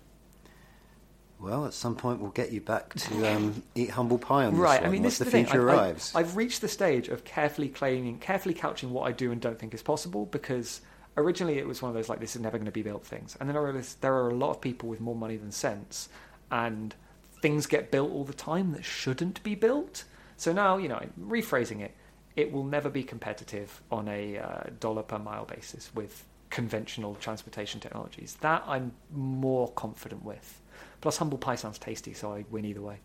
Well, 1.40 1.66
at 1.66 1.74
some 1.74 1.96
point 1.96 2.20
we'll 2.22 2.30
get 2.32 2.52
you 2.52 2.62
back 2.62 2.94
to 2.94 3.26
um, 3.36 3.64
eat 3.76 3.90
humble 3.90 4.20
pie 4.20 4.46
on 4.46 4.54
this 4.54 4.60
Right. 4.62 4.82
one 4.82 4.90
I 4.90 4.92
mean, 4.92 5.02
this 5.02 5.18
the 5.18 5.26
is 5.26 5.32
the 5.32 5.38
thing. 5.38 5.46
future 5.46 5.70
I- 5.70 5.74
I- 5.74 5.78
arrives. 5.78 6.12
I've 6.16 6.36
reached 6.38 6.62
the 6.62 6.68
stage 6.68 7.08
of 7.10 7.24
carefully 7.24 7.68
claiming, 7.68 8.20
carefully 8.20 8.54
couching 8.54 8.92
what 8.92 9.08
I 9.08 9.12
do 9.12 9.32
and 9.32 9.42
don't 9.42 9.58
think 9.58 9.74
is 9.74 9.82
possible 9.82 10.28
because 10.28 10.82
originally 11.18 11.58
it 11.58 11.68
was 11.68 11.82
one 11.82 11.90
of 11.90 11.96
those 11.96 12.10
like 12.10 12.20
this 12.20 12.36
is 12.36 12.42
never 12.42 12.58
going 12.58 12.66
to 12.66 12.72
be 12.72 12.84
built 12.84 13.04
things, 13.06 13.36
and 13.40 13.50
then 13.50 13.58
I 13.58 13.60
realized 13.60 14.02
there 14.02 14.14
are 14.16 14.30
a 14.30 14.36
lot 14.36 14.52
of 14.52 14.62
people 14.62 14.88
with 14.88 15.02
more 15.02 15.16
money 15.16 15.36
than 15.36 15.52
sense, 15.52 16.10
and 16.52 16.94
things 17.42 17.66
get 17.66 17.90
built 17.90 18.12
all 18.12 18.24
the 18.24 18.34
time 18.34 18.72
that 18.74 18.86
shouldn't 18.86 19.42
be 19.42 19.56
built. 19.56 20.04
So 20.38 20.54
now, 20.54 20.78
you 20.78 20.88
know, 20.90 21.02
rephrasing 21.20 21.82
it, 21.82 21.96
it 22.36 22.52
will 22.52 22.64
never 22.64 22.90
be 22.90 23.04
competitive 23.04 23.82
on 23.92 24.08
a 24.08 24.38
uh, 24.38 24.64
dollar 24.80 25.04
per 25.04 25.20
mile 25.20 25.46
basis 25.46 25.92
with 25.94 26.26
conventional 26.50 27.16
transportation 27.16 27.80
technologies. 27.80 28.38
That 28.42 28.64
I'm 28.68 28.92
more 29.12 29.70
confident 29.72 30.24
with. 30.24 30.60
Plus, 31.02 31.18
humble 31.18 31.38
pie 31.38 31.56
sounds 31.56 31.80
tasty, 31.80 32.14
so 32.14 32.34
I 32.34 32.46
win 32.50 32.66
either 32.66 32.82
way. 32.82 33.00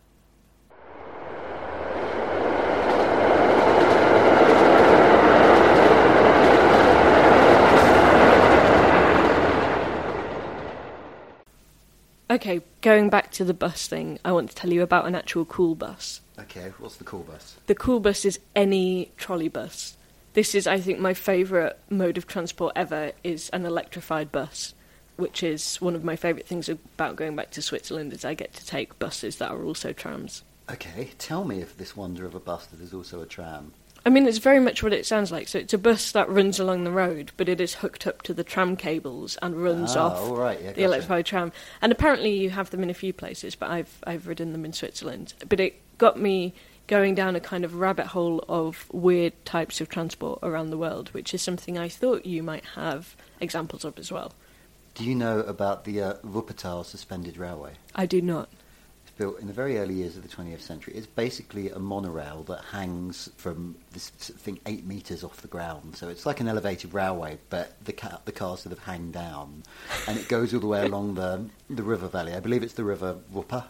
Okay, 12.29 12.61
going 12.81 13.09
back 13.09 13.31
to 13.31 13.45
the 13.45 13.53
bus 13.53 13.87
thing, 13.87 14.19
I 14.23 14.33
want 14.33 14.49
to 14.49 14.55
tell 14.55 14.71
you 14.71 14.81
about 14.83 15.07
an 15.07 15.15
actual 15.15 15.45
cool 15.45 15.75
bus. 15.75 16.21
Okay, 16.39 16.71
what's 16.79 16.97
the 16.97 17.03
cool 17.03 17.23
bus? 17.23 17.55
The 17.67 17.75
cool 17.75 17.99
bus 17.99 18.25
is 18.25 18.39
any 18.55 19.11
trolley 19.17 19.47
bus. 19.47 19.97
This 20.33 20.53
is, 20.53 20.67
I 20.67 20.79
think, 20.79 20.99
my 20.99 21.13
favourite 21.13 21.73
mode 21.89 22.17
of 22.17 22.27
transport 22.27 22.73
ever 22.75 23.11
is 23.23 23.49
an 23.49 23.65
electrified 23.65 24.31
bus, 24.31 24.75
which 25.15 25.41
is 25.41 25.77
one 25.81 25.95
of 25.95 26.03
my 26.03 26.15
favourite 26.15 26.45
things 26.45 26.69
about 26.69 27.15
going 27.15 27.35
back 27.35 27.51
to 27.51 27.61
Switzerland 27.61 28.13
is 28.13 28.23
I 28.23 28.35
get 28.35 28.53
to 28.53 28.65
take 28.65 28.99
buses 28.99 29.37
that 29.37 29.49
are 29.49 29.63
also 29.63 29.93
trams. 29.93 30.43
Okay, 30.69 31.11
tell 31.17 31.43
me 31.43 31.61
of 31.61 31.77
this 31.77 31.95
wonder 31.95 32.25
of 32.25 32.35
a 32.35 32.39
bus 32.39 32.67
that 32.67 32.81
is 32.81 32.93
also 32.93 33.21
a 33.21 33.25
tram. 33.25 33.73
I 34.07 34.09
mean, 34.09 34.25
it's 34.25 34.37
very 34.37 34.61
much 34.61 34.81
what 34.81 34.93
it 34.93 35.05
sounds 35.05 35.33
like. 35.33 35.49
So 35.49 35.59
it's 35.59 35.73
a 35.73 35.77
bus 35.77 36.13
that 36.13 36.29
runs 36.29 36.61
along 36.61 36.85
the 36.85 36.91
road, 36.91 37.33
but 37.35 37.49
it 37.49 37.59
is 37.59 37.73
hooked 37.73 38.07
up 38.07 38.21
to 38.21 38.33
the 38.33 38.41
tram 38.45 38.77
cables 38.77 39.37
and 39.41 39.61
runs 39.61 39.97
Ah, 39.97 40.05
off 40.05 40.29
right, 40.37 40.57
yeah, 40.61 40.67
the 40.67 40.75
gotcha. 40.75 40.85
electrified 40.85 41.25
tram. 41.25 41.51
And 41.81 41.91
apparently, 41.91 42.31
you 42.31 42.49
have 42.51 42.69
them 42.69 42.81
in 42.83 42.89
a 42.89 42.93
few 42.93 43.11
places, 43.11 43.55
but 43.55 43.69
I've 43.69 43.99
I've 44.05 44.25
ridden 44.25 44.53
them 44.53 44.63
in 44.63 44.71
Switzerland. 44.71 45.33
But 45.49 45.59
it 45.59 45.81
got 45.97 46.17
me 46.17 46.53
going 46.87 47.15
down 47.15 47.35
a 47.35 47.41
kind 47.41 47.65
of 47.65 47.75
rabbit 47.75 48.07
hole 48.07 48.45
of 48.47 48.85
weird 48.93 49.33
types 49.43 49.81
of 49.81 49.89
transport 49.89 50.39
around 50.41 50.69
the 50.69 50.77
world, 50.77 51.09
which 51.09 51.33
is 51.33 51.41
something 51.41 51.77
I 51.77 51.89
thought 51.89 52.25
you 52.25 52.41
might 52.41 52.63
have 52.75 53.13
examples 53.41 53.83
of 53.83 53.99
as 53.99 54.09
well. 54.09 54.31
Do 54.95 55.03
you 55.03 55.15
know 55.15 55.41
about 55.41 55.83
the 55.83 56.01
uh, 56.01 56.13
Wuppertal 56.25 56.85
suspended 56.85 57.35
railway? 57.37 57.73
I 57.93 58.05
do 58.05 58.21
not. 58.21 58.47
Built 59.17 59.39
in 59.39 59.47
the 59.47 59.53
very 59.53 59.79
early 59.79 59.95
years 59.95 60.15
of 60.15 60.21
the 60.21 60.29
20th 60.29 60.61
century. 60.61 60.93
It's 60.95 61.07
basically 61.07 61.71
a 61.71 61.79
monorail 61.79 62.43
that 62.43 62.61
hangs 62.71 63.29
from 63.35 63.75
this 63.91 64.09
thing 64.09 64.59
eight 64.67 64.85
meters 64.85 65.23
off 65.23 65.41
the 65.41 65.47
ground. 65.47 65.95
So 65.95 66.07
it's 66.07 66.25
like 66.25 66.39
an 66.39 66.47
elevated 66.47 66.93
railway, 66.93 67.39
but 67.49 67.83
the 67.83 67.93
ca- 67.93 68.19
the 68.25 68.31
cars 68.31 68.59
sort 68.61 68.73
of 68.73 68.79
hang 68.83 69.09
down, 69.11 69.63
and 70.07 70.19
it 70.19 70.27
goes 70.27 70.53
all 70.53 70.59
the 70.59 70.67
way 70.67 70.85
along 70.85 71.15
the 71.15 71.49
the 71.69 71.81
river 71.83 72.07
valley. 72.07 72.33
I 72.33 72.39
believe 72.39 72.61
it's 72.61 72.73
the 72.75 72.83
river 72.83 73.17
Wupper. 73.33 73.63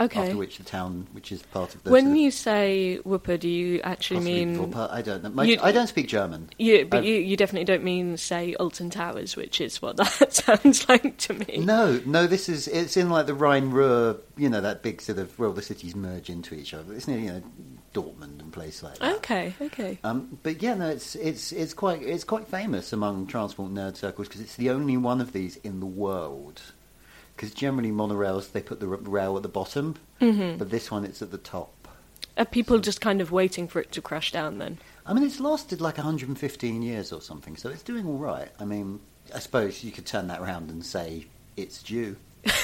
Okay. 0.00 0.22
After 0.22 0.36
which 0.36 0.58
the 0.58 0.64
town, 0.64 1.06
which 1.12 1.30
is 1.30 1.42
part 1.42 1.74
of 1.74 1.82
the. 1.84 1.90
when 1.90 2.04
sort 2.04 2.12
of 2.12 2.20
you 2.20 2.30
say 2.32 2.96
whooper, 3.04 3.36
do 3.36 3.48
you 3.48 3.80
actually 3.82 4.20
mean 4.20 4.56
Wupper, 4.58 4.90
I 4.90 5.02
don't 5.02 5.22
know. 5.22 5.30
My, 5.30 5.44
You- 5.44 5.58
I 5.62 5.70
don't 5.72 5.86
speak 5.86 6.08
German. 6.08 6.50
you? 6.58 6.84
But 6.84 7.04
you, 7.04 7.14
you 7.14 7.36
definitely 7.36 7.64
don't 7.64 7.84
mean 7.84 8.16
say 8.16 8.54
Alton 8.54 8.90
Towers, 8.90 9.36
which 9.36 9.60
is 9.60 9.80
what 9.80 9.96
that 9.98 10.32
sounds 10.32 10.88
like 10.88 11.16
to 11.18 11.34
me. 11.34 11.58
No, 11.58 12.00
no, 12.06 12.26
this 12.26 12.48
is 12.48 12.66
it's 12.68 12.96
in 12.96 13.08
like 13.08 13.26
the 13.26 13.34
Rhine 13.34 13.70
Ruhr, 13.70 14.16
you 14.36 14.48
know, 14.48 14.60
that 14.60 14.82
big 14.82 15.00
sort 15.00 15.18
of 15.18 15.38
well, 15.38 15.52
the 15.52 15.62
cities 15.62 15.94
merge 15.94 16.28
into 16.28 16.54
each 16.54 16.74
other. 16.74 16.92
It's 16.92 17.06
near 17.06 17.18
you 17.18 17.32
know 17.32 17.42
Dortmund 17.94 18.40
and 18.40 18.52
places 18.52 18.82
like 18.82 18.98
that. 18.98 19.14
Okay, 19.18 19.54
okay. 19.60 19.98
Um, 20.02 20.36
but 20.42 20.60
yeah, 20.60 20.74
no, 20.74 20.88
it's 20.88 21.14
it's 21.14 21.52
it's 21.52 21.72
quite 21.72 22.02
it's 22.02 22.24
quite 22.24 22.48
famous 22.48 22.92
among 22.92 23.28
transport 23.28 23.72
nerd 23.72 23.96
circles 23.96 24.26
because 24.26 24.40
it's 24.40 24.56
the 24.56 24.70
only 24.70 24.96
one 24.96 25.20
of 25.20 25.32
these 25.32 25.56
in 25.58 25.78
the 25.78 25.86
world. 25.86 26.60
Because 27.36 27.52
generally 27.52 27.90
monorails 27.90 28.52
they 28.52 28.62
put 28.62 28.80
the 28.80 28.86
rail 28.86 29.36
at 29.36 29.42
the 29.42 29.48
bottom, 29.48 29.96
Mm-hmm. 30.20 30.56
but 30.58 30.70
this 30.70 30.90
one 30.90 31.04
it's 31.04 31.20
at 31.22 31.30
the 31.30 31.38
top. 31.38 31.72
Are 32.36 32.44
people 32.44 32.78
just 32.78 33.00
kind 33.00 33.20
of 33.20 33.30
waiting 33.32 33.68
for 33.68 33.80
it 33.80 33.92
to 33.92 34.00
crash 34.02 34.32
down 34.32 34.58
then? 34.58 34.78
I 35.06 35.12
mean, 35.12 35.22
it's 35.24 35.38
lasted 35.40 35.80
like 35.80 35.96
115 35.98 36.82
years 36.82 37.12
or 37.12 37.20
something, 37.20 37.56
so 37.56 37.68
it's 37.68 37.82
doing 37.82 38.06
all 38.06 38.16
right. 38.18 38.48
I 38.58 38.64
mean, 38.64 39.00
I 39.34 39.38
suppose 39.38 39.84
you 39.84 39.92
could 39.92 40.06
turn 40.06 40.26
that 40.28 40.40
around 40.40 40.70
and 40.70 40.84
say 40.84 41.26
it's 41.56 41.82
due. 41.82 42.16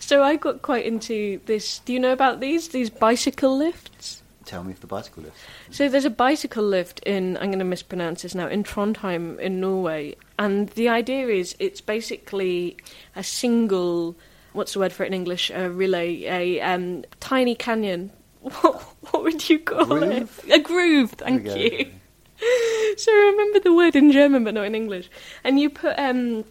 So 0.00 0.22
I 0.22 0.36
got 0.36 0.62
quite 0.62 0.86
into 0.86 1.40
this. 1.46 1.80
Do 1.80 1.92
you 1.92 1.98
know 2.00 2.12
about 2.12 2.40
these? 2.40 2.68
These 2.68 2.88
bicycle 2.90 3.56
lifts? 3.58 4.22
Tell 4.44 4.62
me 4.64 4.72
if 4.72 4.80
the 4.80 4.86
bicycle 4.86 5.24
lift. 5.24 5.36
So 5.70 5.88
there's 5.88 6.04
a 6.04 6.10
bicycle 6.10 6.64
lift 6.64 7.00
in, 7.00 7.36
I'm 7.38 7.46
going 7.48 7.58
to 7.58 7.64
mispronounce 7.64 8.22
this 8.22 8.34
now, 8.34 8.46
in 8.46 8.62
Trondheim 8.62 9.38
in 9.38 9.60
Norway. 9.60 10.16
And 10.38 10.68
the 10.70 10.88
idea 10.88 11.28
is 11.28 11.56
it's 11.58 11.80
basically 11.80 12.76
a 13.16 13.22
single, 13.24 14.16
what's 14.52 14.72
the 14.74 14.78
word 14.78 14.92
for 14.92 15.02
it 15.04 15.08
in 15.08 15.14
English? 15.14 15.50
A 15.50 15.70
relay, 15.70 16.24
a 16.24 16.60
um, 16.60 17.04
tiny 17.20 17.54
canyon. 17.54 18.12
What, 18.40 18.80
what 19.10 19.22
would 19.24 19.50
you 19.50 19.58
call 19.58 19.84
Groove? 19.84 20.40
it? 20.46 20.54
A 20.54 20.62
groove, 20.62 21.10
thank 21.10 21.44
you. 21.44 21.90
so 22.96 23.12
I 23.12 23.30
remember 23.32 23.58
the 23.58 23.74
word 23.74 23.96
in 23.96 24.12
German 24.12 24.44
but 24.44 24.54
not 24.54 24.64
in 24.64 24.76
English. 24.76 25.10
And 25.42 25.58
you 25.58 25.68
put 25.68 25.98
um, 25.98 26.44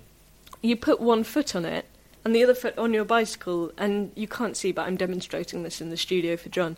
you 0.61 0.75
put 0.75 0.99
one 0.99 1.23
foot 1.23 1.55
on 1.55 1.63
it 1.63 1.85
and 2.27 2.35
the 2.35 2.43
other 2.43 2.53
foot 2.53 2.77
on 2.77 2.93
your 2.93 3.05
bicycle, 3.05 3.71
and 3.77 4.11
you 4.13 4.27
can't 4.27 4.57
see, 4.57 4.73
but 4.73 4.85
I'm 4.85 4.97
demonstrating 4.97 5.63
this 5.63 5.79
in 5.79 5.91
the 5.91 5.95
studio 5.95 6.35
for 6.35 6.49
John. 6.49 6.75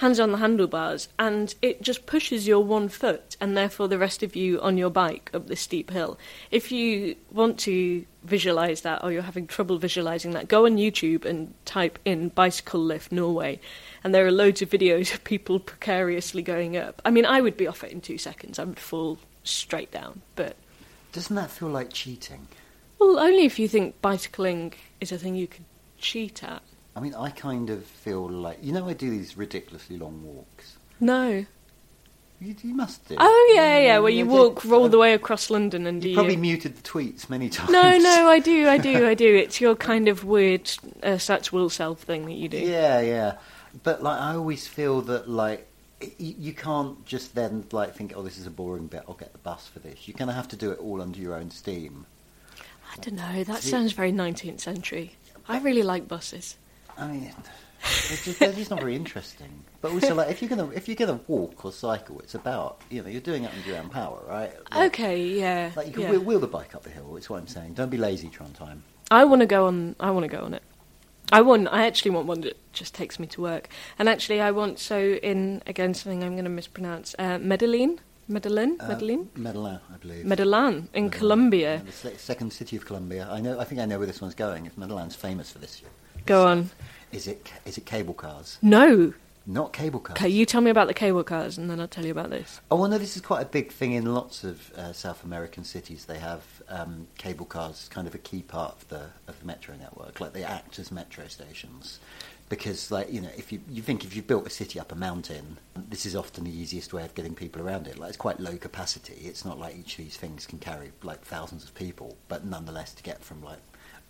Hands 0.00 0.18
on 0.18 0.32
the 0.32 0.38
handlebars, 0.38 1.08
and 1.18 1.54
it 1.60 1.82
just 1.82 2.06
pushes 2.06 2.46
your 2.48 2.64
one 2.64 2.88
foot, 2.88 3.36
and 3.38 3.54
therefore 3.54 3.86
the 3.86 3.98
rest 3.98 4.22
of 4.22 4.34
you 4.34 4.58
on 4.62 4.78
your 4.78 4.88
bike 4.88 5.30
up 5.34 5.46
this 5.46 5.60
steep 5.60 5.90
hill. 5.90 6.18
If 6.50 6.72
you 6.72 7.16
want 7.30 7.58
to 7.60 8.06
visualize 8.24 8.80
that, 8.80 9.04
or 9.04 9.12
you're 9.12 9.20
having 9.20 9.46
trouble 9.46 9.76
visualizing 9.76 10.30
that, 10.30 10.48
go 10.48 10.64
on 10.64 10.78
YouTube 10.78 11.26
and 11.26 11.52
type 11.66 11.98
in 12.06 12.30
bicycle 12.30 12.80
lift 12.80 13.12
Norway, 13.12 13.60
and 14.02 14.14
there 14.14 14.26
are 14.26 14.30
loads 14.32 14.62
of 14.62 14.70
videos 14.70 15.12
of 15.12 15.22
people 15.22 15.60
precariously 15.60 16.40
going 16.40 16.78
up. 16.78 17.02
I 17.04 17.10
mean, 17.10 17.26
I 17.26 17.42
would 17.42 17.58
be 17.58 17.66
off 17.66 17.84
it 17.84 17.92
in 17.92 18.00
two 18.00 18.16
seconds. 18.16 18.58
I 18.58 18.64
would 18.64 18.80
fall 18.80 19.18
straight 19.44 19.90
down, 19.92 20.22
but 20.34 20.56
Doesn't 21.12 21.36
that 21.36 21.50
feel 21.50 21.68
like 21.68 21.92
cheating? 21.92 22.48
well, 22.98 23.18
only 23.18 23.44
if 23.44 23.58
you 23.58 23.68
think 23.68 24.00
bicycling 24.00 24.72
is 24.98 25.12
a 25.12 25.18
thing 25.18 25.34
you 25.34 25.46
could 25.46 25.64
cheat 25.98 26.42
at. 26.42 26.62
I 26.96 27.00
mean, 27.00 27.14
I 27.14 27.30
kind 27.30 27.70
of 27.70 27.84
feel 27.84 28.28
like 28.28 28.58
you 28.62 28.72
know 28.72 28.88
I 28.88 28.92
do 28.94 29.10
these 29.10 29.36
ridiculously 29.36 29.96
long 29.98 30.22
walks. 30.24 30.76
No. 30.98 31.44
You, 32.42 32.54
you 32.62 32.74
must 32.74 33.06
do. 33.06 33.16
Oh 33.18 33.52
yeah, 33.54 33.78
yeah, 33.78 33.98
where 33.98 34.10
you 34.10 34.24
Yeah, 34.24 34.30
walk 34.32 34.64
yeah. 34.64 34.72
all 34.74 34.88
the 34.88 34.96
way 34.98 35.12
across 35.12 35.50
London 35.50 35.86
and 35.86 36.00
do 36.00 36.08
You 36.08 36.14
probably 36.14 36.34
you? 36.34 36.40
muted 36.40 36.74
the 36.76 36.82
tweets 36.82 37.28
many 37.28 37.48
times. 37.50 37.70
No, 37.70 37.98
no, 37.98 38.28
I 38.28 38.38
do, 38.38 38.66
I 38.66 38.78
do, 38.78 39.06
I 39.06 39.12
do. 39.14 39.36
It's 39.36 39.60
your 39.60 39.76
kind 39.76 40.08
of 40.08 40.24
weird 40.24 40.62
uh, 41.02 41.16
Satch 41.18 41.52
Will 41.52 41.68
Self 41.68 42.00
thing 42.00 42.24
that 42.26 42.32
you 42.32 42.48
do. 42.48 42.56
Yeah, 42.58 43.00
yeah. 43.00 43.36
But 43.82 44.02
like, 44.02 44.18
I 44.18 44.34
always 44.34 44.66
feel 44.66 45.02
that 45.02 45.28
like 45.28 45.66
you 46.18 46.54
can't 46.54 47.04
just 47.04 47.34
then 47.34 47.66
like 47.72 47.94
think, 47.94 48.14
oh, 48.16 48.22
this 48.22 48.38
is 48.38 48.46
a 48.46 48.50
boring 48.50 48.86
bit. 48.86 49.02
I'll 49.06 49.14
get 49.14 49.32
the 49.32 49.38
bus 49.38 49.68
for 49.68 49.78
this. 49.80 50.08
You're 50.08 50.16
gonna 50.16 50.32
have 50.32 50.48
to 50.48 50.56
do 50.56 50.70
it 50.70 50.78
all 50.78 51.02
under 51.02 51.20
your 51.20 51.34
own 51.34 51.50
steam. 51.50 52.06
I 52.90 52.96
don't 53.02 53.16
know. 53.16 53.44
That 53.44 53.62
sounds 53.62 53.92
very 53.92 54.12
19th 54.12 54.60
century. 54.60 55.12
I 55.46 55.58
really 55.58 55.82
like 55.82 56.08
buses. 56.08 56.56
I 57.00 57.06
mean, 57.08 57.22
they're 57.22 58.16
just, 58.24 58.38
they're 58.38 58.52
just 58.52 58.70
not 58.70 58.80
very 58.80 58.94
interesting. 58.94 59.64
But 59.80 59.92
also, 59.92 60.14
like, 60.14 60.30
if 60.30 60.42
you're 60.42 60.48
gonna 60.50 60.68
if 60.70 60.86
you're 60.88 60.96
gonna 60.96 61.20
walk 61.28 61.64
or 61.64 61.72
cycle, 61.72 62.20
it's 62.20 62.34
about 62.34 62.82
you 62.90 63.02
know 63.02 63.08
you're 63.08 63.20
doing 63.22 63.44
it 63.44 63.52
under 63.54 63.66
your 63.68 63.78
own 63.78 63.88
power, 63.88 64.22
right? 64.28 64.52
Like, 64.70 64.92
Okay, 64.94 65.22
yeah. 65.22 65.70
Like 65.74 65.86
you 65.86 65.92
can 65.92 66.02
yeah. 66.02 66.10
wheel, 66.10 66.20
wheel 66.20 66.38
the 66.40 66.46
bike 66.46 66.74
up 66.74 66.82
the 66.82 66.90
hill. 66.90 67.16
It's 67.16 67.30
what 67.30 67.40
I'm 67.40 67.48
saying. 67.48 67.74
Don't 67.74 67.90
be 67.90 67.96
lazy, 67.96 68.28
Trondheim. 68.28 68.80
I 69.10 69.24
want 69.24 69.40
to 69.40 69.46
go 69.46 69.66
on. 69.66 69.96
I 69.98 70.10
want 70.10 70.24
to 70.30 70.36
go 70.36 70.44
on 70.44 70.52
it. 70.54 70.62
I 71.32 71.40
want. 71.40 71.68
I 71.72 71.86
actually 71.86 72.10
want 72.10 72.26
one 72.26 72.40
that 72.42 72.56
just 72.72 72.94
takes 72.94 73.18
me 73.18 73.26
to 73.28 73.40
work. 73.40 73.68
And 73.98 74.08
actually, 74.08 74.40
I 74.40 74.50
want 74.50 74.78
so 74.78 74.98
in 75.22 75.62
again 75.66 75.94
something 75.94 76.22
I'm 76.22 76.32
going 76.32 76.44
to 76.44 76.50
mispronounce. 76.50 77.14
Uh, 77.18 77.38
Medellin, 77.38 78.00
Medellin, 78.28 78.76
Uh, 78.80 78.88
Medellin, 78.88 79.30
Medellin, 79.36 79.80
I 79.92 79.96
believe. 79.96 80.24
Medellin 80.26 80.74
in 80.92 81.04
Medellin. 81.04 81.10
Colombia. 81.10 81.74
Yeah, 81.76 81.82
the 81.82 81.92
se- 81.92 82.16
second 82.18 82.52
city 82.52 82.76
of 82.76 82.84
Colombia. 82.84 83.26
I 83.30 83.40
know. 83.40 83.58
I 83.58 83.64
think 83.64 83.80
I 83.80 83.86
know 83.86 83.96
where 83.98 84.06
this 84.06 84.20
one's 84.20 84.34
going. 84.34 84.66
If 84.66 84.76
Medellin's 84.76 85.16
famous 85.16 85.50
for 85.50 85.58
this. 85.60 85.80
Go 86.26 86.46
on. 86.46 86.70
Is 87.12 87.26
it? 87.26 87.50
Is 87.64 87.78
it 87.78 87.86
cable 87.86 88.14
cars? 88.14 88.58
No. 88.62 89.14
Not 89.46 89.72
cable 89.72 90.00
cars. 90.00 90.18
Okay, 90.18 90.28
you 90.28 90.46
tell 90.46 90.60
me 90.60 90.70
about 90.70 90.86
the 90.86 90.94
cable 90.94 91.24
cars, 91.24 91.58
and 91.58 91.68
then 91.68 91.80
I'll 91.80 91.88
tell 91.88 92.04
you 92.04 92.12
about 92.12 92.30
this. 92.30 92.60
Oh, 92.70 92.76
well, 92.76 92.90
no, 92.90 92.98
this 92.98 93.16
is 93.16 93.22
quite 93.22 93.42
a 93.42 93.46
big 93.46 93.72
thing 93.72 93.92
in 93.92 94.14
lots 94.14 94.44
of 94.44 94.70
uh, 94.74 94.92
South 94.92 95.24
American 95.24 95.64
cities. 95.64 96.04
They 96.04 96.18
have 96.18 96.44
um, 96.68 97.08
cable 97.18 97.46
cars, 97.46 97.88
kind 97.90 98.06
of 98.06 98.14
a 98.14 98.18
key 98.18 98.42
part 98.42 98.76
of 98.76 98.88
the 98.88 99.06
of 99.26 99.40
the 99.40 99.46
metro 99.46 99.74
network. 99.76 100.20
Like 100.20 100.34
they 100.34 100.44
act 100.44 100.78
as 100.78 100.92
metro 100.92 101.26
stations, 101.26 101.98
because, 102.48 102.92
like 102.92 103.10
you 103.10 103.22
know, 103.22 103.30
if 103.36 103.50
you 103.50 103.60
you 103.68 103.82
think 103.82 104.04
if 104.04 104.14
you 104.14 104.22
built 104.22 104.46
a 104.46 104.50
city 104.50 104.78
up 104.78 104.92
a 104.92 104.94
mountain, 104.94 105.56
this 105.74 106.04
is 106.06 106.14
often 106.14 106.44
the 106.44 106.56
easiest 106.56 106.92
way 106.92 107.04
of 107.04 107.14
getting 107.14 107.34
people 107.34 107.62
around 107.62 107.88
it. 107.88 107.98
Like 107.98 108.10
it's 108.10 108.18
quite 108.18 108.38
low 108.40 108.56
capacity. 108.56 109.14
It's 109.24 109.44
not 109.44 109.58
like 109.58 109.74
each 109.74 109.98
of 109.98 110.04
these 110.04 110.18
things 110.18 110.46
can 110.46 110.58
carry 110.58 110.92
like 111.02 111.22
thousands 111.22 111.64
of 111.64 111.74
people, 111.74 112.18
but 112.28 112.44
nonetheless, 112.44 112.92
to 112.94 113.02
get 113.02 113.24
from 113.24 113.42
like 113.42 113.58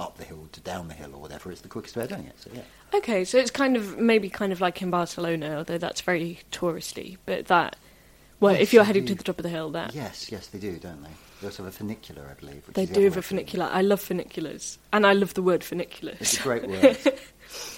up 0.00 0.16
the 0.16 0.24
hill 0.24 0.48
to 0.52 0.60
down 0.60 0.88
the 0.88 0.94
hill 0.94 1.14
or 1.14 1.20
whatever, 1.20 1.52
it's 1.52 1.60
the 1.60 1.68
quickest 1.68 1.94
way 1.96 2.04
of 2.04 2.08
doing 2.08 2.24
it. 2.26 2.34
So 2.40 2.50
yeah. 2.54 2.62
Okay, 2.94 3.24
so 3.24 3.38
it's 3.38 3.50
kind 3.50 3.76
of 3.76 3.98
maybe 3.98 4.28
kind 4.28 4.52
of 4.52 4.60
like 4.60 4.80
in 4.82 4.90
Barcelona, 4.90 5.56
although 5.58 5.78
that's 5.78 6.00
very 6.00 6.40
touristy. 6.50 7.18
But 7.26 7.46
that, 7.46 7.76
well, 8.40 8.54
Yes, 8.54 8.62
if 8.62 8.72
you're 8.72 8.84
heading 8.84 9.06
to 9.06 9.14
the 9.14 9.22
top 9.22 9.38
of 9.38 9.42
the 9.44 9.48
hill, 9.50 9.70
that 9.70 9.94
Yes, 9.94 10.32
yes, 10.32 10.46
they 10.48 10.58
do, 10.58 10.78
don't 10.78 11.02
they? 11.02 11.10
They 11.40 11.46
also 11.46 11.62
have 11.64 11.72
a 11.72 11.76
funicular, 11.76 12.26
I 12.30 12.34
believe. 12.40 12.64
they 12.74 12.86
do 12.86 13.04
have 13.04 13.16
a 13.16 13.22
funicular. 13.22 13.66
I 13.72 13.82
love 13.82 14.00
funiculars, 14.00 14.78
and 14.92 15.06
I 15.06 15.12
love 15.12 15.34
the 15.34 15.42
word 15.42 15.62
funicular. 15.62 16.14
It's 16.18 16.38
a 16.40 16.42
great 16.42 16.66
word. 16.68 16.98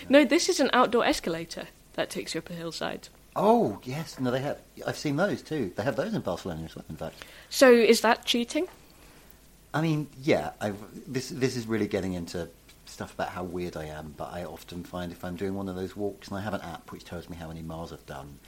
no, 0.09 0.25
this 0.25 0.49
is 0.49 0.61
an 0.61 0.70
outdoor 0.73 1.05
escalator 1.05 1.68
that 1.95 2.11
takes 2.11 2.35
you 2.35 2.39
up 2.39 2.51
a 2.51 2.55
hillside. 2.55 3.09
Oh 3.35 3.81
yes, 3.85 4.18
no, 4.20 4.31
they 4.31 4.41
have. 4.41 4.59
I've 4.87 4.97
seen 4.99 5.16
those 5.16 5.43
too. 5.43 5.73
They 5.77 5.83
have 5.83 5.97
those 5.97 6.12
in 6.14 6.20
Barcelona 6.20 6.64
as 6.64 6.75
well. 6.77 6.85
In 6.91 6.97
fact, 6.97 7.25
So 7.51 7.70
is 7.73 8.01
that 8.03 8.25
cheating? 8.25 8.66
I 9.75 9.81
mean, 9.81 10.09
yeah, 10.23 10.51
I've, 10.61 10.77
this 11.11 11.31
this 11.31 11.57
is 11.57 11.66
really 11.66 11.89
getting 11.89 12.12
into 12.12 12.49
stuff 12.85 13.14
about 13.14 13.31
how 13.31 13.43
weird 13.43 13.77
I 13.77 13.87
am. 13.87 14.14
But 14.16 14.33
I 14.33 14.45
often 14.45 14.85
find 14.85 15.12
if 15.12 15.25
I'm 15.25 15.37
doing 15.37 15.55
one 15.55 15.68
of 15.68 15.77
those 15.77 15.97
walks 15.97 16.29
and 16.29 16.37
I 16.37 16.41
have 16.43 16.55
an 16.55 16.61
app 16.61 16.93
which 16.93 17.05
tells 17.05 17.29
me 17.29 17.37
how 17.37 17.49
many 17.49 17.62
miles 17.62 17.93
I've 17.93 18.07
done, 18.07 18.39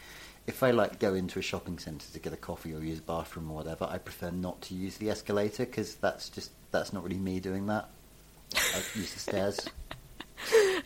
if 0.47 0.63
I 0.63 0.71
like 0.71 0.99
go 0.99 1.15
into 1.15 1.39
a 1.39 1.43
shopping 1.43 1.79
centre 1.79 2.07
to 2.13 2.19
get 2.19 2.33
a 2.33 2.37
coffee 2.37 2.75
or 2.75 2.81
use 2.81 2.99
a 2.99 3.03
bathroom 3.03 3.51
or 3.51 3.57
whatever, 3.57 3.87
I 3.91 3.99
prefer 3.99 4.31
not 4.31 4.61
to 4.63 4.75
use 4.75 4.99
the 4.99 5.11
escalator 5.11 5.65
because 5.65 5.95
that's 5.97 6.29
just 6.29 6.51
that's 6.71 6.93
not 6.93 7.03
really 7.03 7.19
me 7.19 7.41
doing 7.41 7.67
that. 7.67 7.89
I 8.55 8.79
use 8.95 9.13
the 9.15 9.21
stairs. 9.21 9.61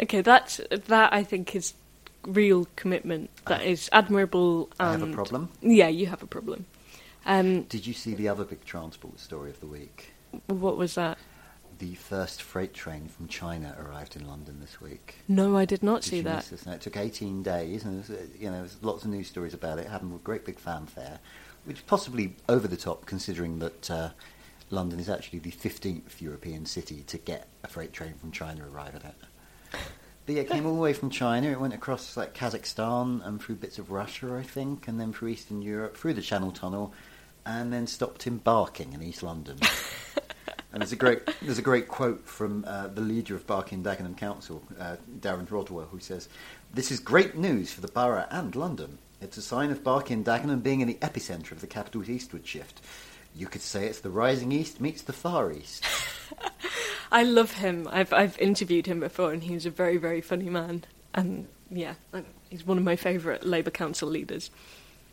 Okay, 0.01 0.21
that's 0.21 0.61
that. 0.71 1.13
I 1.13 1.25
think 1.25 1.57
is 1.57 1.75
real 2.25 2.69
commitment. 2.77 3.31
That 3.47 3.65
is 3.65 3.89
admirable. 3.93 4.71
I 4.79 4.93
have 4.93 5.03
a 5.03 5.09
problem. 5.09 5.49
Yeah, 5.61 5.89
you 5.89 6.07
have 6.07 6.23
a 6.23 6.27
problem. 6.27 6.67
Um, 7.27 7.63
Did 7.63 7.85
you 7.85 7.95
see 7.95 8.15
the 8.15 8.29
other 8.29 8.45
big 8.45 8.65
transport 8.65 9.19
story 9.19 9.51
of 9.51 9.59
the 9.59 9.67
week? 9.67 10.13
What 10.47 10.77
was 10.77 10.95
that? 10.95 11.19
The 11.79 11.95
first 11.95 12.43
freight 12.43 12.75
train 12.75 13.07
from 13.07 13.29
China 13.29 13.77
arrived 13.79 14.17
in 14.17 14.27
London 14.27 14.59
this 14.61 14.81
week. 14.81 15.17
No, 15.29 15.57
I 15.57 15.65
did 15.65 15.83
not 15.83 16.03
Did 16.03 16.11
see 16.11 16.21
that. 16.23 16.51
No, 16.67 16.73
it 16.73 16.81
took 16.81 16.97
18 16.97 17.43
days, 17.43 17.85
and 17.85 18.03
uh, 18.11 18.15
you 18.37 18.51
know, 18.51 18.59
there's 18.59 18.83
lots 18.83 19.05
of 19.05 19.11
news 19.11 19.29
stories 19.29 19.55
about 19.55 19.79
it. 19.79 19.83
It 19.83 19.89
happened 19.91 20.13
with 20.13 20.25
great 20.25 20.45
big 20.45 20.59
fanfare, 20.59 21.21
which 21.65 21.77
is 21.77 21.83
possibly 21.83 22.35
over 22.49 22.67
the 22.67 22.77
top, 22.77 23.07
considering 23.07 23.61
that 23.61 23.91
uh, 23.91 24.11
London 24.71 24.99
is 24.99 25.09
actually 25.09 25.39
the 25.39 25.53
15th 25.53 26.21
European 26.21 26.67
city 26.67 27.05
to 27.07 27.19
get 27.19 27.47
a 27.63 27.69
freight 27.69 27.93
train 27.93 28.15
from 28.15 28.33
China 28.33 28.65
arrive 28.69 28.97
at. 28.97 29.15
But 30.27 30.35
yeah, 30.35 30.43
it 30.43 30.51
came 30.51 30.67
all 30.67 30.75
the 30.75 30.81
way 30.81 30.93
from 30.93 31.11
China. 31.11 31.49
It 31.49 31.61
went 31.61 31.73
across 31.73 32.17
like 32.17 32.35
Kazakhstan 32.35 33.27
and 33.27 33.41
through 33.41 33.55
bits 33.55 33.79
of 33.79 33.91
Russia, 33.91 34.35
I 34.35 34.43
think, 34.43 34.87
and 34.87 35.01
then 35.01 35.13
through 35.13 35.29
Eastern 35.29 35.63
Europe, 35.63 35.97
through 35.97 36.15
the 36.15 36.23
Channel 36.23 36.53
Tunnel, 36.53 36.93
and 37.45 37.73
then 37.73 37.87
stopped 37.87 38.27
in 38.27 38.39
Barking 38.39 38.93
in 38.93 39.03
East 39.03 39.23
London. 39.23 39.59
And 40.73 40.83
there's 40.83 40.93
a 40.93 40.97
great 40.97 41.23
there's 41.41 41.59
a 41.59 41.63
great 41.63 41.89
quote 41.89 42.27
from 42.27 42.65
uh, 42.67 42.89
the 42.89 43.01
leader 43.01 43.35
of 43.35 43.47
Barking 43.47 43.83
Dagenham 43.83 44.17
Council, 44.17 44.63
uh, 44.79 44.97
Darren 45.19 45.51
Rodwell, 45.51 45.87
who 45.87 45.99
says, 45.99 46.29
"This 46.75 46.93
is 46.93 47.01
great 47.01 47.37
news 47.37 47.73
for 47.73 47.81
the 47.81 47.89
borough 47.89 48.27
and 48.31 48.55
London. 48.55 48.99
It's 49.21 49.39
a 49.39 49.43
sign 49.43 49.71
of 49.71 49.83
Barking 49.83 50.23
Dagenham 50.23 50.63
being 50.63 50.81
in 50.81 50.89
the 50.89 50.99
epicentre 51.01 51.53
of 51.53 51.63
the 51.63 51.67
capital's 51.67 52.11
eastward 52.11 52.47
shift. 52.47 52.83
You 53.35 53.47
could 53.47 53.63
say 53.63 53.87
it's 53.87 54.01
the 54.01 54.11
rising 54.11 54.53
east 54.53 54.81
meets 54.81 55.03
the 55.03 55.15
far 55.15 55.51
east." 55.51 55.85
I 57.11 57.23
love 57.23 57.53
him. 57.53 57.89
I've 57.91 58.13
I've 58.13 58.39
interviewed 58.39 58.85
him 58.85 59.01
before, 59.01 59.33
and 59.33 59.43
he's 59.43 59.65
a 59.65 59.71
very 59.71 59.97
very 59.97 60.21
funny 60.21 60.51
man. 60.51 60.85
And 61.15 61.49
yeah, 61.71 61.95
he's 62.51 62.67
one 62.67 62.77
of 62.77 62.85
my 62.85 62.97
favourite 62.97 63.43
Labour 63.43 63.71
Council 63.71 64.09
leaders. 64.09 64.51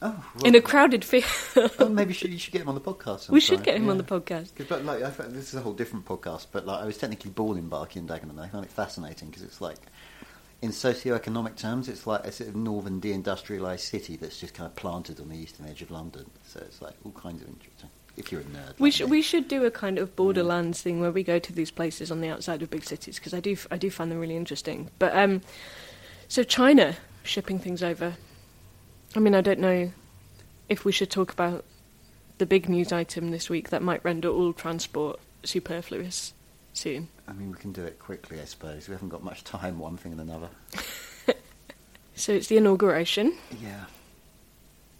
Oh, 0.01 0.25
In 0.43 0.55
a 0.55 0.61
crowded 0.61 1.05
field, 1.05 1.23
oh, 1.79 1.87
maybe 1.89 2.09
you 2.09 2.13
should, 2.13 2.31
you 2.31 2.37
should 2.37 2.51
get 2.53 2.61
him 2.61 2.69
on 2.69 2.75
the 2.75 2.81
podcast. 2.81 3.29
we 3.29 3.39
should 3.39 3.63
get 3.63 3.77
him 3.77 3.89
on 3.89 3.97
the 3.97 4.03
podcast. 4.03 4.51
But 4.67 4.83
like, 4.85 5.01
I, 5.01 5.09
this 5.09 5.49
is 5.49 5.55
a 5.55 5.61
whole 5.61 5.73
different 5.73 6.05
podcast. 6.05 6.47
But 6.51 6.65
like, 6.65 6.81
I 6.81 6.85
was 6.85 6.97
technically 6.97 7.31
born 7.31 7.57
in 7.57 7.69
Barking 7.69 8.01
and 8.01 8.09
Dagenham, 8.09 8.31
and 8.31 8.41
I 8.41 8.47
found 8.49 8.65
it 8.65 8.71
fascinating 8.71 9.29
because 9.29 9.43
it's 9.43 9.61
like, 9.61 9.77
in 10.61 10.71
socio-economic 10.73 11.55
terms, 11.55 11.87
it's 11.87 12.05
like 12.05 12.23
a 12.25 12.31
sort 12.31 12.49
of 12.49 12.55
northern 12.55 12.99
deindustrialised 12.99 13.79
city 13.79 14.15
that's 14.17 14.37
just 14.39 14.53
kind 14.53 14.67
of 14.67 14.75
planted 14.75 15.19
on 15.19 15.29
the 15.29 15.37
eastern 15.37 15.65
edge 15.67 15.81
of 15.81 15.89
London. 15.91 16.25
So 16.45 16.59
it's 16.59 16.81
like 16.81 16.93
all 17.05 17.11
kinds 17.13 17.41
of 17.41 17.47
interesting. 17.47 17.89
If 18.17 18.31
you're 18.31 18.41
a 18.41 18.45
nerd, 18.45 18.79
We 18.79 18.87
like 18.87 18.93
should 18.93 19.05
me. 19.07 19.11
we 19.17 19.21
should 19.21 19.47
do 19.47 19.65
a 19.65 19.71
kind 19.71 19.97
of 19.97 20.15
borderlands 20.15 20.81
thing 20.81 20.99
where 21.01 21.11
we 21.11 21.21
go 21.23 21.37
to 21.39 21.53
these 21.53 21.69
places 21.71 22.11
on 22.11 22.21
the 22.21 22.29
outside 22.29 22.61
of 22.61 22.69
big 22.69 22.83
cities 22.85 23.17
because 23.19 23.33
I 23.33 23.41
do 23.41 23.57
I 23.71 23.77
do 23.77 23.89
find 23.91 24.09
them 24.09 24.19
really 24.19 24.37
interesting. 24.37 24.89
But 24.99 25.13
um, 25.15 25.41
so 26.29 26.43
China 26.43 26.95
shipping 27.23 27.59
things 27.59 27.83
over. 27.83 28.15
I 29.15 29.19
mean, 29.19 29.35
I 29.35 29.41
don't 29.41 29.59
know 29.59 29.91
if 30.69 30.85
we 30.85 30.91
should 30.91 31.09
talk 31.09 31.31
about 31.31 31.63
the 32.37 32.45
big 32.45 32.67
news 32.67 32.91
item 32.91 33.31
this 33.31 33.49
week 33.49 33.69
that 33.69 33.81
might 33.81 34.03
render 34.03 34.29
all 34.29 34.53
transport 34.53 35.19
superfluous 35.43 36.33
soon. 36.73 37.07
I 37.27 37.33
mean, 37.33 37.51
we 37.51 37.57
can 37.57 37.71
do 37.71 37.83
it 37.83 37.99
quickly, 37.99 38.39
I 38.41 38.45
suppose. 38.45 38.87
We 38.87 38.93
haven't 38.93 39.09
got 39.09 39.23
much 39.23 39.43
time. 39.43 39.79
One 39.79 39.97
thing 39.97 40.11
and 40.11 40.21
another. 40.21 40.49
So 42.15 42.31
it's 42.31 42.47
the 42.47 42.57
inauguration. 42.57 43.33
Yeah. 43.61 43.85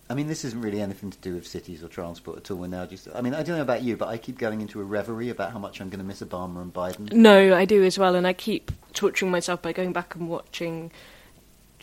I 0.10 0.14
mean, 0.14 0.28
this 0.28 0.46
isn't 0.46 0.62
really 0.62 0.82
anything 0.82 1.10
to 1.10 1.18
do 1.18 1.34
with 1.34 1.48
cities 1.48 1.84
or 1.84 1.88
transport 1.88 2.38
at 2.38 2.52
all. 2.52 2.58
We're 2.58 2.68
now 2.68 2.86
just. 2.86 3.08
I 3.16 3.22
mean, 3.22 3.34
I 3.34 3.42
don't 3.42 3.56
know 3.56 3.64
about 3.64 3.82
you, 3.82 3.98
but 3.98 4.10
I 4.10 4.18
keep 4.18 4.38
going 4.38 4.62
into 4.62 4.80
a 4.80 4.84
reverie 4.84 5.30
about 5.30 5.52
how 5.52 5.58
much 5.58 5.82
I'm 5.82 5.90
going 5.90 6.00
to 6.00 6.06
miss 6.06 6.22
Obama 6.22 6.62
and 6.62 6.72
Biden. 6.72 7.12
No, 7.12 7.56
I 7.56 7.66
do 7.66 7.84
as 7.84 7.98
well, 7.98 8.16
and 8.16 8.28
I 8.28 8.34
keep 8.34 8.72
torturing 8.94 9.32
myself 9.32 9.62
by 9.62 9.72
going 9.72 9.94
back 9.94 10.14
and 10.14 10.30
watching 10.30 10.92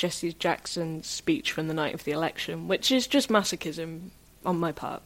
Jesse 0.02 0.32
Jackson's 0.32 1.06
speech 1.06 1.52
from 1.52 1.68
the 1.68 1.74
night 1.74 1.94
of 1.94 2.02
the 2.02 2.10
election, 2.10 2.66
which 2.66 2.90
is 2.90 3.06
just 3.06 3.28
masochism 3.28 4.08
on 4.44 4.58
my 4.58 4.72
part. 4.72 5.00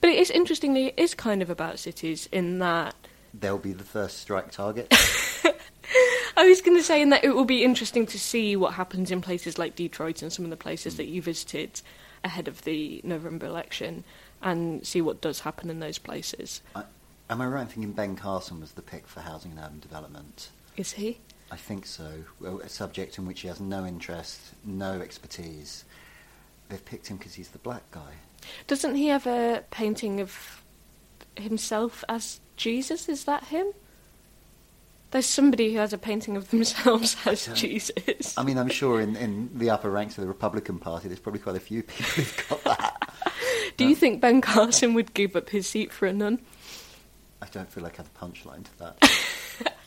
But 0.00 0.10
it 0.10 0.18
is 0.18 0.28
interestingly, 0.28 0.86
it 0.86 0.94
is 0.96 1.14
kind 1.14 1.40
of 1.40 1.50
about 1.50 1.78
cities 1.78 2.28
in 2.32 2.58
that 2.58 2.96
They'll 3.32 3.58
be 3.58 3.72
the 3.72 3.84
first 3.84 4.18
strike 4.18 4.50
target. 4.50 4.88
I 6.36 6.48
was 6.48 6.62
going 6.62 6.76
to 6.76 6.82
say 6.82 7.00
in 7.00 7.10
that 7.10 7.22
it 7.22 7.32
will 7.32 7.44
be 7.44 7.62
interesting 7.62 8.06
to 8.06 8.18
see 8.18 8.56
what 8.56 8.74
happens 8.74 9.12
in 9.12 9.20
places 9.20 9.56
like 9.56 9.76
Detroit 9.76 10.20
and 10.20 10.32
some 10.32 10.44
of 10.44 10.50
the 10.50 10.56
places 10.56 10.94
mm. 10.94 10.96
that 10.96 11.06
you 11.06 11.22
visited 11.22 11.80
ahead 12.24 12.48
of 12.48 12.62
the 12.64 13.00
November 13.04 13.46
election, 13.46 14.02
and 14.42 14.84
see 14.84 15.00
what 15.00 15.20
does 15.20 15.38
happen 15.38 15.70
in 15.70 15.78
those 15.78 15.98
places. 15.98 16.60
I, 16.74 16.82
am 17.30 17.40
I 17.40 17.46
right 17.46 17.60
in 17.60 17.68
thinking 17.68 17.92
Ben 17.92 18.16
Carson 18.16 18.58
was 18.58 18.72
the 18.72 18.82
pick 18.82 19.06
for 19.06 19.20
housing 19.20 19.52
and 19.52 19.60
urban 19.60 19.78
development? 19.78 20.48
Is 20.76 20.94
he? 20.94 21.20
I 21.50 21.56
think 21.56 21.86
so. 21.86 22.08
Well, 22.40 22.60
a 22.60 22.68
subject 22.68 23.18
in 23.18 23.26
which 23.26 23.40
he 23.40 23.48
has 23.48 23.60
no 23.60 23.84
interest, 23.84 24.40
no 24.64 25.00
expertise. 25.00 25.84
They've 26.68 26.84
picked 26.84 27.08
him 27.08 27.16
because 27.16 27.34
he's 27.34 27.48
the 27.48 27.58
black 27.58 27.82
guy. 27.90 28.12
Doesn't 28.66 28.94
he 28.94 29.08
have 29.08 29.26
a 29.26 29.64
painting 29.70 30.20
of 30.20 30.62
himself 31.36 32.04
as 32.08 32.40
Jesus? 32.56 33.08
Is 33.08 33.24
that 33.24 33.44
him? 33.44 33.66
There's 35.10 35.26
somebody 35.26 35.72
who 35.72 35.80
has 35.80 35.92
a 35.92 35.98
painting 35.98 36.36
of 36.36 36.50
themselves 36.50 37.16
as 37.26 37.46
don't- 37.46 37.56
Jesus. 37.56 38.38
I 38.38 38.44
mean, 38.44 38.58
I'm 38.58 38.68
sure 38.68 39.00
in, 39.00 39.16
in 39.16 39.50
the 39.58 39.70
upper 39.70 39.90
ranks 39.90 40.16
of 40.16 40.22
the 40.22 40.28
Republican 40.28 40.78
Party, 40.78 41.08
there's 41.08 41.18
probably 41.18 41.40
quite 41.40 41.56
a 41.56 41.60
few 41.60 41.82
people 41.82 42.06
who've 42.12 42.48
got 42.48 42.64
that. 42.64 43.12
Do 43.76 43.84
you 43.84 43.90
um, 43.90 43.96
think 43.96 44.20
Ben 44.20 44.40
Carson 44.40 44.94
would 44.94 45.14
give 45.14 45.34
up 45.34 45.50
his 45.50 45.66
seat 45.66 45.92
for 45.92 46.06
a 46.06 46.12
nun? 46.12 46.40
I 47.42 47.46
don't 47.46 47.70
feel 47.70 47.82
like 47.82 47.98
I 47.98 48.02
have 48.02 48.10
a 48.14 48.24
punchline 48.24 48.64
to 48.64 48.78
that. 48.78 49.10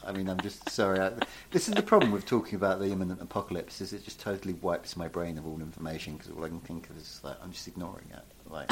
I 0.06 0.12
mean, 0.12 0.30
I'm 0.30 0.39
just 0.39 0.70
sorry. 0.70 0.99
I, 0.99 1.12
this 1.51 1.68
is 1.68 1.76
the 1.76 1.82
problem 1.82 2.12
with 2.12 2.26
talking 2.26 2.56
about 2.56 2.80
the 2.80 2.88
imminent 2.88 3.22
apocalypse. 3.22 3.82
Is 3.82 3.93
it 3.93 4.04
just 4.04 4.20
totally 4.20 4.54
wipes 4.54 4.97
my 4.97 5.08
brain 5.08 5.38
of 5.38 5.47
all 5.47 5.60
information 5.60 6.18
because 6.18 6.32
all 6.32 6.43
I 6.43 6.49
can 6.49 6.60
think 6.60 6.89
of 6.89 6.97
is 6.97 7.20
like 7.24 7.38
I'm 7.43 7.51
just 7.51 7.68
ignoring 7.68 8.06
it. 8.12 8.24
Like, 8.49 8.70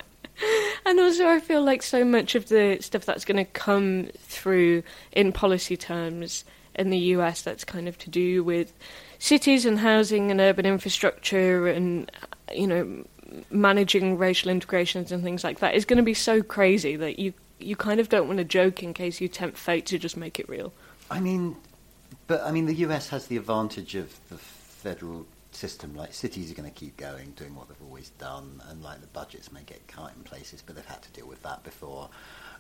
And 0.88 1.02
also, 1.02 1.28
I 1.28 1.42
feel 1.42 1.62
like 1.62 1.84
so 1.84 2.06
much 2.06 2.34
of 2.34 2.48
the 2.48 2.78
stuff 2.80 3.04
that's 3.04 3.26
going 3.26 3.44
to 3.44 3.52
come 3.52 4.08
through 4.16 4.84
in 5.12 5.34
policy 5.34 5.76
terms 5.76 6.46
in 6.76 6.92
the 6.92 6.98
US 6.98 7.42
that's 7.42 7.66
kind 7.66 7.90
of 7.90 7.98
to 7.98 8.10
do 8.10 8.42
with 8.42 8.72
cities 9.20 9.66
and 9.66 9.80
housing 9.80 10.32
and 10.32 10.40
urban 10.40 10.66
infrastructure 10.66 11.68
and, 11.68 12.10
you 12.54 12.68
know, 12.68 13.06
managing 13.52 14.18
racial 14.18 14.50
integrations 14.50 15.12
and 15.12 15.24
things 15.24 15.44
like 15.44 15.60
that 15.60 15.76
is 15.76 15.84
going 15.84 15.98
to 15.98 16.04
be 16.04 16.14
so 16.14 16.42
crazy 16.42 16.96
that 16.96 17.20
you, 17.20 17.34
you 17.60 17.76
kind 17.76 18.00
of 18.00 18.10
don't 18.10 18.28
want 18.28 18.38
to 18.38 18.44
joke 18.44 18.84
in 18.84 18.94
case 18.94 19.22
you 19.22 19.28
tempt 19.28 19.58
fate 19.58 19.86
to 19.88 19.98
just 19.98 20.18
make 20.18 20.40
it 20.40 20.48
real. 20.48 20.74
I 21.10 21.20
mean, 21.20 21.56
but 22.28 22.42
I 22.44 22.52
mean, 22.52 22.66
the 22.66 22.76
US 22.76 23.10
has 23.10 23.28
the 23.28 23.38
advantage 23.38 23.96
of 23.96 24.14
the 24.30 24.38
federal 24.38 25.26
system. 25.52 25.96
Like 25.96 26.14
cities 26.14 26.52
are 26.52 26.56
going 26.56 26.70
to 26.70 26.76
keep 26.76 26.98
going, 26.98 27.32
doing 27.32 27.56
what 27.56 27.68
they've 27.68 27.82
always 27.82 28.10
done, 28.12 28.62
and 28.70 28.84
like 28.84 29.02
the 29.02 29.08
budgets 29.08 29.52
may 29.52 29.64
get 29.64 29.88
cut 29.88 30.14
in 30.16 30.24
places, 30.24 30.64
but 30.66 30.76
they've 30.76 30.86
had 30.86 31.02
to 31.02 31.10
deal 31.12 31.28
with 31.28 31.42
that 31.44 31.64
before. 31.64 32.10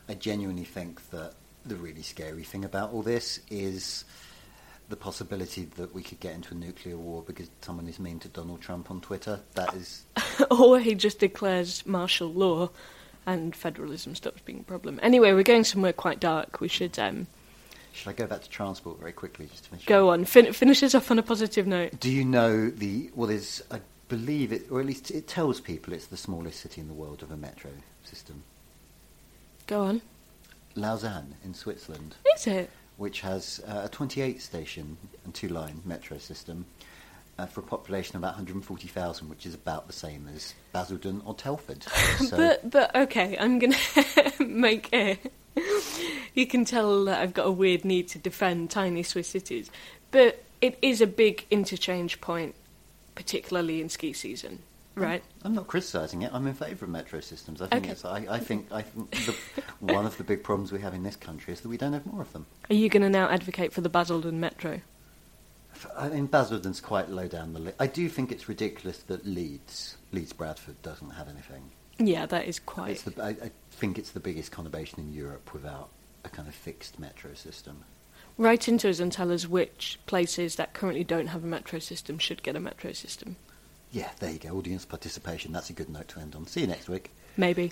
I 0.09 0.13
genuinely 0.13 0.63
think 0.63 1.09
that 1.11 1.33
the 1.65 1.75
really 1.75 2.01
scary 2.01 2.43
thing 2.43 2.63
about 2.63 2.93
all 2.93 3.01
this 3.01 3.41
is 3.49 4.05
the 4.89 4.95
possibility 4.95 5.65
that 5.75 5.93
we 5.93 6.01
could 6.01 6.19
get 6.21 6.33
into 6.33 6.53
a 6.53 6.57
nuclear 6.57 6.95
war 6.95 7.21
because 7.21 7.49
someone 7.61 7.87
is 7.87 7.99
mean 7.99 8.19
to 8.19 8.29
Donald 8.29 8.61
Trump 8.61 8.89
on 8.89 9.01
Twitter. 9.01 9.41
That 9.55 9.73
is 9.73 10.05
or 10.51 10.79
he 10.79 10.95
just 10.95 11.19
declares 11.19 11.85
martial 11.85 12.31
law 12.31 12.69
and 13.27 13.55
federalism 13.55 14.15
stops 14.15 14.41
being 14.43 14.61
a 14.61 14.63
problem. 14.63 14.99
Anyway, 15.03 15.33
we're 15.33 15.43
going 15.43 15.63
somewhere 15.63 15.93
quite 15.93 16.19
dark. 16.19 16.59
We 16.61 16.67
should 16.67 16.97
um, 16.97 17.27
Should 17.93 18.09
I 18.09 18.13
go 18.13 18.25
back 18.25 18.41
to 18.41 18.49
transport 18.49 18.99
very 18.99 19.11
quickly 19.11 19.45
just 19.45 19.65
to 19.65 19.69
finish? 19.69 19.85
go 19.85 20.09
on. 20.09 20.25
Fin- 20.25 20.53
finish 20.53 20.81
us 20.81 20.95
off 20.95 21.11
on 21.11 21.19
a 21.19 21.23
positive 21.23 21.67
note. 21.67 21.99
Do 21.99 22.09
you 22.09 22.25
know 22.25 22.69
the 22.69 23.11
well? 23.13 23.27
There's 23.27 23.61
I 23.69 23.81
believe 24.09 24.51
it, 24.53 24.71
or 24.71 24.79
at 24.79 24.85
least 24.85 25.11
it 25.11 25.27
tells 25.27 25.59
people 25.61 25.93
it's 25.93 26.07
the 26.07 26.17
smallest 26.17 26.61
city 26.61 26.79
in 26.81 26.87
the 26.87 26.93
world 26.93 27.21
of 27.21 27.29
a 27.29 27.37
metro 27.37 27.69
system. 28.05 28.41
Go 29.67 29.83
on. 29.83 30.01
Lausanne 30.75 31.35
in 31.43 31.53
Switzerland, 31.53 32.15
Is 32.35 32.47
it? 32.47 32.69
which 32.97 33.21
has 33.21 33.59
uh, 33.67 33.81
a 33.85 33.89
28 33.89 34.41
station 34.41 34.95
and 35.25 35.33
two 35.33 35.49
line 35.49 35.81
metro 35.83 36.17
system. 36.19 36.65
Uh, 37.39 37.45
for 37.45 37.59
a 37.61 37.63
population 37.63 38.15
of 38.15 38.21
about 38.21 38.29
140,000, 38.33 39.29
which 39.29 39.45
is 39.45 39.53
about 39.53 39.85
the 39.85 39.93
same 39.93 40.27
as 40.35 40.55
Basildon 40.73 41.21
or 41.23 41.35
Telford. 41.35 41.85
So, 42.17 42.35
But 42.35 42.67
but 42.71 42.95
okay, 42.95 43.37
I'm 43.37 43.59
gonna 43.59 43.77
make 44.39 44.89
a. 44.91 45.19
You 46.33 46.47
can 46.47 46.65
tell 46.65 47.05
that 47.05 47.21
I've 47.21 47.35
got 47.35 47.45
a 47.45 47.51
weird 47.51 47.85
need 47.85 48.07
to 48.09 48.17
defend 48.19 48.71
tiny 48.71 49.03
Swiss 49.03 49.27
cities, 49.27 49.69
but 50.09 50.43
it 50.61 50.79
is 50.81 50.99
a 50.99 51.05
big 51.05 51.45
interchange 51.51 52.19
point, 52.21 52.55
particularly 53.13 53.81
in 53.81 53.89
ski 53.89 54.13
season, 54.13 54.63
right? 54.95 55.23
I'm 55.43 55.53
not 55.53 55.67
criticising 55.67 56.23
it. 56.23 56.31
I'm 56.33 56.47
in 56.47 56.55
favour 56.55 56.85
of 56.85 56.91
metro 56.91 57.19
systems. 57.19 57.61
I 57.61 57.67
think 57.67 57.83
Okay. 57.83 57.91
it's. 57.91 58.03
I, 58.03 58.25
I 58.29 58.39
think. 58.39 58.65
I 58.71 58.81
think 58.81 59.11
the, 59.11 59.35
one 59.79 60.07
of 60.07 60.17
the 60.17 60.23
big 60.23 60.43
problems 60.43 60.71
we 60.71 60.79
have 60.81 60.95
in 60.95 61.03
this 61.03 61.15
country 61.15 61.53
is 61.53 61.61
that 61.61 61.69
we 61.69 61.77
don't 61.77 61.93
have 61.93 62.05
more 62.07 62.21
of 62.23 62.33
them. 62.33 62.47
Are 62.71 62.75
you 62.75 62.89
going 62.89 63.03
to 63.03 63.09
now 63.09 63.29
advocate 63.29 63.73
for 63.73 63.81
the 63.81 63.89
Basildon 63.89 64.39
Metro? 64.39 64.81
I 65.95 66.09
mean, 66.09 66.27
Basildon's 66.27 66.81
quite 66.81 67.09
low 67.09 67.27
down 67.27 67.53
the 67.53 67.59
list. 67.59 67.77
I 67.79 67.87
do 67.87 68.09
think 68.09 68.31
it's 68.31 68.47
ridiculous 68.47 68.99
that 69.03 69.25
Leeds, 69.25 69.97
Leeds 70.11 70.33
Bradford, 70.33 70.81
doesn't 70.81 71.11
have 71.11 71.27
anything. 71.29 71.71
Yeah, 71.99 72.25
that 72.27 72.45
is 72.45 72.59
quite. 72.59 72.91
It's 72.91 73.03
the, 73.03 73.23
I, 73.23 73.29
I 73.29 73.51
think 73.71 73.97
it's 73.97 74.11
the 74.11 74.19
biggest 74.19 74.51
conurbation 74.51 74.99
in 74.99 75.13
Europe 75.13 75.53
without 75.53 75.89
a 76.23 76.29
kind 76.29 76.47
of 76.47 76.55
fixed 76.55 76.99
metro 76.99 77.33
system. 77.33 77.83
Write 78.37 78.67
into 78.67 78.89
us 78.89 78.99
and 78.99 79.11
tell 79.11 79.31
us 79.31 79.47
which 79.47 79.99
places 80.05 80.55
that 80.57 80.73
currently 80.73 81.03
don't 81.03 81.27
have 81.27 81.43
a 81.43 81.47
metro 81.47 81.79
system 81.79 82.19
should 82.19 82.43
get 82.43 82.55
a 82.55 82.59
metro 82.59 82.91
system. 82.91 83.35
Yeah, 83.91 84.09
there 84.19 84.31
you 84.31 84.37
go. 84.37 84.49
Audience 84.49 84.85
participation. 84.85 85.51
That's 85.51 85.69
a 85.69 85.73
good 85.73 85.89
note 85.89 86.09
to 86.09 86.19
end 86.19 86.35
on. 86.35 86.45
See 86.45 86.61
you 86.61 86.67
next 86.67 86.87
week. 86.87 87.11
Maybe. 87.35 87.71